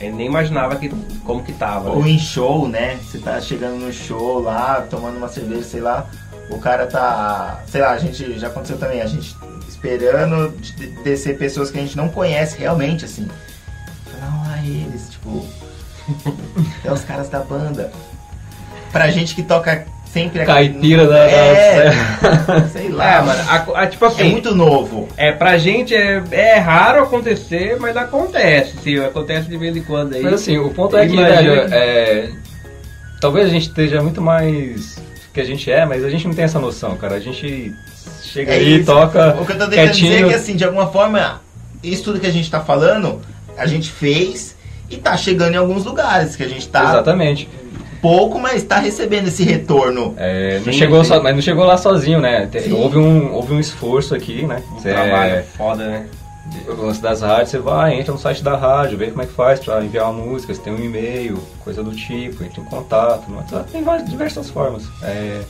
Eu 0.00 0.12
nem 0.12 0.26
imaginava 0.26 0.76
que, 0.76 0.90
como 1.24 1.42
que 1.42 1.52
tava. 1.52 1.90
Ou 1.90 2.02
né? 2.02 2.10
em 2.10 2.18
show, 2.18 2.68
né? 2.68 2.98
Você 3.02 3.18
tá 3.18 3.40
chegando 3.40 3.78
no 3.78 3.92
show 3.92 4.40
lá, 4.40 4.86
tomando 4.90 5.16
uma 5.16 5.28
cerveja, 5.28 5.62
sei 5.62 5.80
lá. 5.80 6.06
O 6.50 6.58
cara 6.58 6.86
tá. 6.86 7.62
Sei 7.66 7.80
lá, 7.80 7.92
a 7.92 7.98
gente. 7.98 8.38
Já 8.38 8.48
aconteceu 8.48 8.76
também, 8.76 9.00
a 9.00 9.06
gente 9.06 9.34
esperando 9.66 10.50
descer 11.02 11.38
pessoas 11.38 11.70
que 11.70 11.78
a 11.78 11.82
gente 11.82 11.96
não 11.96 12.08
conhece 12.08 12.58
realmente, 12.58 13.04
assim. 13.04 13.28
Não, 14.20 14.42
lá 14.48 14.58
eles, 14.58 15.08
tipo. 15.10 15.46
é 16.84 16.92
os 16.92 17.04
caras 17.04 17.28
da 17.28 17.40
banda. 17.40 17.90
Pra 18.92 19.10
gente 19.10 19.34
que 19.34 19.42
toca 19.42 19.86
sempre 20.14 20.40
aqui. 20.40 20.46
Caipira 20.46 21.08
da. 21.08 21.18
É, 21.18 21.90
sei 22.72 22.88
lá. 22.88 23.14
É, 23.14 23.22
mano. 23.22 23.42
A, 23.48 23.82
a, 23.82 23.86
tipo 23.88 24.04
assim. 24.04 24.22
É 24.22 24.24
muito 24.24 24.54
novo. 24.54 25.08
É, 25.16 25.32
pra 25.32 25.58
gente 25.58 25.94
é, 25.94 26.22
é 26.30 26.58
raro 26.58 27.02
acontecer, 27.02 27.76
mas 27.80 27.96
acontece. 27.96 28.74
Sim, 28.82 29.00
acontece 29.00 29.48
de 29.48 29.56
vez 29.56 29.76
em 29.76 29.82
quando 29.82 30.14
aí. 30.14 30.22
Mas 30.22 30.34
assim, 30.34 30.56
o 30.56 30.70
ponto 30.70 30.96
é 30.96 31.06
que, 31.06 31.16
velho, 31.16 31.52
é, 31.74 32.30
talvez 33.20 33.46
a 33.46 33.50
gente 33.50 33.68
esteja 33.68 34.00
muito 34.00 34.22
mais 34.22 35.02
que 35.32 35.40
a 35.40 35.44
gente 35.44 35.68
é, 35.68 35.84
mas 35.84 36.04
a 36.04 36.08
gente 36.08 36.28
não 36.28 36.34
tem 36.34 36.44
essa 36.44 36.60
noção, 36.60 36.96
cara. 36.96 37.16
A 37.16 37.20
gente 37.20 37.74
chega 38.22 38.52
é 38.52 38.56
aí 38.56 38.74
e 38.74 38.84
toca. 38.84 39.36
O 39.40 39.44
que 39.44 39.52
eu 39.52 39.58
tô 39.58 39.66
tentando 39.66 39.92
dizer 39.92 40.24
é 40.24 40.28
que, 40.28 40.34
assim, 40.34 40.54
de 40.54 40.64
alguma 40.64 40.86
forma, 40.86 41.42
isso 41.82 42.04
tudo 42.04 42.20
que 42.20 42.26
a 42.26 42.32
gente 42.32 42.48
tá 42.48 42.60
falando, 42.60 43.20
a 43.58 43.66
gente 43.66 43.90
fez 43.90 44.54
e 44.88 44.96
tá 44.96 45.16
chegando 45.16 45.54
em 45.54 45.56
alguns 45.56 45.84
lugares 45.84 46.36
que 46.36 46.44
a 46.44 46.48
gente 46.48 46.68
tá. 46.68 46.84
Exatamente 46.84 47.48
pouco, 48.04 48.38
mas 48.38 48.56
está 48.56 48.78
recebendo 48.78 49.28
esse 49.28 49.42
retorno. 49.42 50.14
É, 50.18 50.58
não 50.58 50.70
sim, 50.70 50.78
chegou 50.78 51.02
sim. 51.02 51.08
Só, 51.08 51.22
mas 51.22 51.34
não 51.34 51.40
chegou 51.40 51.64
lá 51.64 51.78
sozinho, 51.78 52.20
né? 52.20 52.50
Houve 52.70 52.98
um, 52.98 53.32
houve 53.32 53.54
um 53.54 53.58
esforço 53.58 54.14
aqui, 54.14 54.46
né? 54.46 54.62
Um 54.72 54.82
trabalho 54.82 55.32
é, 55.36 55.42
foda, 55.42 55.86
né? 55.86 56.06
O 56.68 56.82
lance 56.82 57.00
das 57.00 57.22
rádios, 57.22 57.48
você 57.48 57.58
vai, 57.58 57.98
entra 57.98 58.12
no 58.12 58.18
site 58.18 58.44
da 58.44 58.54
rádio, 58.58 58.98
vê 58.98 59.06
como 59.06 59.22
é 59.22 59.26
que 59.26 59.32
faz 59.32 59.58
para 59.58 59.82
enviar 59.82 60.10
uma 60.10 60.22
música, 60.22 60.52
você 60.52 60.60
tem 60.60 60.74
um 60.74 60.84
e-mail, 60.84 61.42
coisa 61.60 61.82
do 61.82 61.92
tipo, 61.92 62.44
entra 62.44 62.60
em 62.60 62.64
contato, 62.64 63.24
tem 63.72 63.82
várias, 63.82 64.06
diversas 64.10 64.50
formas. 64.50 64.82
É, 65.02 65.40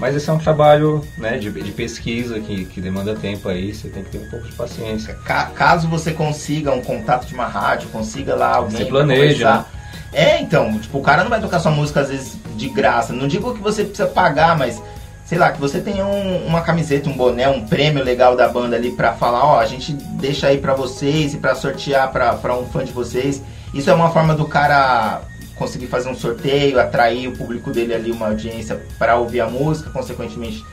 mas 0.00 0.16
esse 0.16 0.28
é 0.28 0.32
um 0.32 0.38
trabalho 0.38 1.04
né, 1.16 1.38
de, 1.38 1.48
de, 1.52 1.70
pesquisa 1.70 2.40
que, 2.40 2.64
que 2.64 2.80
demanda 2.80 3.14
tempo 3.14 3.48
aí, 3.48 3.72
você 3.72 3.88
tem 3.88 4.02
que 4.02 4.10
ter 4.10 4.18
um 4.18 4.28
pouco 4.28 4.48
de 4.48 4.52
paciência. 4.56 5.14
Caso 5.54 5.86
você 5.86 6.10
consiga 6.10 6.72
um 6.72 6.82
contato 6.82 7.28
de 7.28 7.34
uma 7.34 7.46
rádio, 7.46 7.88
consiga 7.90 8.34
lá 8.34 8.56
alguém. 8.56 8.78
Você 8.78 8.84
planeja. 8.86 9.54
Né? 9.54 9.64
É, 10.12 10.40
então, 10.40 10.78
tipo, 10.78 10.98
o 10.98 11.02
cara 11.02 11.22
não 11.22 11.30
vai 11.30 11.40
tocar 11.40 11.60
sua 11.60 11.70
música 11.70 12.00
às 12.00 12.08
vezes 12.08 12.36
de 12.56 12.68
graça. 12.68 13.12
Não 13.12 13.28
digo 13.28 13.54
que 13.54 13.60
você 13.60 13.84
precisa 13.84 14.08
pagar, 14.08 14.58
mas 14.58 14.82
sei 15.24 15.38
lá, 15.38 15.52
que 15.52 15.60
você 15.60 15.80
tenha 15.80 16.04
um, 16.04 16.44
uma 16.44 16.60
camiseta, 16.60 17.08
um 17.08 17.16
boné, 17.16 17.48
um 17.48 17.64
prêmio 17.64 18.02
legal 18.02 18.34
da 18.34 18.48
banda 18.48 18.74
ali 18.74 18.90
pra 18.90 19.12
falar, 19.12 19.44
ó, 19.44 19.60
a 19.60 19.64
gente 19.64 19.92
deixa 19.92 20.48
aí 20.48 20.58
pra 20.58 20.74
vocês 20.74 21.34
e 21.34 21.38
pra 21.38 21.54
sortear 21.54 22.10
pra 22.10 22.56
um 22.56 22.66
fã 22.66 22.84
de 22.84 22.90
vocês. 22.90 23.40
Isso 23.72 23.88
é 23.88 23.94
uma 23.94 24.10
forma 24.10 24.34
do 24.34 24.44
cara 24.44 25.22
conseguir 25.54 25.86
fazer 25.86 26.08
um 26.08 26.16
sorteio, 26.16 26.80
atrair 26.80 27.28
o 27.28 27.36
público 27.36 27.70
dele 27.70 27.94
ali, 27.94 28.10
uma 28.10 28.26
audiência 28.26 28.82
para 28.98 29.14
ouvir 29.16 29.40
a 29.40 29.46
música, 29.46 29.90
consequentemente 29.90 30.64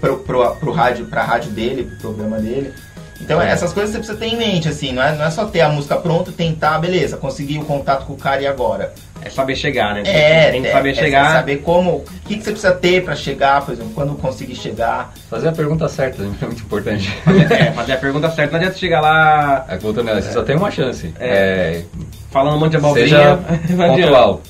pro, 0.00 0.18
pro, 0.18 0.54
pro 0.56 0.70
rádio, 0.70 1.06
pra 1.06 1.24
rádio 1.24 1.50
dele, 1.50 1.82
pro 1.82 1.96
programa 1.96 2.38
dele. 2.38 2.72
Então 3.20 3.40
é. 3.40 3.50
essas 3.50 3.72
coisas 3.72 3.92
você 3.92 3.98
precisa 3.98 4.18
ter 4.18 4.26
em 4.26 4.36
mente, 4.36 4.68
assim, 4.68 4.92
não 4.92 5.02
é, 5.02 5.14
não 5.14 5.24
é 5.24 5.30
só 5.30 5.44
ter 5.44 5.60
a 5.60 5.68
música 5.68 5.96
pronta, 5.96 6.32
tentar, 6.32 6.78
beleza, 6.78 7.16
conseguir 7.16 7.58
o 7.58 7.64
contato 7.64 8.06
com 8.06 8.12
o 8.14 8.16
cara 8.16 8.42
e 8.42 8.46
agora. 8.46 8.92
É 9.22 9.30
saber 9.30 9.56
chegar, 9.56 9.94
né? 9.94 10.02
É, 10.04 10.50
tem 10.50 10.62
que 10.62 10.70
saber 10.70 10.90
é, 10.90 10.94
chegar. 10.94 11.30
É 11.30 11.38
saber 11.38 11.56
como, 11.58 11.92
o 11.92 12.04
que, 12.26 12.36
que 12.36 12.44
você 12.44 12.50
precisa 12.50 12.74
ter 12.74 13.02
para 13.02 13.16
chegar, 13.16 13.64
por 13.64 13.72
exemplo, 13.72 13.92
quando 13.94 14.14
conseguir 14.16 14.54
chegar. 14.54 15.14
Fazer 15.30 15.48
a 15.48 15.52
pergunta 15.52 15.88
certa 15.88 16.20
é 16.42 16.46
muito 16.46 16.62
importante. 16.62 17.10
Fazer, 17.24 17.52
é, 17.52 17.72
fazer 17.72 17.92
a 17.92 17.96
pergunta 17.96 18.30
certa, 18.30 18.52
não 18.52 18.58
adianta 18.58 18.78
chegar 18.78 19.00
lá. 19.00 19.64
É, 19.68 19.78
voltando 19.78 20.10
você 20.10 20.30
só 20.30 20.42
tem 20.42 20.56
uma 20.56 20.70
chance. 20.70 21.14
É. 21.18 21.28
é 21.28 21.84
falando 22.30 22.56
um 22.56 22.60
monte 22.60 22.72
de 22.72 22.76
abobrinha. 22.76 23.08
Seja 23.08 23.38
pontual. 23.88 24.42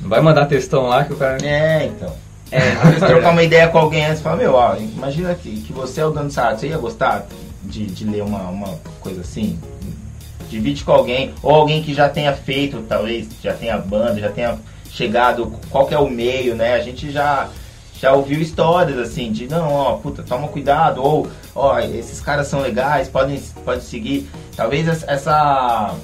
Não 0.00 0.08
vai 0.08 0.20
mandar 0.22 0.46
textão 0.46 0.86
lá 0.86 1.04
que 1.04 1.12
o 1.12 1.16
cara. 1.16 1.36
É, 1.44 1.84
então. 1.84 2.14
É, 2.50 2.70
trocar 3.06 3.30
uma 3.30 3.42
ideia 3.42 3.68
com 3.68 3.78
alguém 3.78 4.06
antes 4.06 4.20
e 4.20 4.22
falar, 4.22 4.36
meu, 4.36 4.54
ó, 4.54 4.76
imagina 4.76 5.34
que, 5.34 5.62
que 5.62 5.72
você 5.72 6.00
é 6.00 6.06
o 6.06 6.10
dono 6.10 6.26
dessa 6.26 6.42
arte, 6.42 6.60
você 6.60 6.68
ia 6.68 6.78
gostar? 6.78 7.26
De, 7.66 7.86
de 7.86 8.04
ler 8.04 8.22
uma, 8.22 8.48
uma 8.48 8.78
coisa 9.00 9.20
assim? 9.20 9.58
Divide 10.48 10.84
com 10.84 10.92
alguém, 10.92 11.34
ou 11.42 11.54
alguém 11.54 11.82
que 11.82 11.92
já 11.92 12.08
tenha 12.08 12.32
feito, 12.32 12.84
talvez, 12.88 13.28
já 13.42 13.52
tenha 13.52 13.76
banda, 13.76 14.20
já 14.20 14.30
tenha 14.30 14.58
chegado, 14.90 15.52
qual 15.70 15.86
que 15.86 15.94
é 15.94 15.98
o 15.98 16.08
meio, 16.08 16.54
né? 16.54 16.74
A 16.74 16.80
gente 16.80 17.10
já 17.10 17.50
já 18.00 18.12
ouviu 18.12 18.40
histórias 18.40 18.98
assim 18.98 19.32
de 19.32 19.48
não, 19.48 19.72
ó, 19.72 19.96
puta, 19.96 20.22
toma 20.22 20.48
cuidado, 20.48 21.02
ou 21.02 21.30
ó, 21.54 21.78
esses 21.78 22.20
caras 22.20 22.46
são 22.46 22.60
legais, 22.60 23.08
podem, 23.08 23.40
podem 23.64 23.80
seguir. 23.80 24.28
Talvez 24.54 24.86
essa 25.04 25.94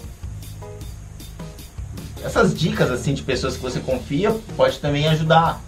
essas 2.25 2.57
dicas 2.57 2.91
assim 2.91 3.15
de 3.15 3.23
pessoas 3.23 3.57
que 3.57 3.63
você 3.63 3.81
confia 3.81 4.35
pode 4.57 4.79
também 4.79 5.07
ajudar. 5.09 5.61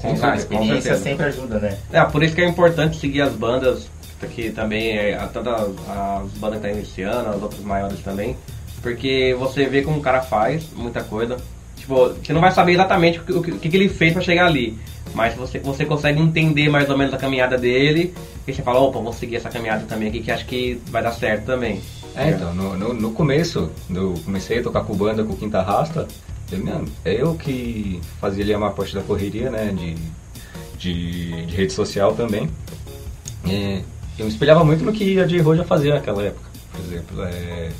Com 0.00 0.26
a 0.26 0.36
experiência 0.36 0.96
sempre 0.98 1.26
ajuda, 1.26 1.58
né? 1.58 1.78
É, 1.90 2.02
por 2.04 2.22
isso 2.22 2.34
que 2.34 2.40
é 2.40 2.48
importante 2.48 2.98
seguir 2.98 3.22
as 3.22 3.32
bandas 3.32 3.88
que 4.20 4.50
também 4.50 4.96
é 4.96 5.16
tanto 5.32 5.50
as, 5.50 5.62
as 5.88 6.30
bandas 6.38 6.60
que 6.60 6.66
estão 6.66 6.70
iniciando, 6.70 7.28
as 7.30 7.42
outras 7.42 7.60
maiores 7.60 8.00
também, 8.00 8.36
porque 8.80 9.34
você 9.38 9.66
vê 9.66 9.82
como 9.82 9.98
o 9.98 10.02
cara 10.02 10.22
faz 10.22 10.66
muita 10.74 11.02
coisa. 11.02 11.36
Tipo, 11.76 12.08
você 12.14 12.32
não 12.32 12.40
vai 12.40 12.50
saber 12.50 12.72
exatamente 12.72 13.20
o 13.20 13.42
que, 13.42 13.50
o 13.52 13.58
que, 13.58 13.76
ele 13.76 13.88
fez 13.88 14.12
para 14.12 14.22
chegar 14.22 14.46
ali, 14.46 14.78
mas 15.14 15.34
você, 15.34 15.58
você 15.58 15.84
consegue 15.84 16.20
entender 16.20 16.68
mais 16.68 16.88
ou 16.88 16.96
menos 16.96 17.12
a 17.12 17.18
caminhada 17.18 17.58
dele 17.58 18.14
e 18.46 18.52
você 18.52 18.62
fala, 18.62 18.80
opa, 18.80 18.98
vou 18.98 19.12
seguir 19.12 19.36
essa 19.36 19.50
caminhada 19.50 19.84
também 19.86 20.08
aqui 20.08 20.20
que 20.20 20.30
acho 20.30 20.46
que 20.46 20.80
vai 20.86 21.02
dar 21.02 21.12
certo 21.12 21.44
também. 21.44 21.80
É, 22.14 22.30
então, 22.30 22.54
no, 22.54 22.76
no, 22.76 22.94
no 22.94 23.12
começo, 23.12 23.70
eu 23.94 24.14
comecei 24.24 24.60
a 24.60 24.62
tocar 24.62 24.84
com 24.84 24.96
banda 24.96 25.22
com 25.22 25.36
Quinta 25.36 25.60
Rasta, 25.60 26.08
eu, 26.50 26.84
eu 27.04 27.34
que 27.34 28.00
fazia 28.20 28.44
ali 28.44 28.54
a 28.54 28.58
maior 28.58 28.72
parte 28.72 28.94
da 28.94 29.02
correria, 29.02 29.50
né, 29.50 29.74
de, 29.76 29.94
de, 30.78 31.46
de 31.46 31.54
rede 31.54 31.72
social 31.72 32.14
também. 32.14 32.48
É, 33.48 33.82
eu 34.18 34.24
me 34.24 34.30
espelhava 34.30 34.64
muito 34.64 34.84
no 34.84 34.92
que 34.92 35.18
a 35.20 35.26
J-Ho 35.26 35.56
já 35.56 35.64
fazia 35.64 35.94
naquela 35.94 36.22
época, 36.22 36.48
por 36.72 36.80
exemplo. 36.84 37.22
É... 37.24 37.70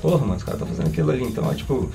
Porra, 0.00 0.18
mano, 0.18 0.36
os 0.36 0.42
caras 0.42 0.60
estão 0.60 0.74
fazendo 0.74 0.92
aquilo 0.92 1.10
ali. 1.10 1.24
Então, 1.24 1.50
é, 1.50 1.54
tipo, 1.54 1.90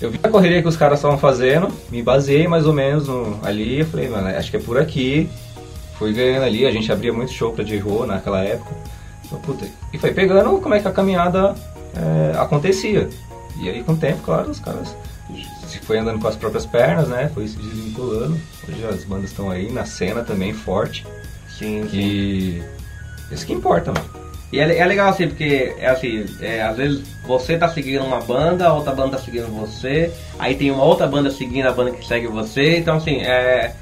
eu 0.00 0.10
vi 0.10 0.18
a 0.22 0.28
correria 0.28 0.62
que 0.62 0.68
os 0.68 0.76
caras 0.76 0.98
estavam 0.98 1.18
fazendo, 1.18 1.68
me 1.90 2.02
baseei 2.02 2.48
mais 2.48 2.66
ou 2.66 2.72
menos 2.72 3.08
no, 3.08 3.38
ali. 3.42 3.80
Eu 3.80 3.86
falei, 3.86 4.08
mano, 4.08 4.28
acho 4.28 4.50
que 4.50 4.56
é 4.56 4.60
por 4.60 4.78
aqui. 4.78 5.28
Fui 5.98 6.12
ganhando 6.12 6.44
ali, 6.44 6.66
a 6.66 6.70
gente 6.70 6.90
abria 6.90 7.12
muito 7.12 7.32
show 7.32 7.52
pra 7.52 7.64
J-Ho 7.64 8.06
naquela 8.06 8.42
época. 8.42 8.74
Então, 9.24 9.38
puta, 9.40 9.66
e 9.92 9.98
foi 9.98 10.12
pegando 10.12 10.58
como 10.58 10.74
é 10.74 10.80
que 10.80 10.88
a 10.88 10.92
caminhada 10.92 11.54
é, 11.94 12.38
acontecia. 12.38 13.08
E 13.60 13.68
aí 13.68 13.82
com 13.82 13.92
o 13.92 13.96
tempo, 13.96 14.22
claro, 14.22 14.50
os 14.50 14.58
caras 14.58 14.94
se 15.66 15.78
foi 15.78 15.98
andando 15.98 16.20
com 16.20 16.28
as 16.28 16.36
próprias 16.36 16.66
pernas, 16.66 17.08
né? 17.08 17.30
Foi 17.32 17.46
se 17.46 17.56
desvinculando. 17.56 18.38
Hoje 18.68 18.84
as 18.84 19.04
bandas 19.04 19.30
estão 19.30 19.50
aí 19.50 19.70
na 19.70 19.84
cena 19.84 20.22
também 20.22 20.52
forte. 20.52 21.06
Sim, 21.48 21.88
sim. 21.88 22.62
Isso 23.32 23.46
que 23.46 23.52
importa, 23.52 23.92
mano. 23.92 24.04
E 24.52 24.60
é, 24.60 24.78
é 24.78 24.84
legal 24.84 25.08
assim, 25.08 25.26
porque 25.28 25.74
é 25.78 25.86
assim, 25.88 26.26
é, 26.40 26.62
às 26.62 26.76
vezes 26.76 27.02
você 27.26 27.56
tá 27.56 27.68
seguindo 27.68 28.04
uma 28.04 28.20
banda, 28.20 28.68
a 28.68 28.74
outra 28.74 28.92
banda 28.92 29.16
tá 29.16 29.22
seguindo 29.22 29.46
você, 29.48 30.12
aí 30.38 30.54
tem 30.54 30.70
uma 30.70 30.84
outra 30.84 31.06
banda 31.06 31.30
seguindo 31.30 31.66
a 31.66 31.72
banda 31.72 31.90
que 31.92 32.06
segue 32.06 32.26
você, 32.26 32.76
então 32.78 32.96
assim, 32.96 33.16
é. 33.22 33.72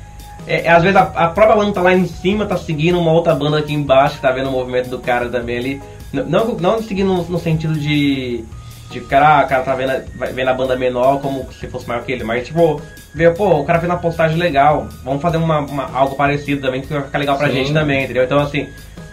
é, 0.47 0.61
é, 0.67 0.71
às 0.71 0.83
vezes 0.83 0.97
a, 0.97 1.03
a 1.03 1.29
própria 1.29 1.57
banda 1.57 1.73
tá 1.73 1.83
lá 1.83 1.93
em 1.93 2.07
cima, 2.07 2.47
tá 2.47 2.57
seguindo 2.57 3.01
uma 3.01 3.11
outra 3.11 3.35
banda 3.35 3.59
aqui 3.59 3.75
embaixo, 3.75 4.21
tá 4.21 4.31
vendo 4.31 4.49
o 4.49 4.53
movimento 4.53 4.89
do 4.89 4.99
cara 5.01 5.29
também 5.29 5.59
ali. 5.59 5.83
N- 6.13 6.23
Não, 6.29 6.55
não 6.55 6.81
seguindo 6.83 7.09
no, 7.13 7.25
no 7.25 7.39
sentido 7.39 7.75
de. 7.75 8.45
De 8.93 8.99
cara, 9.03 9.45
o 9.45 9.49
cara 9.49 9.63
tá 9.63 9.73
vendo, 9.77 9.93
vendo 10.35 10.49
a 10.49 10.53
banda 10.55 10.75
menor 10.77 11.21
como 11.21 11.47
se 11.53 11.69
fosse 11.69 11.87
maior 11.87 12.03
que 12.03 12.11
ele, 12.11 12.25
mas 12.25 12.45
tipo, 12.49 12.83
ver, 13.15 13.33
pô, 13.37 13.61
o 13.61 13.65
cara 13.65 13.79
fez 13.79 13.89
uma 13.89 14.01
postagem 14.01 14.37
legal, 14.37 14.89
vamos 15.05 15.23
fazer 15.23 15.37
uma, 15.37 15.61
uma- 15.61 15.89
algo 15.97 16.17
parecido 16.17 16.61
também 16.61 16.81
que 16.81 16.93
vai 16.93 17.01
ficar 17.05 17.19
legal 17.19 17.39
pra 17.39 17.47
Sim. 17.47 17.55
gente 17.55 17.73
também, 17.73 18.03
entendeu? 18.03 18.25
Então 18.25 18.41
assim, 18.41 18.69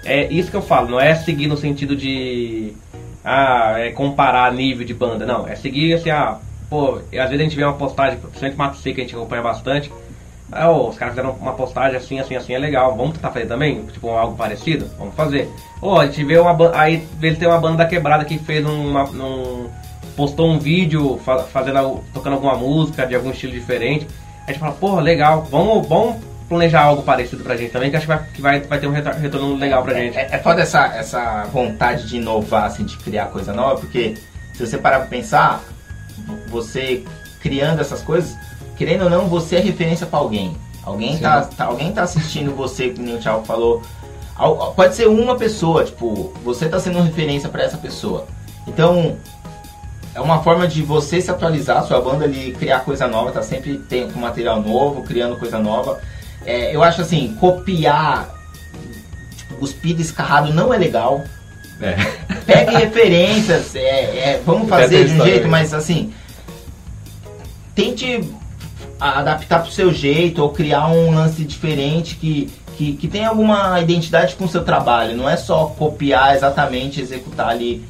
é 0.06 0.32
isso 0.32 0.50
que 0.52 0.58
eu 0.58 0.62
falo, 0.62 0.89
não 0.89 1.00
é 1.00 1.16
seguir 1.16 1.48
no 1.48 1.58
sentido 1.58 1.95
de. 1.95 2.74
Ah, 3.24 3.76
é 3.78 3.91
comparar 3.91 4.52
nível 4.54 4.86
de 4.86 4.93
banda, 4.93 5.26
não. 5.26 5.48
É 5.48 5.56
seguir 5.56 5.93
assim, 5.93 6.10
ah, 6.10 6.38
pô, 6.70 6.95
às 6.95 7.30
vezes 7.30 7.39
a 7.39 7.43
gente 7.43 7.56
vê 7.56 7.64
uma 7.64 7.74
postagem, 7.74 8.18
principalmente 8.20 8.58
Mato 8.58 8.78
Seca, 8.78 9.02
a 9.02 9.04
gente 9.04 9.16
acompanha 9.16 9.41
bastante. 9.41 9.91
Ah, 10.50 10.72
ô, 10.72 10.88
os 10.88 10.98
caras 10.98 11.14
fizeram 11.14 11.36
uma 11.41 11.52
postagem 11.54 11.98
assim, 11.98 12.20
assim, 12.20 12.36
assim, 12.36 12.54
é 12.54 12.58
legal. 12.58 12.95
Vamos 12.95 13.16
tentar 13.16 13.32
fazer 13.32 13.48
também? 13.48 13.84
Tipo, 13.88 14.10
algo 14.12 14.38
parecido? 14.38 14.89
Vamos 14.98 15.14
fazer. 15.14 15.50
Ô, 15.82 16.00
a 16.00 16.06
gente 16.06 16.24
vê 16.24 16.38
uma. 16.38 16.56
Aí 16.74 17.06
ele 17.22 17.36
tem 17.36 17.48
uma 17.50 17.60
banda 17.60 17.78
da 17.78 17.86
quebrada 17.86 18.24
que 18.24 18.38
fez 18.39 18.66
uma. 18.66 19.04
Num, 19.08 19.68
postou 20.16 20.50
um 20.50 20.58
vídeo 20.58 21.20
fa- 21.26 21.43
fazendo, 21.43 22.02
tocando 22.14 22.34
alguma 22.34 22.56
música 22.56 23.06
de 23.06 23.14
algum 23.14 23.32
estilo 23.32 23.52
diferente. 23.52 24.08
A 24.48 24.52
gente 24.52 24.60
fala, 24.62 24.72
porra, 24.72 25.02
legal, 25.02 25.45
vamos, 25.52 25.86
vamos 25.86 26.16
planejar 26.50 26.82
algo 26.84 27.04
parecido 27.04 27.43
pra 27.43 27.58
gente 27.58 27.72
também, 27.72 27.89
que 27.89 27.98
acho 27.98 28.06
que 28.06 28.12
vai, 28.14 28.24
que 28.34 28.41
vai, 28.41 28.62
vai 28.62 28.80
ter 28.80 28.88
um 28.88 28.91
retor- 28.91 29.14
retorno 29.16 29.56
legal 29.56 29.84
pra 29.84 29.93
gente. 29.93 30.18
É, 30.18 30.30
é 30.32 30.38
foda 30.39 30.62
essa, 30.62 30.86
essa 30.95 31.43
vontade 31.52 32.08
de 32.08 32.18
inovar, 32.18 32.66
assim, 32.66 32.86
de 32.86 32.95
criar 32.98 33.26
coisa 33.28 33.54
nova, 33.54 33.80
porque 33.82 34.16
se 34.54 34.66
você 34.66 34.78
parar 34.78 35.00
pra 35.00 35.08
pensar, 35.08 35.62
você 36.48 37.04
criando 37.41 37.82
essas 37.82 38.02
coisas, 38.02 38.36
querendo 38.78 39.04
ou 39.06 39.10
não, 39.10 39.28
você 39.28 39.58
é 39.58 39.60
referência 39.60 40.06
pra 40.06 40.20
alguém. 40.20 40.56
Alguém 40.84 41.16
Sim. 41.16 41.22
tá, 41.22 41.41
tá- 41.41 41.66
alguém 41.66 41.91
tá 41.91 42.04
assistindo 42.04 42.56
você, 42.56 42.89
como 42.89 43.14
o 43.16 43.20
Thiago 43.20 43.43
falou. 43.45 43.82
Al- 44.36 44.74
Pode 44.74 44.95
ser 44.95 45.08
uma 45.08 45.36
pessoa, 45.36 45.84
tipo, 45.84 46.32
você 46.43 46.70
tá 46.70 46.80
sendo 46.80 47.02
referência 47.02 47.50
pra 47.50 47.64
essa 47.64 47.78
pessoa. 47.78 48.26
Então, 48.66 49.18
é 50.16 50.22
uma 50.22 50.41
forma 50.43 50.68
de 50.68 50.82
você 50.82 51.20
se 51.20 51.30
atualizar, 51.30 51.84
sua 51.84 52.00
banda 52.02 52.24
ali 52.26 52.54
criar 52.54 52.80
coisa 52.82 53.08
nova, 53.08 53.32
tá 53.32 53.41
sempre 53.41 53.78
tem, 53.78 54.10
com 54.10 54.20
material 54.20 54.62
novo, 54.62 55.04
criando 55.04 55.36
coisa 55.38 55.60
nova. 55.60 56.00
É, 56.48 56.74
eu 56.74 56.82
acho 56.82 57.02
assim, 57.02 57.36
copiar, 57.41 58.34
tipo, 59.36 59.56
cuspido 59.56 60.02
escarrado 60.02 60.54
não 60.54 60.74
é 60.74 60.78
legal. 60.78 61.26
É. 61.82 61.95
Pegue 62.45 62.74
referências, 62.74 63.76
é, 63.76 63.80
é, 63.80 64.41
vamos 64.45 64.70
fazer 64.70 65.06
tem 65.06 65.08
de 65.08 65.22
um 65.22 65.26
jeito, 65.26 65.43
aí. 65.43 65.50
mas 65.50 65.74
assim, 65.74 66.14
tente 67.76 68.24
adaptar 68.98 69.62
pro 69.62 69.72
seu 69.72 69.93
jeito 69.93 70.41
ou 70.41 70.50
criar 70.50 70.88
um 70.88 71.14
lance 71.14 71.43
diferente 71.43 72.16
que, 72.16 72.50
que, 72.78 72.93
que 72.93 73.08
tenha 73.10 73.28
alguma 73.28 73.80
identidade 73.82 74.36
com 74.36 74.45
o 74.45 74.50
seu 74.50 74.64
trabalho. 74.64 75.18
Não 75.18 75.30
é 75.30 75.36
só 75.36 75.66
copiar 75.78 76.34
exatamente, 76.34 77.02
executar 77.02 77.50
ali. 77.50 77.84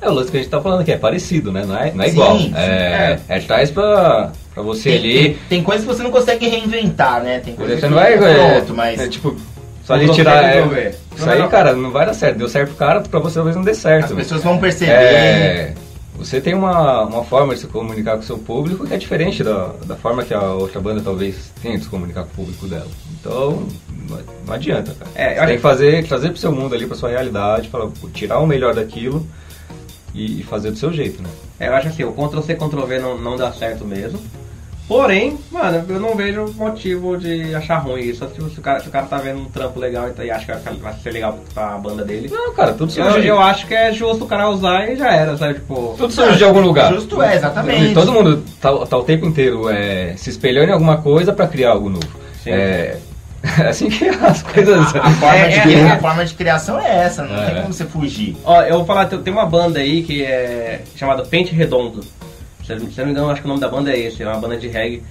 É 0.00 0.08
o 0.08 0.12
lance 0.12 0.30
que 0.30 0.36
a 0.36 0.40
gente 0.40 0.50
tá 0.50 0.60
falando 0.60 0.80
aqui, 0.82 0.92
é 0.92 0.96
parecido, 0.96 1.50
né? 1.50 1.64
Não 1.66 1.76
é, 1.76 1.92
não 1.92 2.04
é 2.04 2.08
igual. 2.08 2.38
sim, 2.38 2.52
é, 2.54 3.18
é. 3.28 3.40
traz 3.40 3.70
pra, 3.70 4.30
pra 4.54 4.62
você 4.62 4.90
Tem, 4.90 4.98
ali. 4.98 5.12
tem, 5.24 5.36
tem 5.48 5.62
coisas 5.62 5.84
que 5.86 5.92
você 5.92 6.02
não 6.02 6.10
consegue 6.10 6.46
reinventar, 6.48 7.22
né? 7.22 7.40
Tem 7.40 7.54
coisas 7.54 7.80
Você 7.80 7.86
que 7.86 7.92
não 7.92 7.98
vai. 8.00 8.12
é 8.12 8.16
É, 8.16 8.54
pronto, 8.60 8.74
mas 8.74 9.00
é, 9.00 9.08
tipo, 9.08 9.36
só 9.84 9.96
de 9.96 10.08
tirar. 10.12 10.44
É, 10.44 10.54
resolver. 10.54 10.94
isso 11.16 11.26
Não, 11.26 11.32
aí, 11.32 11.38
não. 11.40 11.48
cara, 11.48 11.72
não 11.74 11.90
vai 11.90 12.06
dar 12.06 12.14
certo. 12.14 12.38
Deu 12.38 12.48
certo 12.48 12.68
pro 12.68 12.76
cara, 12.76 13.00
pra 13.00 13.18
você 13.18 13.34
talvez 13.34 13.56
não 13.56 13.64
dê 13.64 13.74
certo. 13.74 14.04
as 14.04 14.12
pessoas 14.12 14.42
vão 14.44 14.58
perceber. 14.58 14.92
É, 14.92 15.74
você 16.16 16.40
tem 16.40 16.54
uma, 16.54 17.02
uma 17.04 17.24
forma 17.24 17.54
de 17.54 17.60
se 17.60 17.66
comunicar 17.66 18.12
com 18.14 18.20
o 18.20 18.26
seu 18.26 18.38
público 18.38 18.86
que 18.86 18.94
é 18.94 18.96
diferente 18.96 19.42
da, 19.42 19.70
da 19.84 19.96
forma 19.96 20.22
que 20.24 20.32
a 20.34 20.42
outra 20.52 20.80
banda 20.80 21.00
talvez 21.00 21.52
tenha 21.60 21.76
de 21.76 21.82
se 21.84 21.90
comunicar 21.90 22.22
com 22.22 22.28
o 22.28 22.34
público 22.44 22.66
dela. 22.68 22.86
Então, 23.20 23.66
não, 24.46 24.54
adianta, 24.54 24.94
cara. 24.96 25.10
É, 25.16 25.44
tem 25.46 25.56
que 25.56 25.62
fazer, 25.62 26.06
trazer 26.06 26.28
pro 26.30 26.38
seu 26.38 26.52
mundo 26.52 26.74
ali, 26.74 26.86
pra 26.86 26.96
sua 26.96 27.08
realidade, 27.10 27.68
pô, 27.68 27.90
tirar 28.12 28.38
o 28.38 28.46
melhor 28.46 28.74
daquilo 28.74 29.26
e, 30.14 30.40
e 30.40 30.42
fazer 30.42 30.70
do 30.70 30.78
seu 30.78 30.92
jeito, 30.92 31.22
né? 31.22 31.28
É, 31.58 31.68
eu 31.68 31.74
acho 31.74 31.88
assim, 31.88 32.04
o 32.04 32.12
Ctrl-C, 32.12 32.54
Ctrl-V 32.54 32.98
não, 32.98 33.18
não 33.18 33.36
dá 33.36 33.52
certo 33.52 33.84
mesmo. 33.84 34.20
Porém, 34.88 35.38
mano, 35.52 35.84
eu 35.86 36.00
não 36.00 36.16
vejo 36.16 36.46
motivo 36.56 37.18
de 37.18 37.54
achar 37.54 37.76
ruim 37.76 38.00
isso. 38.00 38.26
Se, 38.26 38.54
se 38.54 38.58
o, 38.58 38.62
cara, 38.62 38.80
se 38.80 38.88
o 38.88 38.90
cara 38.90 39.04
tá 39.04 39.18
vendo 39.18 39.40
um 39.40 39.44
trampo 39.44 39.78
legal 39.78 40.08
e 40.18 40.30
acha 40.30 40.56
que 40.56 40.76
vai, 40.78 40.94
ser 40.94 41.10
legal 41.10 41.38
pra 41.52 41.76
banda 41.76 42.02
dele. 42.02 42.30
Não, 42.32 42.54
cara, 42.54 42.72
tudo 42.72 42.90
Eu, 42.96 43.12
surge, 43.12 43.28
eu 43.28 43.38
acho 43.38 43.66
que 43.66 43.74
é 43.74 43.92
justo 43.92 44.24
o 44.24 44.26
cara 44.26 44.48
usar 44.48 44.90
e 44.90 44.96
já 44.96 45.12
era, 45.12 45.36
sabe? 45.36 45.54
Tipo. 45.54 45.94
tudo 45.98 46.10
surge 46.10 46.38
de 46.38 46.44
algum 46.44 46.60
lugar. 46.60 46.90
Justo 46.94 47.22
é, 47.22 47.36
exatamente. 47.36 47.90
E 47.90 47.94
todo 47.94 48.10
mundo 48.10 48.42
tá, 48.58 48.86
tá 48.86 48.96
o 48.96 49.04
tempo 49.04 49.26
inteiro 49.26 49.68
é, 49.68 50.14
se 50.16 50.30
espelhando 50.30 50.70
em 50.70 50.72
alguma 50.72 51.02
coisa 51.02 51.34
pra 51.34 51.46
criar 51.46 51.72
algo 51.72 51.90
novo. 51.90 52.08
Sim. 52.42 52.52
É 52.52 52.96
assim 53.68 53.88
que 53.88 54.08
as 54.08 54.42
coisas. 54.42 54.94
A, 54.96 55.00
a 55.00 55.10
forma 55.12 55.36
É, 55.36 55.48
de, 55.48 55.74
é, 55.74 55.90
a 55.90 55.98
forma 55.98 56.24
de 56.24 56.34
criação 56.34 56.78
é 56.80 57.04
essa, 57.04 57.24
não 57.24 57.36
É. 57.36 57.46
tem 57.46 57.60
como 57.62 57.72
você 57.72 57.84
fugir. 57.84 58.36
Ó, 58.44 58.62
eu 58.62 58.78
vou 58.78 58.84
falar, 58.84 59.06
tem 59.06 59.32
uma 59.32 59.46
banda 59.46 59.78
aí 59.78 60.02
que 60.02 60.24
é 60.24 60.82
chamada 60.96 61.24
Pente 61.24 61.54
Redondo. 61.54 62.00
Se 62.64 62.74
não 62.74 63.06
me 63.06 63.12
engano, 63.12 63.30
acho 63.30 63.40
que 63.40 63.46
o 63.46 63.48
nome 63.48 63.60
da 63.60 63.68
banda 63.68 63.90
é 63.90 63.98
esse, 63.98 64.22
é 64.22 64.26
uma 64.28 64.38
banda 64.38 64.56
de 64.56 64.68
reggae. 64.68 65.02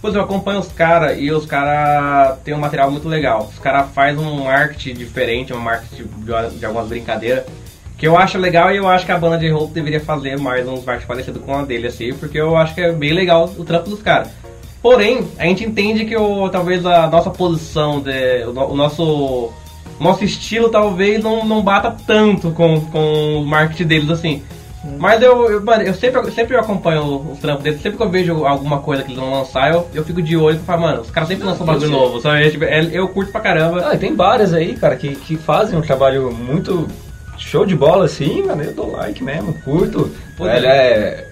Pois 0.00 0.14
eu 0.14 0.22
acompanho 0.22 0.60
os 0.60 0.68
caras 0.72 1.18
e 1.18 1.30
os 1.30 1.44
caras 1.44 2.38
têm 2.44 2.54
um 2.54 2.58
material 2.58 2.90
muito 2.90 3.08
legal. 3.08 3.50
Os 3.52 3.58
caras 3.58 3.90
fazem 3.92 4.18
um 4.24 4.44
marketing 4.44 4.94
diferente, 4.94 5.52
um 5.52 5.58
marketing 5.58 6.04
de, 6.04 6.58
de 6.58 6.64
algumas 6.64 6.88
brincadeiras. 6.88 7.44
Que 7.98 8.06
eu 8.08 8.16
acho 8.16 8.38
legal 8.38 8.72
e 8.72 8.78
eu 8.78 8.88
acho 8.88 9.04
que 9.04 9.12
a 9.12 9.18
banda 9.18 9.36
de 9.36 9.50
roupa 9.50 9.74
deveria 9.74 10.00
fazer 10.00 10.38
mais 10.38 10.66
uns 10.66 10.84
marketing 10.84 11.06
parecido 11.06 11.40
com 11.40 11.54
a 11.58 11.62
dele, 11.64 11.88
assim, 11.88 12.14
porque 12.14 12.40
eu 12.40 12.56
acho 12.56 12.74
que 12.74 12.80
é 12.80 12.92
bem 12.92 13.12
legal 13.12 13.52
o 13.58 13.64
trampo 13.64 13.90
dos 13.90 14.00
caras. 14.00 14.28
Porém, 14.82 15.28
a 15.38 15.44
gente 15.44 15.64
entende 15.64 16.04
que 16.04 16.16
o, 16.16 16.48
talvez 16.48 16.84
a 16.86 17.06
nossa 17.08 17.30
posição, 17.30 18.00
de, 18.00 18.44
o, 18.44 18.72
o 18.72 18.76
nosso 18.76 19.52
nosso 19.98 20.24
estilo 20.24 20.70
talvez 20.70 21.22
não, 21.22 21.44
não 21.44 21.62
bata 21.62 21.94
tanto 22.06 22.50
com, 22.52 22.80
com 22.86 23.42
o 23.42 23.46
marketing 23.46 23.84
deles 23.84 24.10
assim. 24.10 24.42
Mas 24.98 25.20
eu, 25.20 25.50
eu, 25.50 25.62
mano, 25.62 25.82
eu 25.82 25.92
sempre, 25.92 26.30
sempre 26.30 26.56
eu 26.56 26.60
acompanho 26.60 27.30
os 27.30 27.38
trampos 27.38 27.62
deles, 27.62 27.82
sempre 27.82 27.98
que 27.98 28.02
eu 28.02 28.08
vejo 28.08 28.46
alguma 28.46 28.78
coisa 28.78 29.02
que 29.02 29.10
eles 29.10 29.20
vão 29.20 29.30
lançar, 29.30 29.70
eu, 29.70 29.86
eu 29.92 30.02
fico 30.02 30.22
de 30.22 30.34
olho 30.38 30.56
e 30.56 30.64
falo, 30.64 30.80
mano, 30.80 31.02
os 31.02 31.10
caras 31.10 31.28
sempre 31.28 31.44
lançam 31.44 31.64
um 31.64 31.66
bagulho 31.66 31.86
eu 31.86 31.90
novo, 31.90 32.18
sabe? 32.18 32.46
É, 32.46 32.50
tipo, 32.50 32.64
é- 32.64 32.88
eu 32.90 33.06
curto 33.08 33.30
pra 33.30 33.42
caramba. 33.42 33.90
Ah, 33.92 33.96
tem 33.98 34.16
várias 34.16 34.54
aí, 34.54 34.74
cara, 34.74 34.96
que, 34.96 35.14
que 35.16 35.36
fazem 35.36 35.78
um 35.78 35.82
trabalho 35.82 36.32
muito 36.32 36.88
show 37.36 37.66
de 37.66 37.76
bola, 37.76 38.06
assim, 38.06 38.42
mano. 38.42 38.62
Eu 38.62 38.72
dou 38.72 38.92
like 38.92 39.22
mesmo, 39.22 39.52
curto. 39.64 40.10
Pô, 40.36 40.48
Ele 40.48 40.66
é. 40.66 41.28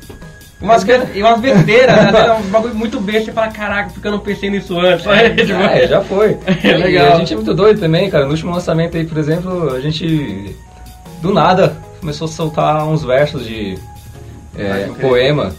Umas, 0.61 0.85
e 1.15 1.23
umas 1.23 1.41
besteiras, 1.41 1.97
né? 1.97 2.11
É 2.27 2.33
um 2.33 2.43
bagulho 2.51 2.75
muito 2.75 3.01
besta 3.01 3.31
e 3.31 3.33
fala, 3.33 3.49
caraca, 3.49 3.91
porque 3.93 4.07
eu 4.09 4.13
não 4.13 4.19
pensei 4.19 4.51
nisso 4.51 4.79
antes. 4.79 5.07
É, 5.07 5.31
Tipo, 5.31 5.53
é, 5.53 5.87
já 5.87 6.01
foi. 6.01 6.37
É 6.65 6.77
legal. 6.77 7.07
E 7.11 7.13
a 7.13 7.17
gente 7.17 7.33
é 7.33 7.37
muito 7.37 7.55
doido 7.55 7.81
também, 7.81 8.11
cara. 8.11 8.25
No 8.25 8.33
último 8.33 8.53
lançamento 8.53 8.97
aí, 8.97 9.05
por 9.07 9.19
exemplo, 9.19 9.73
a 9.75 9.81
gente 9.81 10.57
do 11.23 11.33
nada 11.33 11.77
começou 12.01 12.27
a 12.27 12.29
soltar 12.31 12.87
uns 12.87 13.05
versos 13.05 13.47
de 13.47 13.79
é, 14.57 14.89
poema. 15.01 15.55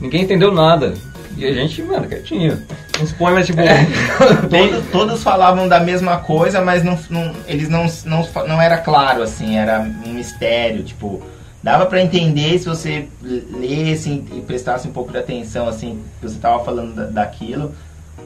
Ninguém 0.00 0.22
entendeu 0.22 0.52
nada. 0.52 0.94
E 1.36 1.44
a 1.46 1.52
gente, 1.52 1.82
mano, 1.82 2.08
quietinho. 2.08 2.62
Uns 3.00 3.12
poemas, 3.12 3.46
tipo, 3.46 3.60
Todos, 4.50 4.84
todos 4.90 5.22
falavam 5.22 5.68
da 5.68 5.78
mesma 5.78 6.16
coisa, 6.18 6.60
mas 6.60 6.82
não, 6.82 6.98
não- 7.10 7.32
eles 7.46 7.68
não, 7.68 7.86
não, 8.04 8.26
não 8.46 8.60
era 8.62 8.78
claro, 8.78 9.22
assim, 9.22 9.56
era 9.56 9.80
um 10.04 10.12
mistério, 10.14 10.82
tipo, 10.82 11.22
dava 11.62 11.86
pra 11.86 12.00
entender 12.00 12.58
se 12.58 12.66
você 12.68 13.08
lesse 13.22 14.10
e 14.32 14.42
prestasse 14.46 14.86
um 14.88 14.92
pouco 14.92 15.10
de 15.12 15.18
atenção, 15.18 15.68
assim, 15.68 16.02
que 16.20 16.28
você 16.28 16.38
tava 16.38 16.64
falando 16.64 16.94
da- 16.94 17.04
daquilo. 17.06 17.74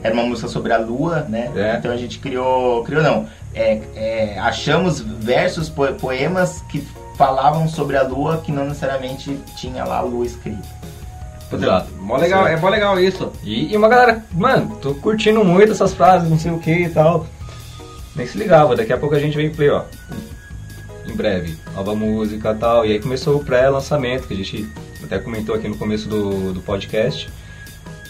Era 0.01 0.13
uma 0.13 0.23
música 0.23 0.47
sobre 0.49 0.73
a 0.73 0.77
lua, 0.77 1.21
né? 1.29 1.51
É. 1.55 1.75
Então 1.77 1.91
a 1.91 1.95
gente 1.97 2.19
criou, 2.19 2.83
criou 2.83 3.01
não, 3.01 3.25
é, 3.55 3.79
é, 3.95 4.39
achamos 4.39 4.99
versos, 4.99 5.69
po- 5.69 5.93
poemas 5.93 6.61
que 6.69 6.85
falavam 7.17 7.67
sobre 7.69 7.95
a 7.95 8.03
lua 8.03 8.41
que 8.43 8.51
não 8.51 8.65
necessariamente 8.65 9.39
tinha 9.55 9.85
lá 9.85 9.99
a 9.99 10.01
lua 10.01 10.25
escrita. 10.25 10.83
Exato. 11.51 11.91
mó 11.99 12.17
legal, 12.17 12.47
é 12.47 12.57
mó 12.57 12.67
legal 12.67 12.99
isso. 12.99 13.31
E, 13.43 13.71
e 13.71 13.77
uma 13.77 13.87
galera, 13.87 14.25
mano, 14.31 14.75
tô 14.81 14.95
curtindo 14.95 15.45
muito 15.45 15.71
essas 15.71 15.93
frases, 15.93 16.27
não 16.27 16.39
sei 16.39 16.51
o 16.51 16.57
que 16.59 16.71
e 16.71 16.89
tal. 16.89 17.27
Nem 18.15 18.25
se 18.25 18.37
ligava, 18.39 18.75
daqui 18.75 18.91
a 18.91 18.97
pouco 18.97 19.13
a 19.15 19.19
gente 19.19 19.37
vem 19.37 19.51
play, 19.51 19.69
ó. 19.69 19.83
Em 21.05 21.15
breve, 21.15 21.57
nova 21.75 21.93
música 21.95 22.51
e 22.51 22.55
tal. 22.55 22.85
E 22.85 22.91
aí 22.93 22.99
começou 22.99 23.35
o 23.37 23.43
pré-lançamento, 23.43 24.27
que 24.27 24.33
a 24.33 24.37
gente 24.37 24.69
até 25.03 25.19
comentou 25.19 25.53
aqui 25.55 25.67
no 25.67 25.75
começo 25.77 26.07
do, 26.07 26.53
do 26.53 26.61
podcast. 26.61 27.29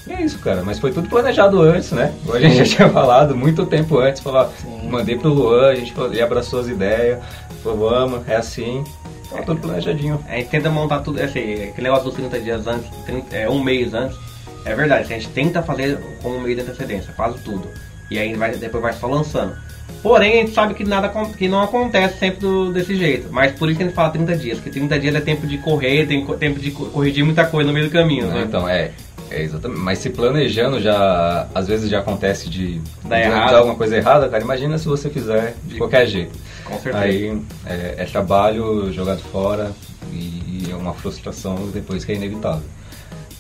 E 0.06 0.12
é 0.14 0.22
isso, 0.22 0.38
cara. 0.40 0.62
Mas 0.64 0.80
foi 0.80 0.92
tudo 0.92 1.08
planejado 1.10 1.62
antes, 1.62 1.92
né? 1.92 2.14
Igual 2.24 2.38
a 2.38 2.40
gente 2.42 2.58
já 2.58 2.76
tinha 2.76 2.90
falado, 2.90 3.36
muito 3.36 3.66
tempo 3.66 3.98
antes. 4.00 4.22
Falar, 4.22 4.50
Sim. 4.62 4.90
mandei 4.90 5.18
pro 5.18 5.30
Luan, 5.30 5.70
a 5.70 5.76
gente 5.76 5.94
falou- 5.94 6.12
ele 6.12 6.22
abraçou 6.22 6.60
as 6.60 6.68
ideias. 6.68 7.20
Falou, 7.64 7.90
vamos, 7.90 8.28
é 8.28 8.36
assim. 8.36 8.84
Só 9.30 9.42
tudo 9.42 9.62
planejadinho. 9.62 10.24
A 10.28 10.36
gente 10.36 10.50
tenta 10.50 10.70
montar 10.70 11.00
tudo, 11.00 11.20
assim, 11.22 11.40
aquele 11.64 11.84
negócio 11.84 12.06
dos 12.06 12.14
30 12.16 12.40
dias 12.40 12.68
antes, 12.68 12.88
30, 13.06 13.36
é, 13.36 13.50
um 13.50 13.64
mês 13.64 13.94
antes. 13.94 14.18
É 14.66 14.76
verdade, 14.76 15.02
a 15.14 15.18
gente 15.18 15.30
tenta 15.30 15.62
fazer 15.64 15.98
com 16.22 16.30
um 16.30 16.42
mês 16.42 16.56
de 16.56 16.62
antecedência, 16.62 17.12
quase 17.16 17.38
tudo. 17.40 17.68
E 18.12 18.20
aí 18.20 18.34
vai, 18.36 18.56
depois 18.56 18.84
vai 18.84 18.94
só 18.94 19.08
lançando. 19.08 19.56
Porém, 20.02 20.34
a 20.34 20.36
gente 20.42 20.54
sabe 20.54 20.74
que 20.74 20.84
nada 20.84 21.10
que 21.38 21.48
não 21.48 21.62
acontece 21.62 22.20
sempre 22.20 22.42
do, 22.42 22.74
desse 22.74 22.94
jeito. 22.96 23.30
Mas 23.32 23.54
por 23.54 23.70
isso 23.70 23.78
que 23.78 23.84
a 23.84 23.88
gente 23.88 23.96
fala 23.96 24.10
30 24.10 24.36
dias, 24.36 24.58
porque 24.58 24.70
30 24.70 25.00
dias 25.00 25.16
é 25.16 25.22
tempo 25.22 25.48
de 25.48 25.58
correr, 25.60 26.06
tem 26.06 26.26
tempo 26.38 26.60
de 26.60 26.72
corrigir 26.72 27.24
muita 27.24 27.46
coisa 27.46 27.68
no 27.68 27.74
meio 27.74 27.88
do 27.88 27.92
caminho. 27.92 28.28
Né? 28.28 28.44
Então, 28.46 28.68
é. 28.68 28.92
É, 29.32 29.42
exatamente. 29.42 29.80
Mas 29.80 30.00
se 30.00 30.10
planejando 30.10 30.80
já, 30.82 31.48
às 31.56 31.68
vezes 31.68 31.90
já 31.90 32.00
acontece 32.00 32.50
de 32.50 32.80
de, 32.80 33.16
errado. 33.16 33.50
de 33.50 33.56
alguma 33.56 33.76
coisa 33.76 33.96
errada, 33.98 34.30
cara. 34.30 34.44
Imagina 34.44 34.78
se 34.78 34.86
você 34.88 35.10
fizer 35.10 35.56
de 35.64 35.78
qualquer 35.78 36.06
jeito. 36.06 36.38
Com 36.66 36.80
certeza. 36.80 37.04
Aí 37.04 37.42
é, 37.66 37.96
é 37.98 38.06
trabalho 38.06 38.92
jogado 38.92 39.22
fora 39.22 39.72
e, 40.12 40.18
e 40.18 40.68
é 40.70 40.76
uma 40.76 40.94
frustração 40.94 41.70
depois 41.74 42.06
que 42.06 42.12
é 42.12 42.16
inevitável. 42.16 42.68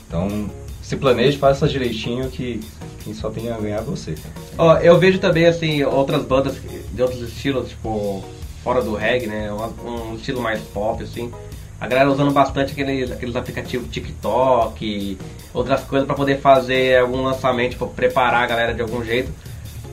Então, 0.07 0.49
se 0.81 0.95
planeje, 0.95 1.37
faça 1.37 1.67
direitinho 1.67 2.27
que 2.29 2.59
quem 3.03 3.13
só 3.13 3.29
tem 3.29 3.51
a 3.51 3.57
ganhar 3.57 3.79
é 3.79 3.81
você. 3.81 4.15
Ó, 4.57 4.77
eu 4.77 4.97
vejo 4.97 5.19
também, 5.19 5.45
assim, 5.45 5.83
outras 5.83 6.23
bandas 6.23 6.55
de 6.91 7.01
outros 7.01 7.21
estilos, 7.21 7.69
tipo, 7.69 8.23
fora 8.63 8.81
do 8.81 8.95
reggae, 8.95 9.27
né? 9.27 9.51
Um, 9.51 10.11
um 10.11 10.15
estilo 10.15 10.41
mais 10.41 10.61
pop, 10.61 11.03
assim. 11.03 11.31
A 11.79 11.87
galera 11.87 12.09
usando 12.09 12.31
bastante 12.31 12.71
aqueles, 12.71 13.11
aqueles 13.11 13.35
aplicativos 13.35 13.89
TikTok, 13.89 15.17
outras 15.53 15.83
coisas 15.83 16.07
pra 16.07 16.15
poder 16.15 16.39
fazer 16.39 16.99
algum 16.99 17.21
lançamento, 17.23 17.71
tipo, 17.71 17.87
preparar 17.87 18.43
a 18.43 18.47
galera 18.47 18.73
de 18.73 18.81
algum 18.81 19.03
jeito. 19.03 19.31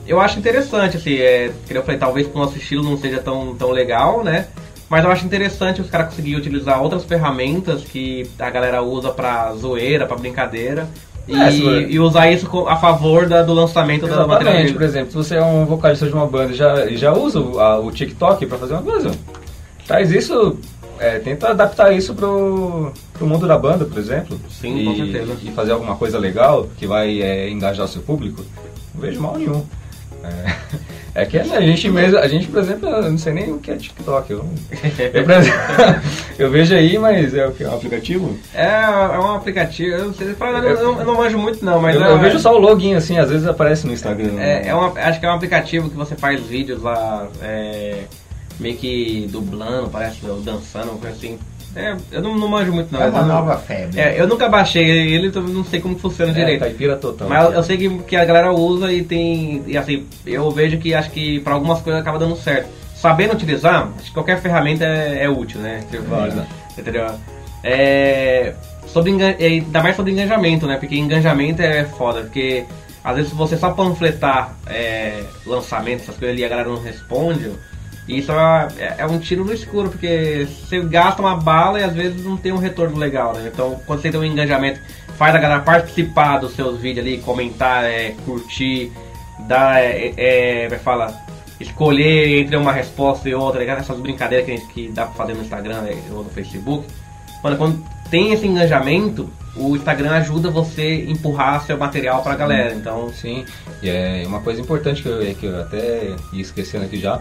Eu 0.07 0.19
acho 0.19 0.39
interessante, 0.39 0.97
assim, 0.97 1.15
é, 1.15 1.51
que 1.67 1.73
eu 1.73 1.83
falei, 1.83 1.99
talvez 1.99 2.27
pro 2.27 2.39
nosso 2.39 2.57
estilo 2.57 2.83
não 2.83 2.97
seja 2.97 3.19
tão, 3.19 3.55
tão 3.55 3.71
legal, 3.71 4.23
né? 4.23 4.47
Mas 4.89 5.05
eu 5.05 5.11
acho 5.11 5.25
interessante 5.25 5.79
os 5.79 5.89
caras 5.89 6.09
conseguirem 6.09 6.37
utilizar 6.37 6.81
outras 6.81 7.05
ferramentas 7.05 7.83
que 7.83 8.29
a 8.37 8.49
galera 8.49 8.81
usa 8.81 9.11
pra 9.11 9.53
zoeira, 9.53 10.05
pra 10.05 10.17
brincadeira. 10.17 10.89
E, 11.27 11.35
É, 11.35 11.51
se- 11.51 11.61
e 11.89 11.99
usar 11.99 12.29
isso 12.31 12.47
a 12.67 12.75
favor 12.75 13.27
da- 13.27 13.43
do 13.43 13.53
lançamento 13.53 14.07
da 14.07 14.25
material 14.27 14.41
Exatamente, 14.41 14.73
por 14.73 14.81
exemplo, 14.81 15.11
se 15.11 15.15
você 15.17 15.35
é 15.35 15.43
um 15.43 15.65
vocalista 15.65 16.07
de 16.07 16.13
uma 16.13 16.25
banda 16.25 16.51
e 16.51 16.55
já, 16.55 16.85
e 16.87 16.97
já 16.97 17.13
usa 17.13 17.39
o, 17.39 17.59
a- 17.59 17.79
o 17.79 17.91
TikTok 17.91 18.45
pra 18.47 18.57
fazer 18.57 18.73
uma 18.73 18.81
coisa, 18.81 19.11
traz 19.87 20.11
isso, 20.11 20.57
é, 20.99 21.19
tenta 21.19 21.49
adaptar 21.49 21.91
isso 21.93 22.13
pro, 22.15 22.91
pro 23.13 23.27
mundo 23.27 23.47
da 23.47 23.57
banda, 23.57 23.85
por 23.85 23.97
exemplo. 23.99 24.39
Sim, 24.49 24.79
e, 24.79 24.85
com 24.85 24.95
certeza. 24.95 25.33
E 25.43 25.51
fazer 25.51 25.71
alguma 25.73 25.95
coisa 25.95 26.17
legal 26.17 26.67
que 26.77 26.87
vai 26.87 27.21
é, 27.21 27.49
engajar 27.49 27.85
o 27.85 27.89
seu 27.89 28.01
público, 28.01 28.43
não 28.93 29.01
vejo 29.01 29.21
mal 29.21 29.37
nenhum. 29.37 29.63
É, 30.23 30.55
é 31.13 31.25
que 31.25 31.37
a 31.37 31.61
gente 31.61 31.89
mesmo, 31.89 32.17
a 32.17 32.27
gente, 32.27 32.47
por 32.47 32.59
exemplo, 32.59 32.87
eu 32.87 33.11
não 33.11 33.17
sei 33.17 33.33
nem 33.33 33.51
o 33.51 33.59
que 33.59 33.71
é 33.71 33.75
TikTok. 33.75 34.31
Eu, 34.31 34.39
eu, 35.13 35.31
exemplo, 35.31 35.59
eu 36.39 36.49
vejo 36.49 36.73
aí, 36.73 36.97
mas 36.97 37.33
é 37.33 37.45
o 37.45 37.51
que? 37.51 37.63
É 37.63 37.69
um 37.69 37.75
aplicativo? 37.75 38.37
É, 38.53 38.65
é 38.65 39.19
um 39.19 39.35
aplicativo, 39.35 39.95
eu 39.95 40.05
não 40.05 40.13
sei, 40.13 40.35
eu, 40.39 40.83
não, 40.83 40.99
eu 40.99 41.05
não 41.05 41.15
manjo 41.15 41.37
muito 41.37 41.63
não, 41.65 41.81
mas 41.81 41.95
eu, 41.95 42.03
é, 42.03 42.11
eu 42.11 42.19
vejo 42.19 42.39
só 42.39 42.55
o 42.55 42.57
login 42.57 42.95
assim, 42.95 43.17
às 43.17 43.29
vezes 43.29 43.45
aparece 43.45 43.85
no 43.85 43.93
Instagram. 43.93 44.39
é, 44.39 44.67
é 44.67 44.73
uma, 44.73 44.91
acho 44.99 45.19
que 45.19 45.25
é 45.25 45.29
um 45.29 45.35
aplicativo 45.35 45.89
que 45.89 45.95
você 45.95 46.15
faz 46.15 46.39
vídeos 46.41 46.81
lá, 46.81 47.27
é, 47.41 48.03
meio 48.59 48.77
que 48.77 49.27
dublando, 49.29 49.89
parece, 49.89 50.25
ou 50.25 50.39
dançando, 50.39 50.99
coisa 50.99 51.15
assim. 51.15 51.37
É, 51.75 51.95
eu 52.11 52.21
não, 52.21 52.35
não 52.37 52.47
manjo 52.49 52.73
muito 52.73 52.91
não. 52.91 53.01
É 53.01 53.07
uma 53.07 53.21
não- 53.21 53.27
nova 53.27 53.57
febre. 53.57 53.99
É, 53.99 54.19
eu 54.19 54.27
nunca 54.27 54.49
baixei 54.49 54.83
ele, 54.83 55.27
então 55.27 55.41
não 55.41 55.63
sei 55.63 55.79
como 55.79 55.97
funciona 55.97 56.31
É, 56.31 56.35
direito. 56.35 56.59
caipira 56.59 56.97
total. 56.97 57.29
Mas 57.29 57.45
eu, 57.45 57.51
eu 57.53 57.63
sei 57.63 57.77
que, 57.77 57.89
que 57.99 58.15
a 58.15 58.25
galera 58.25 58.51
usa 58.51 58.91
e 58.91 59.03
tem. 59.03 59.63
E 59.67 59.77
assim, 59.77 60.05
eu 60.25 60.49
vejo 60.51 60.77
que 60.77 60.93
acho 60.93 61.09
que 61.11 61.39
pra 61.39 61.53
algumas 61.53 61.79
coisas 61.81 62.01
acaba 62.01 62.19
dando 62.19 62.35
certo. 62.35 62.67
Sabendo 62.95 63.33
utilizar, 63.33 63.87
acho 63.97 64.05
que 64.09 64.13
qualquer 64.13 64.39
ferramenta 64.41 64.83
é, 64.85 65.23
é 65.23 65.29
útil, 65.29 65.59
né? 65.61 65.81
Tipo. 65.89 66.03
Entendeu? 66.77 67.07
É, 67.63 68.53
sobre 68.87 69.11
engan- 69.11 69.35
é, 69.39 69.45
ainda 69.45 69.81
mais 69.81 69.95
sobre 69.95 70.11
engajamento, 70.11 70.67
né? 70.67 70.77
Porque 70.77 70.95
engajamento 70.95 71.61
é 71.61 71.85
foda, 71.85 72.21
porque 72.21 72.65
às 73.03 73.15
vezes 73.15 73.31
se 73.31 73.35
você 73.37 73.55
só 73.57 73.71
panfletar 73.71 74.55
é, 74.67 75.23
lançamento, 75.45 76.01
essas 76.01 76.17
coisas 76.17 76.35
ali, 76.35 76.43
a 76.43 76.49
galera 76.49 76.69
não 76.69 76.81
responde. 76.81 77.51
Isso 78.17 78.31
é, 78.31 78.95
é 78.99 79.05
um 79.05 79.19
tiro 79.19 79.45
no 79.45 79.53
escuro, 79.53 79.89
porque 79.89 80.47
você 80.47 80.81
gasta 80.81 81.21
uma 81.21 81.35
bala 81.35 81.79
e 81.79 81.83
às 81.83 81.93
vezes 81.93 82.23
não 82.23 82.35
tem 82.35 82.51
um 82.51 82.57
retorno 82.57 82.97
legal, 82.97 83.33
né? 83.33 83.49
Então, 83.53 83.79
quando 83.85 84.01
você 84.01 84.11
tem 84.11 84.19
um 84.19 84.23
engajamento, 84.23 84.79
faz 85.17 85.33
a 85.33 85.39
galera 85.39 85.61
participar 85.61 86.37
dos 86.39 86.53
seus 86.55 86.79
vídeos 86.79 87.05
ali, 87.05 87.17
comentar, 87.19 87.85
é, 87.85 88.13
curtir, 88.25 88.91
dar, 89.47 89.81
é, 89.81 90.13
é, 90.17 90.67
vai 90.67 90.79
falar, 90.79 91.25
escolher 91.59 92.41
entre 92.41 92.55
uma 92.55 92.71
resposta 92.71 93.29
e 93.29 93.33
outra, 93.35 93.63
né? 93.63 93.71
essas 93.79 93.99
brincadeiras 93.99 94.45
que, 94.45 94.51
a 94.51 94.55
gente- 94.57 94.73
que 94.73 94.87
dá 94.89 95.05
pra 95.05 95.13
fazer 95.15 95.33
no 95.33 95.41
Instagram 95.41 95.81
né, 95.81 95.95
ou 96.11 96.23
no 96.23 96.29
Facebook. 96.29 96.85
Mano, 97.43 97.57
quando 97.57 97.83
tem 98.09 98.33
esse 98.33 98.45
engajamento, 98.45 99.29
o 99.55 99.75
Instagram 99.75 100.11
ajuda 100.11 100.49
você 100.49 101.05
a 101.07 101.11
empurrar 101.11 101.61
seu 101.65 101.77
material 101.77 102.21
pra 102.21 102.35
galera. 102.35 102.73
Então, 102.73 103.11
Sim, 103.13 103.45
e 103.81 103.89
é 103.89 104.23
uma 104.25 104.41
coisa 104.41 104.59
importante 104.61 105.01
que 105.01 105.09
eu, 105.09 105.21
é 105.21 105.33
que 105.33 105.45
eu 105.45 105.61
até 105.61 106.15
ia 106.33 106.41
esquecendo 106.41 106.85
aqui 106.85 106.99
já, 106.99 107.19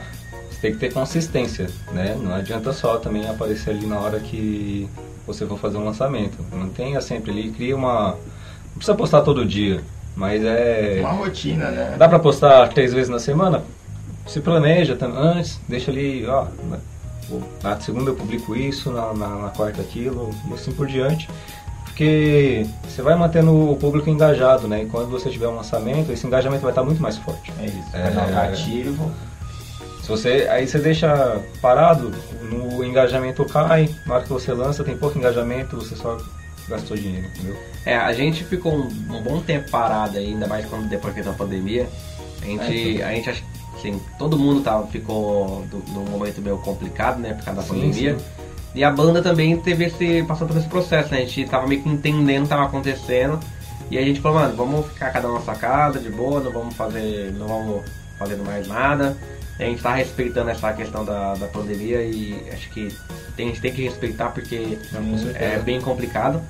tem 0.60 0.72
que 0.72 0.78
ter 0.78 0.92
consistência, 0.92 1.68
né? 1.92 2.16
Não 2.20 2.34
adianta 2.34 2.72
só 2.72 2.98
também 2.98 3.26
aparecer 3.28 3.70
ali 3.70 3.86
na 3.86 3.98
hora 3.98 4.20
que 4.20 4.88
você 5.26 5.46
for 5.46 5.58
fazer 5.58 5.78
um 5.78 5.84
lançamento. 5.84 6.36
Mantenha 6.52 7.00
sempre 7.00 7.30
ali, 7.30 7.50
cria 7.50 7.76
uma... 7.76 8.10
Não 8.10 8.76
precisa 8.76 8.94
postar 8.94 9.22
todo 9.22 9.44
dia, 9.44 9.82
mas 10.14 10.44
é... 10.44 10.98
Uma 11.00 11.12
rotina, 11.12 11.70
né? 11.70 11.94
Dá 11.98 12.08
pra 12.08 12.18
postar 12.18 12.68
três 12.68 12.92
vezes 12.92 13.08
na 13.08 13.18
semana? 13.18 13.62
Se 14.26 14.40
planeja 14.40 14.96
antes, 15.02 15.60
deixa 15.68 15.90
ali, 15.90 16.26
ó, 16.26 16.46
na, 17.62 17.80
segunda 17.80 18.10
eu 18.10 18.14
publico 18.14 18.54
isso, 18.54 18.90
na, 18.90 19.12
na, 19.14 19.28
na 19.28 19.48
quarta 19.48 19.80
aquilo, 19.80 20.30
e 20.48 20.54
assim 20.54 20.72
por 20.72 20.86
diante. 20.86 21.28
Porque 21.84 22.66
você 22.88 23.02
vai 23.02 23.14
mantendo 23.14 23.72
o 23.72 23.76
público 23.76 24.08
engajado, 24.08 24.66
né? 24.66 24.82
E 24.82 24.86
quando 24.86 25.10
você 25.10 25.28
tiver 25.28 25.48
um 25.48 25.56
lançamento, 25.56 26.10
esse 26.12 26.26
engajamento 26.26 26.62
vai 26.62 26.70
estar 26.70 26.82
muito 26.82 27.02
mais 27.02 27.16
forte. 27.18 27.52
É 27.58 27.66
isso. 27.66 27.96
É. 27.96 28.08
Um 28.08 28.32
cativo. 28.32 29.12
Você, 30.10 30.48
aí 30.50 30.66
você 30.66 30.78
deixa 30.78 31.40
parado, 31.62 32.12
no 32.42 32.84
engajamento 32.84 33.44
cai, 33.44 33.88
na 34.04 34.14
hora 34.14 34.24
que 34.24 34.28
você 34.28 34.52
lança 34.52 34.82
tem 34.82 34.96
pouco 34.96 35.16
engajamento, 35.16 35.76
você 35.76 35.94
só 35.94 36.18
gastou 36.68 36.96
dinheiro, 36.96 37.28
entendeu? 37.28 37.56
é, 37.86 37.96
a 37.96 38.12
gente 38.12 38.44
ficou 38.44 38.74
um, 38.74 38.86
um 38.86 39.22
bom 39.22 39.40
tempo 39.40 39.70
parado 39.70 40.18
aí, 40.18 40.26
ainda 40.26 40.48
mais 40.48 40.66
quando 40.66 40.88
depois 40.88 41.14
que 41.14 41.22
da 41.22 41.32
pandemia. 41.32 41.88
A 42.42 42.44
gente, 42.44 43.02
a 43.02 43.12
gente 43.12 43.44
assim, 43.76 44.00
todo 44.18 44.36
mundo 44.36 44.62
tava, 44.62 44.86
ficou 44.88 45.64
num 45.88 46.04
momento 46.04 46.42
meio 46.42 46.58
complicado, 46.58 47.18
né, 47.20 47.34
por 47.34 47.44
causa 47.44 47.60
da 47.60 47.66
Sim, 47.66 47.74
pandemia. 47.74 48.18
sim. 48.18 48.24
E 48.74 48.84
a 48.84 48.90
banda 48.90 49.22
também 49.22 49.56
teve 49.58 49.84
esse, 49.84 50.24
passou 50.24 50.46
por 50.46 50.56
esse 50.56 50.68
processo, 50.68 51.12
né? 51.12 51.18
A 51.18 51.20
gente 51.24 51.44
tava 51.46 51.66
meio 51.66 51.82
que 51.82 51.88
entendendo 51.88 52.40
o 52.40 52.42
que 52.44 52.48
tava 52.50 52.64
acontecendo. 52.64 53.38
E 53.90 53.98
a 53.98 54.02
gente 54.02 54.20
falou, 54.20 54.38
mano, 54.38 54.54
vamos 54.56 54.86
ficar 54.86 55.10
cada 55.10 55.28
um 55.28 55.34
na 55.34 55.40
sua 55.40 55.56
casa, 55.56 55.98
de 55.98 56.08
boa, 56.08 56.40
não 56.40 56.52
vamos 56.52 56.76
fazer, 56.76 57.32
não 57.36 57.48
vamos 57.48 57.82
fazendo 58.16 58.44
mais 58.44 58.68
nada. 58.68 59.16
A 59.60 59.64
gente 59.68 59.82
tá 59.82 59.94
respeitando 59.94 60.50
essa 60.50 60.72
questão 60.72 61.04
da, 61.04 61.34
da 61.34 61.46
pandemia 61.46 62.02
e 62.02 62.34
acho 62.52 62.70
que 62.70 62.88
tem, 63.36 63.46
a 63.46 63.48
gente 63.50 63.60
tem 63.60 63.72
que 63.72 63.82
respeitar 63.82 64.30
porque 64.30 64.78
certeza. 64.90 65.36
é 65.38 65.58
bem 65.58 65.80
complicado. 65.80 66.40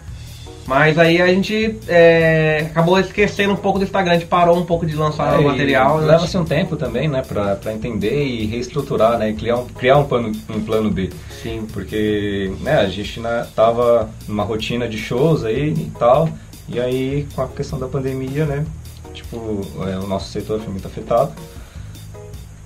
Mas 0.67 0.99
aí 0.99 1.21
a 1.21 1.27
gente 1.27 1.79
é, 1.89 2.67
acabou 2.71 3.01
esquecendo 3.01 3.53
um 3.55 3.57
pouco 3.57 3.79
do 3.79 3.85
Instagram, 3.85 4.13
a 4.13 4.15
gente 4.15 4.27
parou 4.29 4.57
um 4.57 4.65
pouco 4.65 4.87
de 4.87 4.95
lançar 4.95 5.33
o 5.35 5.39
É, 5.39 5.43
e 5.43 5.45
material. 5.45 5.99
gente- 5.99 6.09
Leva-se 6.09 6.39
um 6.39 6.45
tempo 6.45 6.77
também, 6.77 7.09
né, 7.09 7.23
pra, 7.27 7.57
pra 7.57 7.73
entender 7.73 8.25
e 8.25 8.47
reestruturar, 8.47 9.19
né, 9.19 9.31
e 9.31 9.35
criar 9.35 9.57
um, 9.57 9.67
criar 9.67 9.97
um, 9.99 10.05
plano, 10.05 10.31
um 10.49 10.61
plano 10.61 10.89
B. 10.91 11.11
Sim. 11.43 11.67
Porque, 11.73 12.53
né, 12.61 12.75
a 12.77 12.89
gente 12.89 13.19
né, 13.19 13.47
tava 13.57 14.11
numa 14.29 14.45
rotina 14.45 14.87
de 14.89 14.99
shows 14.99 15.45
aí 15.45 15.71
e 15.71 15.91
tal, 15.99 16.29
e 16.69 16.79
aí 16.79 17.27
com 17.35 17.43
a 17.43 17.49
questão 17.49 17.79
da 17.79 17.89
pandemia, 17.89 18.45
né, 18.45 18.65
tipo, 19.13 19.63
é, 19.91 19.99
o 19.99 20.07
nosso 20.07 20.31
setor 20.31 20.61
foi 20.61 20.69
muito 20.71 20.87
afetado. 20.87 21.33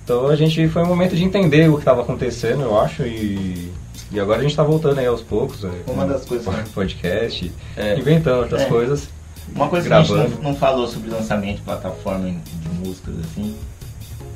Então 0.05 0.27
a 0.27 0.35
gente 0.35 0.67
foi 0.69 0.83
um 0.83 0.87
momento 0.87 1.15
de 1.15 1.23
entender 1.23 1.67
o 1.67 1.73
que 1.73 1.79
estava 1.79 2.01
acontecendo, 2.03 2.61
eu 2.61 2.79
acho, 2.79 3.01
e, 3.03 3.71
e 4.11 4.19
agora 4.19 4.39
a 4.39 4.43
gente 4.43 4.55
tá 4.55 4.61
voltando 4.63 4.99
aí 4.99 5.07
aos 5.07 5.21
poucos, 5.21 5.63
é, 5.63 5.69
Uma 5.91 6.05
das 6.05 6.23
coisas- 6.25 6.47
podcast, 6.69 7.51
É. 7.75 7.97
inventando 7.97 8.41
outras 8.43 8.61
É. 8.61 8.65
coisas. 8.65 9.09
Uma 9.53 9.67
coisa 9.67 9.87
que 9.87 9.93
a 9.93 9.97
Gravando. 10.03 10.29
gente 10.29 10.35
não, 10.43 10.51
não 10.51 10.55
falou 10.55 10.87
sobre 10.87 11.09
lançamento 11.09 11.55
de 11.57 11.61
plataforma 11.63 12.29
de 12.29 12.69
músicas 12.87 13.15
assim. 13.19 13.55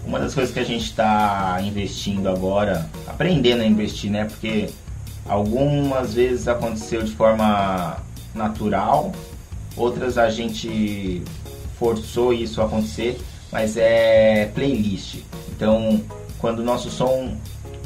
Uma 0.05 0.19
das 0.19 0.33
coisas 0.33 0.51
que 0.51 0.59
a 0.59 0.63
gente 0.65 0.85
está 0.85 1.59
investindo 1.63 2.27
agora, 2.29 2.89
aprendendo 3.07 3.61
a 3.61 3.65
investir, 3.65 4.09
né? 4.09 4.25
Porque 4.25 4.69
algumas 5.27 6.15
vezes 6.15 6.47
aconteceu 6.47 7.03
de 7.03 7.11
forma 7.11 7.97
natural, 8.33 9.11
outras 9.77 10.17
a 10.17 10.29
gente 10.31 11.21
forçou 11.77 12.33
isso 12.33 12.59
a 12.59 12.65
acontecer, 12.65 13.19
mas 13.51 13.77
é 13.77 14.49
playlist. 14.55 15.17
Então, 15.59 16.01
quando 16.37 16.59
o 16.59 16.63
nosso 16.63 16.89
som 16.89 17.35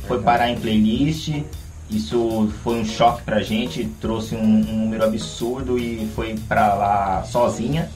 foi 0.08 0.22
parar 0.22 0.48
em 0.48 0.60
playlist, 0.60 1.42
isso 1.90 2.48
foi 2.64 2.80
um 2.80 2.86
choque 2.86 3.24
pra 3.24 3.42
gente, 3.42 3.90
trouxe 4.00 4.36
um, 4.36 4.40
um 4.44 4.78
número 4.84 5.04
absurdo 5.04 5.80
e 5.80 6.08
foi 6.16 6.36
pra 6.48 6.76
lá 6.76 7.24
sozinha. 7.24 7.90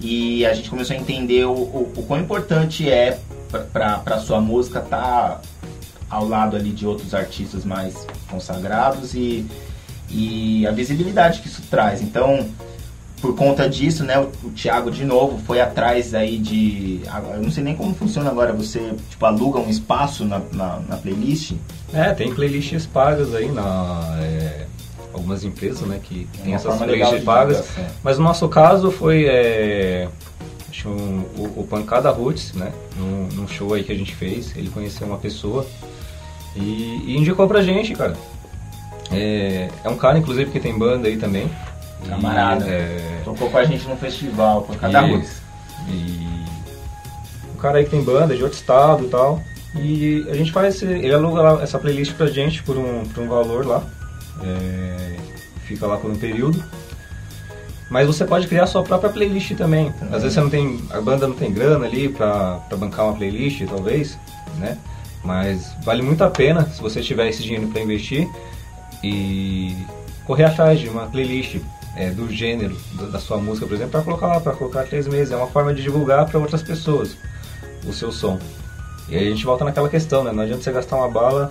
E 0.00 0.46
a 0.46 0.54
gente 0.54 0.70
começou 0.70 0.94
a 0.94 1.00
entender 1.00 1.46
o, 1.46 1.50
o, 1.52 1.92
o 1.96 2.02
quão 2.04 2.20
importante 2.20 2.88
é 2.88 3.18
pra, 3.50 3.60
pra, 3.62 3.98
pra 3.98 4.18
sua 4.20 4.40
música 4.40 4.80
tá 4.80 5.40
ao 6.08 6.28
lado 6.28 6.54
ali 6.54 6.70
de 6.70 6.86
outros 6.86 7.12
artistas 7.12 7.64
mais 7.64 8.06
consagrados 8.30 9.14
e, 9.14 9.44
e 10.08 10.64
a 10.64 10.70
visibilidade 10.70 11.40
que 11.40 11.48
isso 11.48 11.62
traz. 11.68 12.00
Então, 12.02 12.48
por 13.26 13.34
conta 13.34 13.68
disso, 13.68 14.04
né, 14.04 14.18
o, 14.20 14.30
o 14.46 14.50
Thiago 14.50 14.88
de 14.88 15.04
novo 15.04 15.38
foi 15.44 15.60
atrás 15.60 16.14
aí 16.14 16.38
de. 16.38 17.00
Eu 17.34 17.42
não 17.42 17.50
sei 17.50 17.64
nem 17.64 17.74
como 17.74 17.92
funciona 17.94 18.30
agora, 18.30 18.52
você 18.52 18.94
tipo, 19.10 19.26
aluga 19.26 19.58
um 19.58 19.68
espaço 19.68 20.24
na, 20.24 20.40
na, 20.52 20.78
na 20.88 20.96
playlist? 20.96 21.54
É, 21.92 22.12
tem 22.12 22.32
playlists 22.32 22.86
pagas 22.86 23.34
aí 23.34 23.50
na. 23.50 24.16
É, 24.20 24.66
algumas 25.12 25.42
empresas 25.42 25.80
né, 25.88 25.98
que 26.00 26.28
tem 26.44 26.54
essas 26.54 26.76
playlists 26.76 27.24
pagas. 27.24 27.66
Mas 28.02 28.18
no 28.18 28.24
nosso 28.24 28.48
caso 28.48 28.92
foi. 28.92 29.24
É, 29.24 30.08
acho 30.70 30.88
um, 30.88 31.24
o, 31.36 31.60
o 31.60 31.66
Pancada 31.68 32.10
Roots, 32.10 32.52
né? 32.52 32.72
Num, 32.96 33.28
num, 33.34 33.48
show 33.48 33.74
aí 33.74 33.82
que 33.82 33.90
a 33.90 33.96
gente 33.96 34.14
fez. 34.14 34.56
Ele 34.56 34.70
conheceu 34.70 35.06
uma 35.06 35.18
pessoa 35.18 35.66
e, 36.54 37.02
e 37.06 37.16
indicou 37.16 37.48
pra 37.48 37.60
gente, 37.60 37.92
cara. 37.92 38.16
É, 39.10 39.68
é 39.82 39.88
um 39.88 39.96
cara, 39.96 40.16
inclusive, 40.16 40.50
que 40.50 40.60
tem 40.60 40.78
banda 40.78 41.08
aí 41.08 41.16
também. 41.16 41.50
Camarada. 42.08 42.64
É... 42.66 43.20
Tocou 43.24 43.50
com 43.50 43.58
a 43.58 43.64
gente 43.64 43.86
no 43.86 43.96
festival, 43.96 44.62
por 44.62 44.76
cada 44.76 45.00
Roots. 45.00 45.42
E 45.88 46.44
o 47.54 47.58
cara 47.58 47.78
aí 47.78 47.84
que 47.84 47.90
tem 47.90 48.02
banda 48.02 48.36
de 48.36 48.42
outro 48.42 48.58
estado 48.58 49.04
e 49.04 49.08
tal. 49.08 49.42
E 49.74 50.26
a 50.30 50.34
gente 50.34 50.52
faz, 50.52 50.82
ele 50.82 51.12
aluga 51.12 51.62
essa 51.62 51.78
playlist 51.78 52.14
pra 52.14 52.26
gente 52.26 52.62
por 52.62 52.78
um, 52.78 53.04
por 53.04 53.22
um 53.22 53.28
valor 53.28 53.66
lá. 53.66 53.82
É, 54.42 55.16
fica 55.66 55.86
lá 55.86 55.96
por 55.96 56.10
um 56.10 56.16
período. 56.16 56.62
Mas 57.90 58.06
você 58.06 58.24
pode 58.24 58.48
criar 58.48 58.66
sua 58.66 58.82
própria 58.82 59.10
playlist 59.10 59.54
também. 59.54 59.92
Às 60.10 60.22
vezes 60.22 60.34
você 60.34 60.40
não 60.40 60.50
tem, 60.50 60.80
a 60.90 61.00
banda 61.00 61.26
não 61.26 61.36
tem 61.36 61.52
grana 61.52 61.84
ali 61.86 62.08
pra, 62.08 62.56
pra 62.68 62.76
bancar 62.76 63.06
uma 63.06 63.14
playlist, 63.16 63.64
talvez, 63.66 64.18
né? 64.58 64.76
Mas 65.22 65.74
vale 65.84 66.02
muito 66.02 66.22
a 66.24 66.30
pena 66.30 66.66
se 66.66 66.80
você 66.80 67.00
tiver 67.00 67.28
esse 67.28 67.42
dinheiro 67.42 67.68
para 67.68 67.80
investir 67.82 68.28
e 69.02 69.76
correr 70.24 70.44
atrás 70.44 70.80
de 70.80 70.88
uma 70.88 71.06
playlist 71.06 71.58
é, 71.96 72.10
do 72.10 72.30
gênero 72.30 72.76
da 73.10 73.18
sua 73.18 73.38
música, 73.38 73.66
por 73.66 73.74
exemplo, 73.74 73.92
para 73.92 74.02
colocar 74.02 74.26
lá, 74.26 74.40
para 74.40 74.52
colocar 74.52 74.84
três 74.84 75.08
meses. 75.08 75.32
É 75.32 75.36
uma 75.36 75.48
forma 75.48 75.74
de 75.74 75.82
divulgar 75.82 76.26
para 76.26 76.38
outras 76.38 76.62
pessoas 76.62 77.16
o 77.86 77.92
seu 77.92 78.12
som. 78.12 78.38
E 79.08 79.16
aí 79.16 79.26
a 79.26 79.30
gente 79.30 79.44
volta 79.44 79.64
naquela 79.64 79.88
questão, 79.88 80.22
né? 80.22 80.32
Não 80.32 80.42
adianta 80.42 80.62
você 80.62 80.72
gastar 80.72 80.96
uma 80.96 81.08
bala 81.08 81.50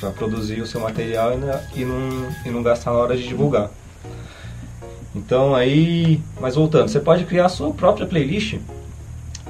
para 0.00 0.10
produzir 0.10 0.60
o 0.60 0.66
seu 0.66 0.80
material 0.80 1.32
e 1.74 1.84
não, 1.84 2.28
e 2.44 2.50
não 2.50 2.62
gastar 2.62 2.92
na 2.92 2.98
hora 2.98 3.16
de 3.16 3.26
divulgar. 3.26 3.70
Então 5.14 5.54
aí, 5.54 6.20
mas 6.40 6.54
voltando, 6.54 6.88
você 6.88 7.00
pode 7.00 7.24
criar 7.24 7.46
a 7.46 7.48
sua 7.48 7.72
própria 7.72 8.06
playlist. 8.06 8.58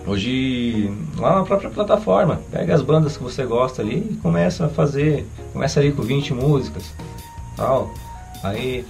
Hoje, 0.07 0.89
lá 1.16 1.37
na 1.37 1.45
própria 1.45 1.68
plataforma, 1.68 2.41
pega 2.53 2.72
as 2.72 2.80
bandas 2.80 3.16
que 3.16 3.22
você 3.24 3.45
gosta 3.45 3.82
ali 3.82 4.07
e 4.12 4.16
começa 4.22 4.66
a 4.66 4.68
fazer, 4.68 5.26
começa 5.53 5.80
ali 5.80 5.91
com 5.91 6.03
20 6.03 6.32
músicas, 6.32 6.95
tal. 7.57 7.93
Aí 8.45 8.87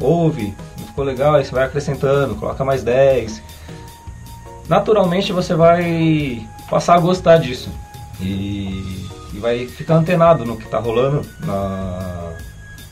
ouve, 0.00 0.54
ficou 0.96 1.04
legal, 1.04 1.34
aí 1.34 1.44
você 1.44 1.52
vai 1.52 1.64
acrescentando, 1.64 2.36
coloca 2.36 2.64
mais 2.64 2.82
10. 2.82 3.42
Naturalmente 4.66 5.30
você 5.30 5.54
vai 5.54 6.48
passar 6.70 6.94
a 6.94 6.98
gostar 6.98 7.36
disso. 7.36 7.70
E, 8.18 9.06
e 9.34 9.38
vai 9.38 9.66
ficar 9.66 9.96
antenado 9.96 10.46
no 10.46 10.56
que 10.56 10.64
está 10.64 10.78
rolando 10.78 11.28
na, 11.40 12.32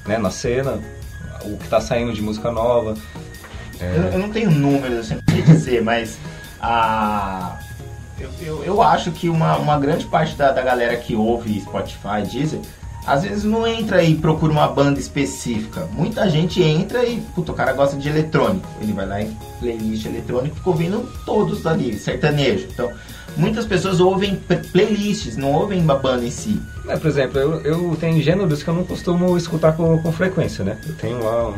né, 0.06 0.18
na 0.18 0.30
cena, 0.30 0.78
o 1.46 1.56
que 1.56 1.64
está 1.64 1.80
saindo 1.80 2.12
de 2.12 2.20
música 2.20 2.52
nova. 2.52 2.94
É... 3.80 3.96
Eu, 3.96 4.02
eu, 4.12 4.18
não 4.18 4.28
tenho 4.28 4.50
números, 4.50 5.06
sempre 5.06 5.24
queria 5.24 5.44
dizer, 5.44 5.80
mas 5.82 6.18
a. 6.60 7.58
Eu, 8.20 8.30
eu, 8.40 8.64
eu, 8.64 8.82
acho 8.82 9.10
que 9.10 9.28
uma, 9.30 9.56
uma 9.56 9.78
grande 9.78 10.04
parte 10.04 10.36
da, 10.36 10.52
da 10.52 10.62
galera 10.62 10.94
que 10.96 11.16
ouve 11.16 11.60
Spotify, 11.60 12.22
Deezer, 12.30 12.60
às 13.06 13.22
vezes 13.22 13.44
não 13.44 13.66
entra 13.66 14.02
e 14.02 14.14
procura 14.14 14.52
uma 14.52 14.66
banda 14.66 14.98
específica. 14.98 15.86
Muita 15.92 16.28
gente 16.28 16.62
entra 16.62 17.04
e, 17.04 17.20
puta, 17.34 17.52
o 17.52 17.54
cara 17.54 17.72
gosta 17.72 17.96
de 17.96 18.08
eletrônico. 18.08 18.66
Ele 18.80 18.92
vai 18.92 19.06
lá 19.06 19.20
em 19.20 19.36
playlist 19.60 20.06
eletrônico 20.06 20.56
fica 20.56 20.70
ouvindo 20.70 21.08
todos 21.24 21.62
dali, 21.62 21.98
sertanejo. 21.98 22.66
Então, 22.72 22.90
muitas 23.36 23.66
pessoas 23.66 24.00
ouvem 24.00 24.36
playlists, 24.72 25.36
não 25.36 25.52
ouvem 25.52 25.80
uma 25.80 25.96
banda 25.96 26.24
em 26.24 26.30
si. 26.30 26.60
É, 26.88 26.96
por 26.96 27.08
exemplo, 27.08 27.38
eu, 27.38 27.60
eu 27.60 27.96
tenho 28.00 28.22
gêneros 28.22 28.62
que 28.62 28.68
eu 28.68 28.74
não 28.74 28.84
costumo 28.84 29.36
escutar 29.36 29.72
com, 29.72 29.98
com 29.98 30.12
frequência, 30.12 30.64
né? 30.64 30.78
Eu 30.86 30.94
tenho 30.96 31.22
lá 31.22 31.48
o 31.48 31.54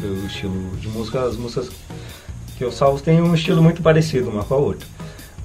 meu 0.00 0.26
estilo 0.26 0.76
de 0.76 0.88
música, 0.88 1.22
as 1.22 1.36
músicas 1.36 1.70
que 2.56 2.64
eu 2.64 2.72
salvo 2.72 3.00
têm 3.00 3.20
um 3.20 3.34
estilo 3.34 3.62
muito 3.62 3.82
parecido 3.82 4.30
uma 4.30 4.44
com 4.44 4.54
a 4.54 4.58
outra. 4.58 4.86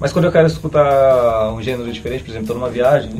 Mas 0.00 0.12
quando 0.12 0.26
eu 0.26 0.32
quero 0.32 0.46
escutar 0.46 1.52
um 1.52 1.60
gênero 1.60 1.92
diferente, 1.92 2.22
por 2.22 2.30
exemplo, 2.30 2.44
estou 2.44 2.56
numa 2.56 2.70
viagem, 2.70 3.10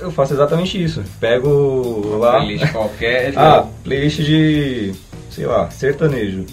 eu 0.00 0.10
faço 0.10 0.34
exatamente 0.34 0.82
isso. 0.82 1.02
Pego 1.20 2.16
lá. 2.18 2.38
Playlist 2.38 2.72
qualquer. 2.72 3.32
ah, 3.38 3.66
playlist 3.84 4.20
de. 4.20 4.94
sei 5.30 5.46
lá, 5.46 5.70
sertanejo. 5.70 6.46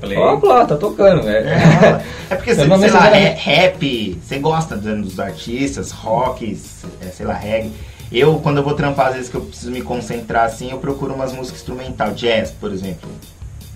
Play. 0.00 0.16
Ó, 0.16 0.38
lá, 0.42 0.64
tá 0.64 0.76
tocando, 0.76 1.28
é. 1.28 1.38
É, 1.38 2.04
é 2.30 2.36
porque, 2.36 2.54
sei, 2.54 2.64
sei 2.66 2.90
lá, 2.90 3.16
é, 3.16 3.34
rap, 3.34 4.18
você 4.22 4.38
gosta 4.38 4.76
dos 4.76 5.18
artistas, 5.18 5.90
rock, 5.90 6.56
é, 7.00 7.06
sei 7.06 7.26
lá, 7.26 7.34
reggae. 7.34 7.72
Eu, 8.10 8.38
quando 8.38 8.58
eu 8.58 8.62
vou 8.62 8.74
trampar, 8.74 9.08
às 9.08 9.14
vezes 9.14 9.30
que 9.30 9.36
eu 9.36 9.42
preciso 9.42 9.70
me 9.70 9.82
concentrar 9.82 10.44
assim, 10.44 10.70
eu 10.70 10.78
procuro 10.78 11.12
umas 11.12 11.32
músicas 11.32 11.60
instrumental, 11.60 12.12
jazz, 12.12 12.50
por 12.52 12.72
exemplo. 12.72 13.10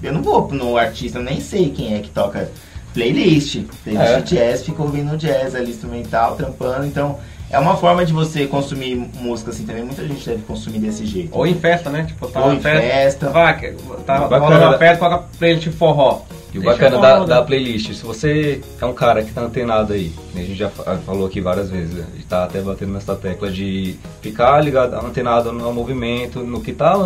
Eu 0.02 0.12
não 0.12 0.22
vou 0.22 0.48
no 0.52 0.76
artista, 0.76 1.18
eu 1.18 1.22
nem 1.22 1.40
sei 1.40 1.70
quem 1.70 1.94
é 1.94 2.00
que 2.00 2.10
toca 2.10 2.50
playlist. 2.94 3.64
Playlist 3.84 4.12
é. 4.12 4.20
jazz, 4.20 4.64
fica 4.64 4.82
ouvindo 4.82 5.16
jazz 5.16 5.54
ali, 5.54 5.70
instrumental, 5.70 6.36
trampando, 6.36 6.86
então 6.86 7.18
é 7.52 7.58
uma 7.58 7.76
forma 7.76 8.04
de 8.04 8.14
você 8.14 8.46
consumir 8.46 8.96
música 8.96 9.50
assim 9.50 9.66
também. 9.66 9.84
Muita 9.84 10.08
gente 10.08 10.24
deve 10.24 10.42
consumir 10.42 10.78
desse 10.78 11.04
jeito. 11.04 11.28
Ou 11.36 11.46
em 11.46 11.54
festa, 11.54 11.90
né? 11.90 12.04
Tipo, 12.04 12.26
tá 12.26 12.42
Ou 12.46 12.54
em 12.54 12.60
festa. 12.60 12.80
festa. 12.80 13.30
Vai, 13.30 13.72
tá, 14.06 14.26
tá 14.26 14.38
rolando 14.38 14.64
uma 14.64 14.78
festa, 14.78 14.96
coloca 14.96 15.24
playlist 15.38 15.68
forró. 15.68 16.22
E 16.54 16.58
o 16.58 16.62
bacana 16.62 16.98
da, 16.98 17.24
da, 17.24 17.40
né? 17.40 17.46
playlist, 17.46 17.92
se 17.92 18.04
você 18.04 18.60
é 18.80 18.84
um 18.86 18.92
cara 18.92 19.22
que 19.22 19.32
tá 19.32 19.42
antenado 19.42 19.92
aí, 19.92 20.12
né, 20.34 20.42
a 20.42 20.44
gente 20.44 20.58
já 20.58 20.68
falou 20.68 21.26
aqui 21.26 21.40
várias 21.40 21.70
vezes, 21.70 21.94
a 21.94 22.10
gente 22.14 22.26
tá 22.26 22.44
até 22.44 22.60
batendo 22.60 22.92
nessa 22.92 23.16
tecla 23.16 23.50
de 23.50 23.96
ficar 24.20 24.60
ligado, 24.62 24.94
antenado 24.94 25.50
no 25.50 25.72
movimento, 25.72 26.40
no 26.40 26.60
que 26.60 26.72
tá 26.72 26.96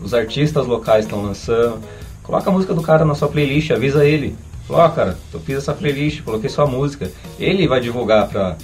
os 0.00 0.14
artistas 0.14 0.66
locais 0.66 1.04
estão 1.04 1.22
lançando. 1.22 1.80
Coloca 2.22 2.48
a 2.48 2.52
música 2.52 2.74
do 2.74 2.82
cara 2.82 3.04
na 3.04 3.14
sua 3.14 3.28
playlist, 3.28 3.70
avisa 3.70 4.04
ele. 4.04 4.36
Ó, 4.68 4.86
oh, 4.86 4.90
cara, 4.90 5.16
eu 5.32 5.40
fiz 5.40 5.56
essa 5.56 5.72
playlist, 5.72 6.22
coloquei 6.22 6.50
sua 6.50 6.66
música. 6.66 7.10
Ele 7.38 7.66
vai 7.66 7.80
divulgar 7.80 8.28
pra 8.28 8.56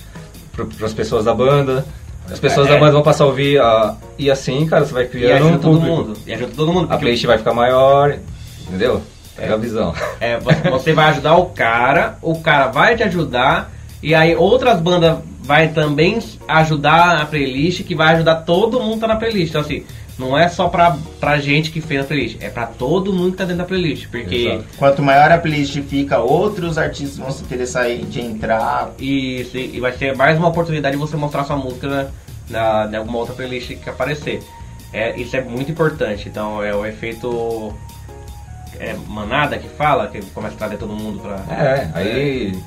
para 0.55 0.87
as 0.87 0.93
pessoas 0.93 1.25
da 1.25 1.35
banda. 1.35 1.85
As 2.31 2.39
pessoas 2.39 2.69
é, 2.69 2.71
da 2.71 2.79
banda 2.79 2.93
vão 2.93 3.03
passar 3.03 3.25
a 3.25 3.27
ouvir 3.27 3.61
a, 3.61 3.97
e 4.19 4.31
assim, 4.31 4.65
cara, 4.67 4.87
você 4.87 4.95
vai 4.95 5.07
criando 5.07 5.47
um 5.47 5.59
todo 5.59 5.81
mundo. 5.81 6.17
E 6.27 6.33
ajuda 6.33 6.53
todo 6.57 6.73
mundo. 6.73 6.91
A 6.91 6.97
playlist 6.97 7.27
vai 7.27 7.37
ficar 7.37 7.53
maior, 7.53 8.17
entendeu? 8.67 9.03
Pega 9.37 9.53
é, 9.53 9.55
a 9.55 9.59
visão. 9.59 9.95
É, 10.21 10.39
você 10.71 10.93
vai 10.93 11.11
ajudar 11.11 11.37
o 11.37 11.47
cara, 11.47 12.17
o 12.23 12.41
cara 12.41 12.69
vai 12.69 12.97
te 12.97 13.03
ajudar 13.03 13.73
e 14.03 14.15
aí 14.15 14.35
outras 14.37 14.81
bandas 14.81 15.19
vai 15.41 15.69
também 15.69 16.19
ajudar 16.49 17.21
a 17.21 17.27
playlist 17.27 17.83
que 17.85 17.95
vai 17.95 18.15
ajudar 18.15 18.37
todo 18.37 18.81
mundo 18.81 19.01
tá 19.01 19.07
na 19.07 19.17
playlist. 19.17 19.51
Então 19.51 19.61
assim, 19.61 19.85
não 20.19 20.39
é 20.39 20.49
só 20.49 20.69
pra, 20.69 20.97
pra 21.19 21.39
gente 21.39 21.71
que 21.71 21.81
fez 21.81 22.01
a 22.01 22.05
playlist, 22.05 22.37
é 22.41 22.49
pra 22.49 22.67
todo 22.67 23.13
mundo 23.13 23.33
que 23.33 23.39
tá 23.39 23.45
dentro 23.45 23.59
da 23.59 23.65
playlist. 23.65 24.09
Porque. 24.09 24.35
Exato. 24.35 24.65
Quanto 24.77 25.03
maior 25.03 25.31
a 25.33 25.39
playlist 25.39 25.81
fica, 25.83 26.19
outros 26.19 26.79
artistas 26.79 27.19
vão 27.19 27.31
se 27.31 27.43
interessar 27.43 27.89
de 27.89 28.21
entrar. 28.21 28.93
Isso, 28.99 29.57
e 29.57 29.81
vai 29.81 29.93
ser 29.93 30.17
mais 30.17 30.39
uma 30.39 30.49
oportunidade 30.49 30.97
de 30.97 31.01
você 31.01 31.17
mostrar 31.17 31.45
sua 31.45 31.57
música 31.57 32.11
na, 32.49 32.85
na, 32.85 32.93
em 32.93 32.97
alguma 32.97 33.19
outra 33.19 33.35
playlist 33.35 33.75
que 33.75 33.91
aparecer. 33.91 34.43
É, 34.93 35.19
isso 35.19 35.37
é 35.37 35.41
muito 35.41 35.71
importante. 35.73 36.29
Então 36.29 36.63
é 36.63 36.73
o 36.75 36.87
efeito 36.87 37.75
é, 38.79 38.95
manada 39.09 39.59
que 39.59 39.69
fala, 39.69 40.07
que 40.09 40.25
começa 40.27 40.55
a 40.55 40.59
trazer 40.59 40.77
todo 40.77 40.93
mundo 40.93 41.21
pra. 41.21 41.45
É, 41.53 41.91
aí. 41.95 42.63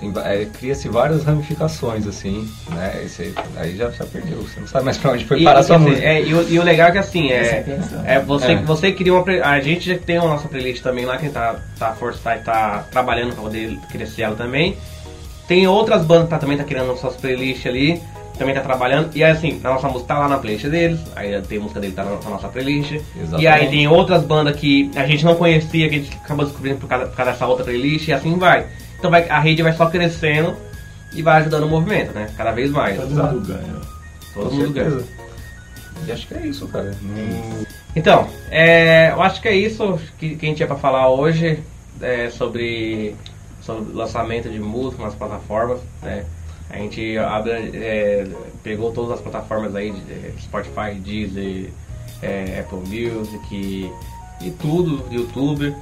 É 0.00 0.42
é, 0.42 0.44
cria-se 0.46 0.88
várias 0.88 1.24
ramificações, 1.24 2.06
assim, 2.06 2.48
né? 2.70 3.02
Esse, 3.04 3.34
aí 3.56 3.76
já, 3.76 3.90
já 3.90 4.04
perdeu, 4.04 4.38
você 4.38 4.60
não 4.60 4.66
sabe 4.68 4.84
mais 4.84 4.96
pra 4.96 5.12
onde 5.12 5.24
foi 5.24 5.42
parar 5.42 5.58
a 5.58 5.62
sua 5.62 5.78
música. 5.78 6.06
É, 6.06 6.22
e, 6.22 6.32
o, 6.32 6.48
e, 6.48 6.58
o, 6.58 6.62
legal 6.62 6.88
é 6.88 6.92
que 6.92 6.98
assim, 6.98 7.32
é, 7.32 7.64
é 8.04 8.20
você, 8.20 8.52
é. 8.52 8.56
você 8.56 8.92
cria 8.92 9.12
uma. 9.12 9.24
A 9.42 9.60
gente 9.60 9.88
já 9.88 9.98
tem 9.98 10.18
a 10.18 10.22
nossa 10.22 10.46
playlist 10.48 10.82
também 10.82 11.04
lá, 11.04 11.18
quem 11.18 11.30
tá, 11.30 11.56
tá, 11.78 11.92
força, 11.94 12.20
tá, 12.22 12.36
tá 12.38 12.86
trabalhando 12.90 13.34
pra 13.34 13.42
poder 13.42 13.76
crescer 13.90 14.22
ela 14.22 14.36
também. 14.36 14.76
Tem 15.48 15.66
outras 15.66 16.04
bandas 16.04 16.24
que 16.24 16.30
tá, 16.30 16.38
também 16.38 16.58
tá 16.58 16.64
criando 16.64 16.96
suas 16.96 17.16
playlists 17.16 17.66
ali, 17.66 18.00
também 18.38 18.54
tá 18.54 18.60
trabalhando. 18.60 19.10
E 19.16 19.24
aí, 19.24 19.32
assim, 19.32 19.60
a 19.64 19.68
nossa 19.70 19.88
música 19.88 20.14
tá 20.14 20.20
lá 20.20 20.28
na 20.28 20.38
playlist 20.38 20.66
deles, 20.66 21.00
aí 21.16 21.40
tem 21.42 21.58
música 21.58 21.80
dele 21.80 21.94
tá 21.94 22.04
na, 22.04 22.12
na 22.12 22.30
nossa 22.30 22.48
playlist. 22.48 22.92
Exatamente. 22.92 23.42
E 23.42 23.46
aí 23.48 23.68
tem 23.68 23.88
outras 23.88 24.22
bandas 24.22 24.54
que 24.54 24.90
a 24.94 25.06
gente 25.06 25.24
não 25.24 25.34
conhecia, 25.34 25.88
que 25.88 25.94
a 25.96 25.98
gente 25.98 26.16
acabou 26.16 26.44
descobrindo 26.44 26.78
por 26.78 26.86
causa, 26.86 27.06
por 27.06 27.16
causa 27.16 27.32
dessa 27.32 27.46
outra 27.46 27.64
playlist, 27.64 28.06
e 28.06 28.12
assim 28.12 28.38
vai. 28.38 28.66
Então 28.98 29.10
vai, 29.10 29.28
a 29.28 29.38
rede 29.38 29.62
vai 29.62 29.72
só 29.72 29.86
crescendo 29.86 30.56
e 31.12 31.22
vai 31.22 31.40
ajudando 31.40 31.64
o 31.64 31.68
movimento, 31.68 32.12
né? 32.12 32.28
Cada 32.36 32.50
vez 32.52 32.70
mais. 32.70 32.96
Todo 32.96 33.10
mundo 33.10 33.46
ganha. 33.46 33.80
Todo 34.34 34.50
Com 34.50 34.56
mundo 34.56 34.74
certeza. 34.74 34.96
ganha. 34.96 35.18
E 36.06 36.12
acho 36.12 36.26
que 36.26 36.34
é 36.34 36.46
isso, 36.46 36.68
cara. 36.68 36.96
Hum. 37.02 37.64
Então, 37.94 38.28
é, 38.50 39.10
eu 39.10 39.22
acho 39.22 39.40
que 39.40 39.48
é 39.48 39.56
isso 39.56 39.98
que, 40.18 40.36
que 40.36 40.46
a 40.46 40.48
gente 40.48 40.58
tinha 40.58 40.66
pra 40.66 40.76
falar 40.76 41.08
hoje 41.08 41.62
é, 42.00 42.30
sobre, 42.30 43.16
sobre 43.60 43.92
lançamento 43.92 44.48
de 44.48 44.58
música 44.60 45.02
nas 45.02 45.14
plataformas. 45.14 45.80
Né? 46.02 46.24
A 46.70 46.76
gente 46.76 47.16
é, 47.16 48.26
pegou 48.62 48.92
todas 48.92 49.12
as 49.12 49.20
plataformas 49.20 49.74
aí, 49.74 49.90
de 49.90 50.42
Spotify, 50.42 50.94
Deezer, 50.94 51.70
é, 52.22 52.60
Apple 52.60 52.78
Music 52.78 53.54
e, 53.54 53.90
e 54.40 54.50
tudo, 54.52 55.04
YouTube. 55.10 55.74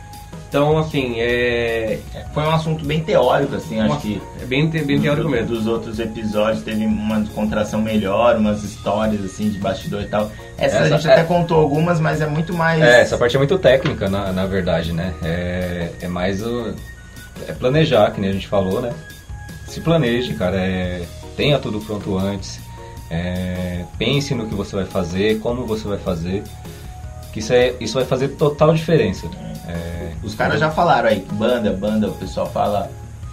Então, 0.56 0.78
assim, 0.78 1.20
é... 1.20 1.98
Foi 2.32 2.42
um 2.42 2.50
assunto 2.50 2.82
bem 2.82 3.02
teórico, 3.02 3.56
assim, 3.56 3.78
acho 3.78 4.00
que... 4.00 4.22
É 4.40 4.46
bem, 4.46 4.66
bem 4.66 4.98
teórico 4.98 5.28
mesmo. 5.28 5.48
Dos 5.48 5.66
outros 5.66 5.98
episódios 5.98 6.64
teve 6.64 6.86
uma 6.86 7.22
contração 7.34 7.82
melhor, 7.82 8.36
umas 8.36 8.64
histórias, 8.64 9.22
assim, 9.22 9.50
de 9.50 9.58
bastidor 9.58 10.00
e 10.00 10.06
tal. 10.06 10.32
Essa, 10.56 10.76
essa 10.76 10.84
a 10.84 10.88
gente 10.96 11.08
é... 11.08 11.12
até 11.12 11.24
contou 11.24 11.58
algumas, 11.58 12.00
mas 12.00 12.22
é 12.22 12.26
muito 12.26 12.54
mais... 12.54 12.80
É, 12.80 13.02
essa 13.02 13.18
parte 13.18 13.36
é 13.36 13.38
muito 13.38 13.58
técnica, 13.58 14.08
na, 14.08 14.32
na 14.32 14.46
verdade, 14.46 14.94
né? 14.94 15.12
É, 15.22 15.90
é 16.00 16.08
mais 16.08 16.42
o... 16.42 16.74
É 17.46 17.52
planejar, 17.52 18.10
que 18.12 18.18
nem 18.18 18.30
a 18.30 18.32
gente 18.32 18.48
falou, 18.48 18.80
né? 18.80 18.94
Se 19.66 19.82
planeje, 19.82 20.32
cara, 20.32 20.56
é... 20.56 21.02
Tenha 21.36 21.58
tudo 21.58 21.80
pronto 21.80 22.16
antes. 22.16 22.58
É... 23.10 23.84
Pense 23.98 24.34
no 24.34 24.46
que 24.46 24.54
você 24.54 24.74
vai 24.74 24.86
fazer, 24.86 25.38
como 25.40 25.66
você 25.66 25.86
vai 25.86 25.98
fazer. 25.98 26.42
Que 27.36 27.40
isso, 27.40 27.52
é, 27.52 27.74
isso 27.78 27.92
vai 27.92 28.06
fazer 28.06 28.28
total 28.28 28.72
diferença. 28.72 29.26
É, 29.68 30.12
os 30.22 30.34
caras 30.34 30.58
já 30.58 30.70
falaram 30.70 31.10
aí, 31.10 31.22
banda, 31.32 31.70
banda, 31.70 32.08
o 32.08 32.14
pessoal 32.14 32.50
fala 32.50 32.90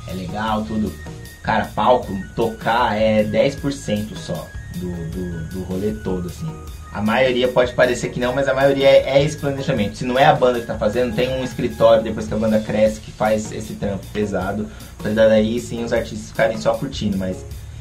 é 0.09 0.13
legal, 0.13 0.65
tudo. 0.65 0.93
Cara, 1.41 1.69
palco, 1.73 2.13
tocar 2.35 2.99
é 3.01 3.23
10% 3.23 4.13
só 4.17 4.45
do, 4.75 4.91
do, 5.09 5.47
do 5.47 5.63
rolê 5.63 5.93
todo, 5.93 6.27
assim. 6.27 6.53
A 6.91 7.01
maioria 7.01 7.47
pode 7.47 7.71
parecer 7.71 8.09
que 8.09 8.19
não, 8.19 8.35
mas 8.35 8.49
a 8.49 8.53
maioria 8.53 8.89
é, 8.89 9.19
é, 9.19 9.23
esse 9.23 9.37
planejamento. 9.37 9.97
Se 9.97 10.03
não 10.03 10.19
é 10.19 10.25
a 10.25 10.35
banda 10.35 10.59
que 10.59 10.67
tá 10.67 10.77
fazendo, 10.77 11.15
tem 11.15 11.29
um 11.39 11.41
escritório 11.41 12.03
depois 12.03 12.27
que 12.27 12.33
a 12.33 12.37
banda 12.37 12.59
cresce 12.59 12.99
que 12.99 13.09
faz 13.09 13.53
esse 13.53 13.75
trampo 13.75 14.05
pesado. 14.11 14.67
Pra 14.97 15.13
daí 15.13 15.61
sim 15.61 15.81
os 15.81 15.93
artistas 15.93 16.27
ficarem 16.27 16.57
só 16.57 16.73
curtindo, 16.73 17.17
mas 17.17 17.37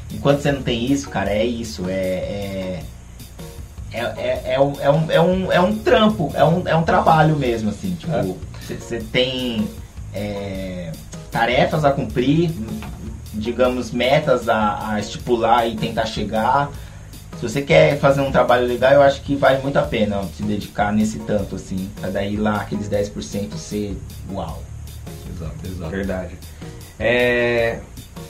enquanto 0.09 0.39
você 0.39 0.53
não 0.53 0.63
tem 0.63 0.89
isso, 0.89 1.09
cara, 1.09 1.31
é 1.31 1.45
isso. 1.45 1.83
É, 1.89 1.91
é, 1.91 2.83
é, 3.93 3.99
é, 3.99 4.53
é, 4.53 4.59
um, 4.59 4.73
é, 4.81 4.89
um, 4.89 5.11
é, 5.11 5.21
um, 5.21 5.51
é 5.51 5.59
um 5.61 5.77
trampo, 5.77 6.31
é 6.33 6.43
um, 6.43 6.67
é 6.67 6.75
um 6.75 6.83
trabalho 6.83 7.35
mesmo, 7.35 7.69
assim. 7.69 7.95
Tipo, 7.95 8.37
você 8.59 8.95
é. 8.95 9.01
tem 9.11 9.67
é, 10.13 10.91
tarefas 11.31 11.85
a 11.85 11.91
cumprir, 11.91 12.51
digamos, 13.33 13.91
metas 13.91 14.49
a, 14.49 14.93
a, 14.93 14.99
estipular 14.99 15.67
e 15.67 15.75
tentar 15.75 16.07
chegar. 16.07 16.71
Se 17.39 17.49
você 17.49 17.61
quer 17.61 17.99
fazer 17.99 18.21
um 18.21 18.31
trabalho 18.31 18.65
legal, 18.65 18.93
eu 18.93 19.01
acho 19.01 19.21
que 19.21 19.35
vale 19.35 19.61
muito 19.61 19.77
a 19.77 19.83
pena 19.83 20.19
ó, 20.19 20.23
se 20.23 20.41
dedicar 20.43 20.91
nesse 20.91 21.19
tanto, 21.19 21.55
assim, 21.55 21.89
pra 21.99 22.09
daí 22.09 22.35
lá 22.35 22.61
aqueles 22.61 22.89
10% 22.89 23.55
ser 23.57 23.97
uau. 24.31 24.63
Exato, 25.29 25.67
exato. 25.67 25.91
Verdade. 25.91 26.37
É, 26.99 27.79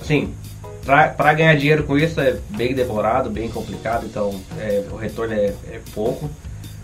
assim, 0.02 0.34
para 0.86 1.34
ganhar 1.34 1.56
dinheiro 1.56 1.84
com 1.84 1.98
isso 1.98 2.20
é 2.20 2.38
bem 2.50 2.74
demorado, 2.74 3.30
bem 3.30 3.50
complicado, 3.50 4.06
então 4.06 4.40
é, 4.60 4.84
o 4.92 4.96
retorno 4.96 5.34
é, 5.34 5.54
é, 5.72 5.82
pouco. 5.94 6.30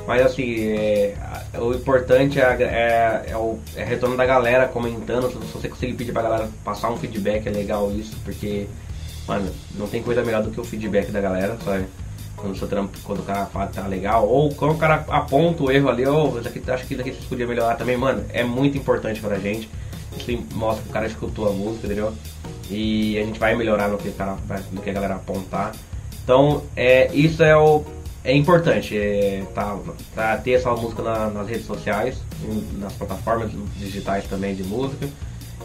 Mas 0.08 0.26
assim, 0.26 0.72
é, 0.72 1.16
o 1.60 1.74
importante 1.74 2.39
é, 2.39 2.43
é, 2.43 3.32
é, 3.32 3.38
o 3.38 3.60
é 3.76 3.84
retorno 3.84 4.16
da 4.16 4.26
galera 4.26 4.68
comentando. 4.68 5.30
Se 5.30 5.38
você 5.54 5.68
conseguir 5.68 5.93
pedir 5.93 6.14
pra 6.14 6.22
galera 6.22 6.50
passar 6.64 6.89
um 6.89 6.97
feedback, 6.97 7.45
é 7.47 7.52
legal 7.52 7.91
isso, 7.91 8.16
porque, 8.24 8.68
mano, 9.28 9.52
não 9.76 9.88
tem 9.88 10.02
coisa 10.02 10.24
melhor 10.24 10.41
do 10.41 10.52
que 10.52 10.60
o 10.60 10.64
feedback 10.64 11.12
da 11.12 11.22
galera, 11.22 11.58
sabe? 11.64 11.86
Quando 12.38 12.54
o 12.54 12.58
seu 12.58 12.68
trampo, 12.70 12.97
quando 13.04 13.20
o 13.20 13.24
cara 13.24 13.45
fala 13.47 13.68
tá 13.68 13.86
legal, 13.86 14.28
ou 14.28 14.50
quando 14.56 14.72
o 14.72 14.78
cara 14.78 15.06
aponta 15.10 15.64
o 15.64 15.72
erro 15.72 15.89
ali, 15.89 16.06
ou 16.06 16.38
oh, 16.38 16.41
daqui, 16.41 16.64
acho 16.72 16.88
que 16.88 16.95
daqui 16.95 17.12
você 17.12 17.28
podia 17.28 17.45
melhorar 17.45 17.76
também, 17.76 17.97
mano, 17.97 18.24
é 18.30 18.43
muito 18.43 18.78
importante 18.78 19.20
pra 19.20 19.38
gente. 19.38 19.70
Isso 20.18 20.43
mostra 20.56 20.84
que 20.84 20.89
o 20.89 20.93
cara 20.93 21.06
escutou 21.06 21.50
a 21.50 21.52
música, 21.52 21.86
entendeu? 21.86 22.14
E 22.70 23.17
a 23.17 23.26
gente 23.26 23.39
vai 23.39 23.55
melhorar 23.55 23.88
no 23.88 23.97
que, 23.97 24.09
tá, 24.11 24.38
no 24.72 24.82
que 24.82 24.89
a 24.89 24.93
galera 24.93 25.15
apontar. 25.15 25.74
Então, 26.24 26.63
é, 26.76 27.13
isso 27.13 27.41
é, 27.41 27.57
o, 27.57 27.84
é 28.24 28.36
importante, 28.36 28.97
é, 28.97 29.43
tá, 29.53 29.78
tá 30.13 30.38
ter 30.38 30.51
essa 30.51 30.72
música 30.72 31.01
na, 31.01 31.30
nas 31.30 31.47
redes 31.47 31.65
sociais, 31.65 32.17
nas 32.78 32.93
plataformas 32.93 33.51
digitais 33.78 34.26
também 34.26 34.55
de 34.55 34.63
música. 34.63 35.07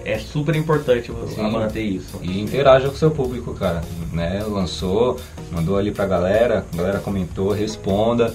É 0.05 0.19
super 0.19 0.55
importante 0.55 1.11
você 1.11 1.41
manter 1.41 1.83
isso. 1.83 2.19
E 2.23 2.41
interaja 2.41 2.89
com 2.89 2.95
o 2.95 2.99
seu 2.99 3.11
público, 3.11 3.55
cara. 3.55 3.83
Né? 4.13 4.45
Lançou, 4.47 5.19
mandou 5.51 5.79
ali 5.79 5.93
pra 5.93 6.07
galera, 6.07 6.67
a 6.73 6.77
galera 6.77 6.99
comentou, 6.99 7.53
responda, 7.53 8.35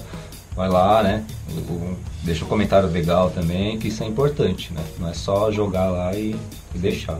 vai 0.56 0.68
lá, 0.68 1.02
né? 1.02 1.24
deixa 2.22 2.44
um 2.44 2.48
comentário 2.48 2.88
legal 2.88 3.30
também, 3.30 3.78
que 3.78 3.88
isso 3.88 4.02
é 4.02 4.06
importante, 4.06 4.72
né? 4.72 4.84
Não 4.98 5.08
é 5.08 5.14
só 5.14 5.50
jogar 5.50 5.88
lá 5.90 6.14
e, 6.14 6.36
e 6.74 6.78
deixar. 6.78 7.18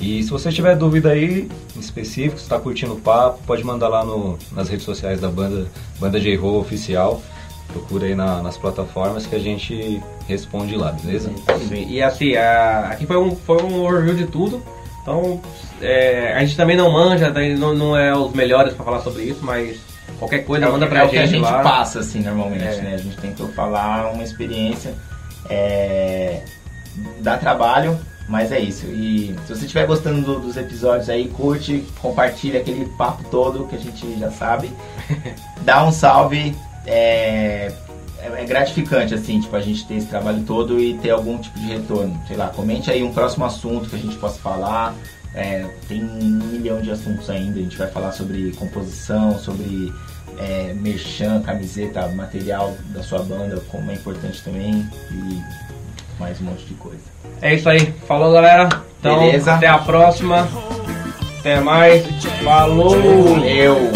E 0.00 0.22
se 0.22 0.30
você 0.30 0.50
tiver 0.50 0.76
dúvida 0.76 1.10
aí, 1.10 1.48
em 1.76 1.80
específico, 1.80 2.36
se 2.36 2.44
está 2.44 2.58
curtindo 2.58 2.94
o 2.94 3.00
papo, 3.00 3.40
pode 3.46 3.64
mandar 3.64 3.88
lá 3.88 4.04
no, 4.04 4.38
nas 4.52 4.68
redes 4.68 4.84
sociais 4.84 5.20
da 5.20 5.28
banda, 5.28 5.66
Banda 5.98 6.20
J-Roll 6.20 6.60
Oficial. 6.60 7.20
Procura 7.68 8.06
aí 8.06 8.14
na, 8.14 8.42
nas 8.42 8.56
plataformas 8.56 9.26
que 9.26 9.34
a 9.34 9.38
gente 9.38 10.00
responde 10.26 10.76
lá, 10.76 10.92
beleza? 10.92 11.30
Sim, 11.68 11.86
e 11.88 12.02
assim, 12.02 12.34
a, 12.34 12.88
aqui 12.90 13.06
foi 13.06 13.18
um, 13.18 13.34
foi 13.34 13.62
um 13.62 13.84
overview 13.84 14.14
de 14.14 14.26
tudo. 14.26 14.62
Então, 15.02 15.40
é, 15.80 16.34
a 16.34 16.40
gente 16.40 16.56
também 16.56 16.76
não 16.76 16.90
manja, 16.90 17.32
não, 17.58 17.74
não 17.74 17.96
é 17.96 18.16
os 18.16 18.32
melhores 18.32 18.74
para 18.74 18.84
falar 18.84 19.00
sobre 19.00 19.24
isso, 19.24 19.40
mas 19.42 19.78
qualquer 20.18 20.44
coisa 20.44 20.66
é, 20.66 20.70
manda 20.70 20.86
pra 20.86 21.00
é 21.00 21.04
gente. 21.04 21.16
É 21.16 21.18
o 21.18 21.22
que 21.22 21.28
a 21.28 21.38
gente 21.38 21.42
lá. 21.42 21.62
passa, 21.62 22.00
assim, 22.00 22.20
normalmente, 22.20 22.62
é. 22.62 22.82
né? 22.82 22.94
A 22.94 22.98
gente 22.98 23.16
tentou 23.16 23.48
falar 23.48 24.12
uma 24.12 24.22
experiência. 24.22 24.94
É, 25.50 26.42
dá 27.20 27.36
trabalho, 27.36 27.98
mas 28.28 28.52
é 28.52 28.60
isso. 28.60 28.86
E 28.86 29.34
se 29.46 29.54
você 29.54 29.64
estiver 29.64 29.86
gostando 29.86 30.20
do, 30.20 30.38
dos 30.40 30.56
episódios 30.56 31.08
aí, 31.08 31.28
curte, 31.28 31.84
compartilha 32.00 32.60
aquele 32.60 32.84
papo 32.90 33.24
todo 33.30 33.66
que 33.66 33.74
a 33.74 33.78
gente 33.78 34.18
já 34.18 34.30
sabe. 34.30 34.70
Dá 35.62 35.84
um 35.84 35.90
salve. 35.90 36.54
É, 36.86 37.72
é, 38.20 38.44
gratificante, 38.44 39.14
assim, 39.14 39.40
tipo, 39.40 39.54
a 39.56 39.60
gente 39.60 39.86
ter 39.86 39.94
esse 39.94 40.06
trabalho 40.06 40.42
todo 40.44 40.78
e 40.78 40.98
ter 40.98 41.10
algum 41.10 41.38
tipo 41.38 41.58
de 41.58 41.66
retorno. 41.66 42.20
Sei 42.26 42.36
lá, 42.36 42.48
comente 42.48 42.90
aí 42.90 43.02
um 43.02 43.12
próximo 43.12 43.46
assunto 43.46 43.88
que 43.88 43.96
a 43.96 43.98
gente 43.98 44.16
possa 44.16 44.38
falar. 44.38 44.94
É, 45.34 45.66
tem 45.88 46.02
um 46.04 46.38
milhão 46.52 46.82
de 46.82 46.90
assuntos 46.90 47.30
ainda. 47.30 47.58
A 47.58 47.62
gente 47.62 47.78
vai 47.78 47.88
falar 47.88 48.12
sobre 48.12 48.52
composição, 48.52 49.38
sobre 49.38 49.92
é, 50.38 50.74
merchan, 50.74 51.40
camiseta, 51.40 52.08
material 52.08 52.76
da 52.90 53.02
sua 53.02 53.22
banda, 53.22 53.58
como 53.70 53.90
é 53.90 53.94
importante 53.94 54.42
também. 54.42 54.86
E 55.10 55.77
mais 56.18 56.40
um 56.40 56.44
monte 56.44 56.64
de 56.64 56.74
coisa. 56.74 56.98
É 57.40 57.54
isso 57.54 57.68
aí. 57.68 57.92
Falou, 58.06 58.32
galera. 58.32 58.68
Então, 58.98 59.20
Beleza. 59.20 59.54
até 59.54 59.66
a 59.66 59.78
próxima. 59.78 60.48
Até 61.38 61.60
mais. 61.60 62.04
Falou. 62.42 62.90
Valeu. 63.34 63.92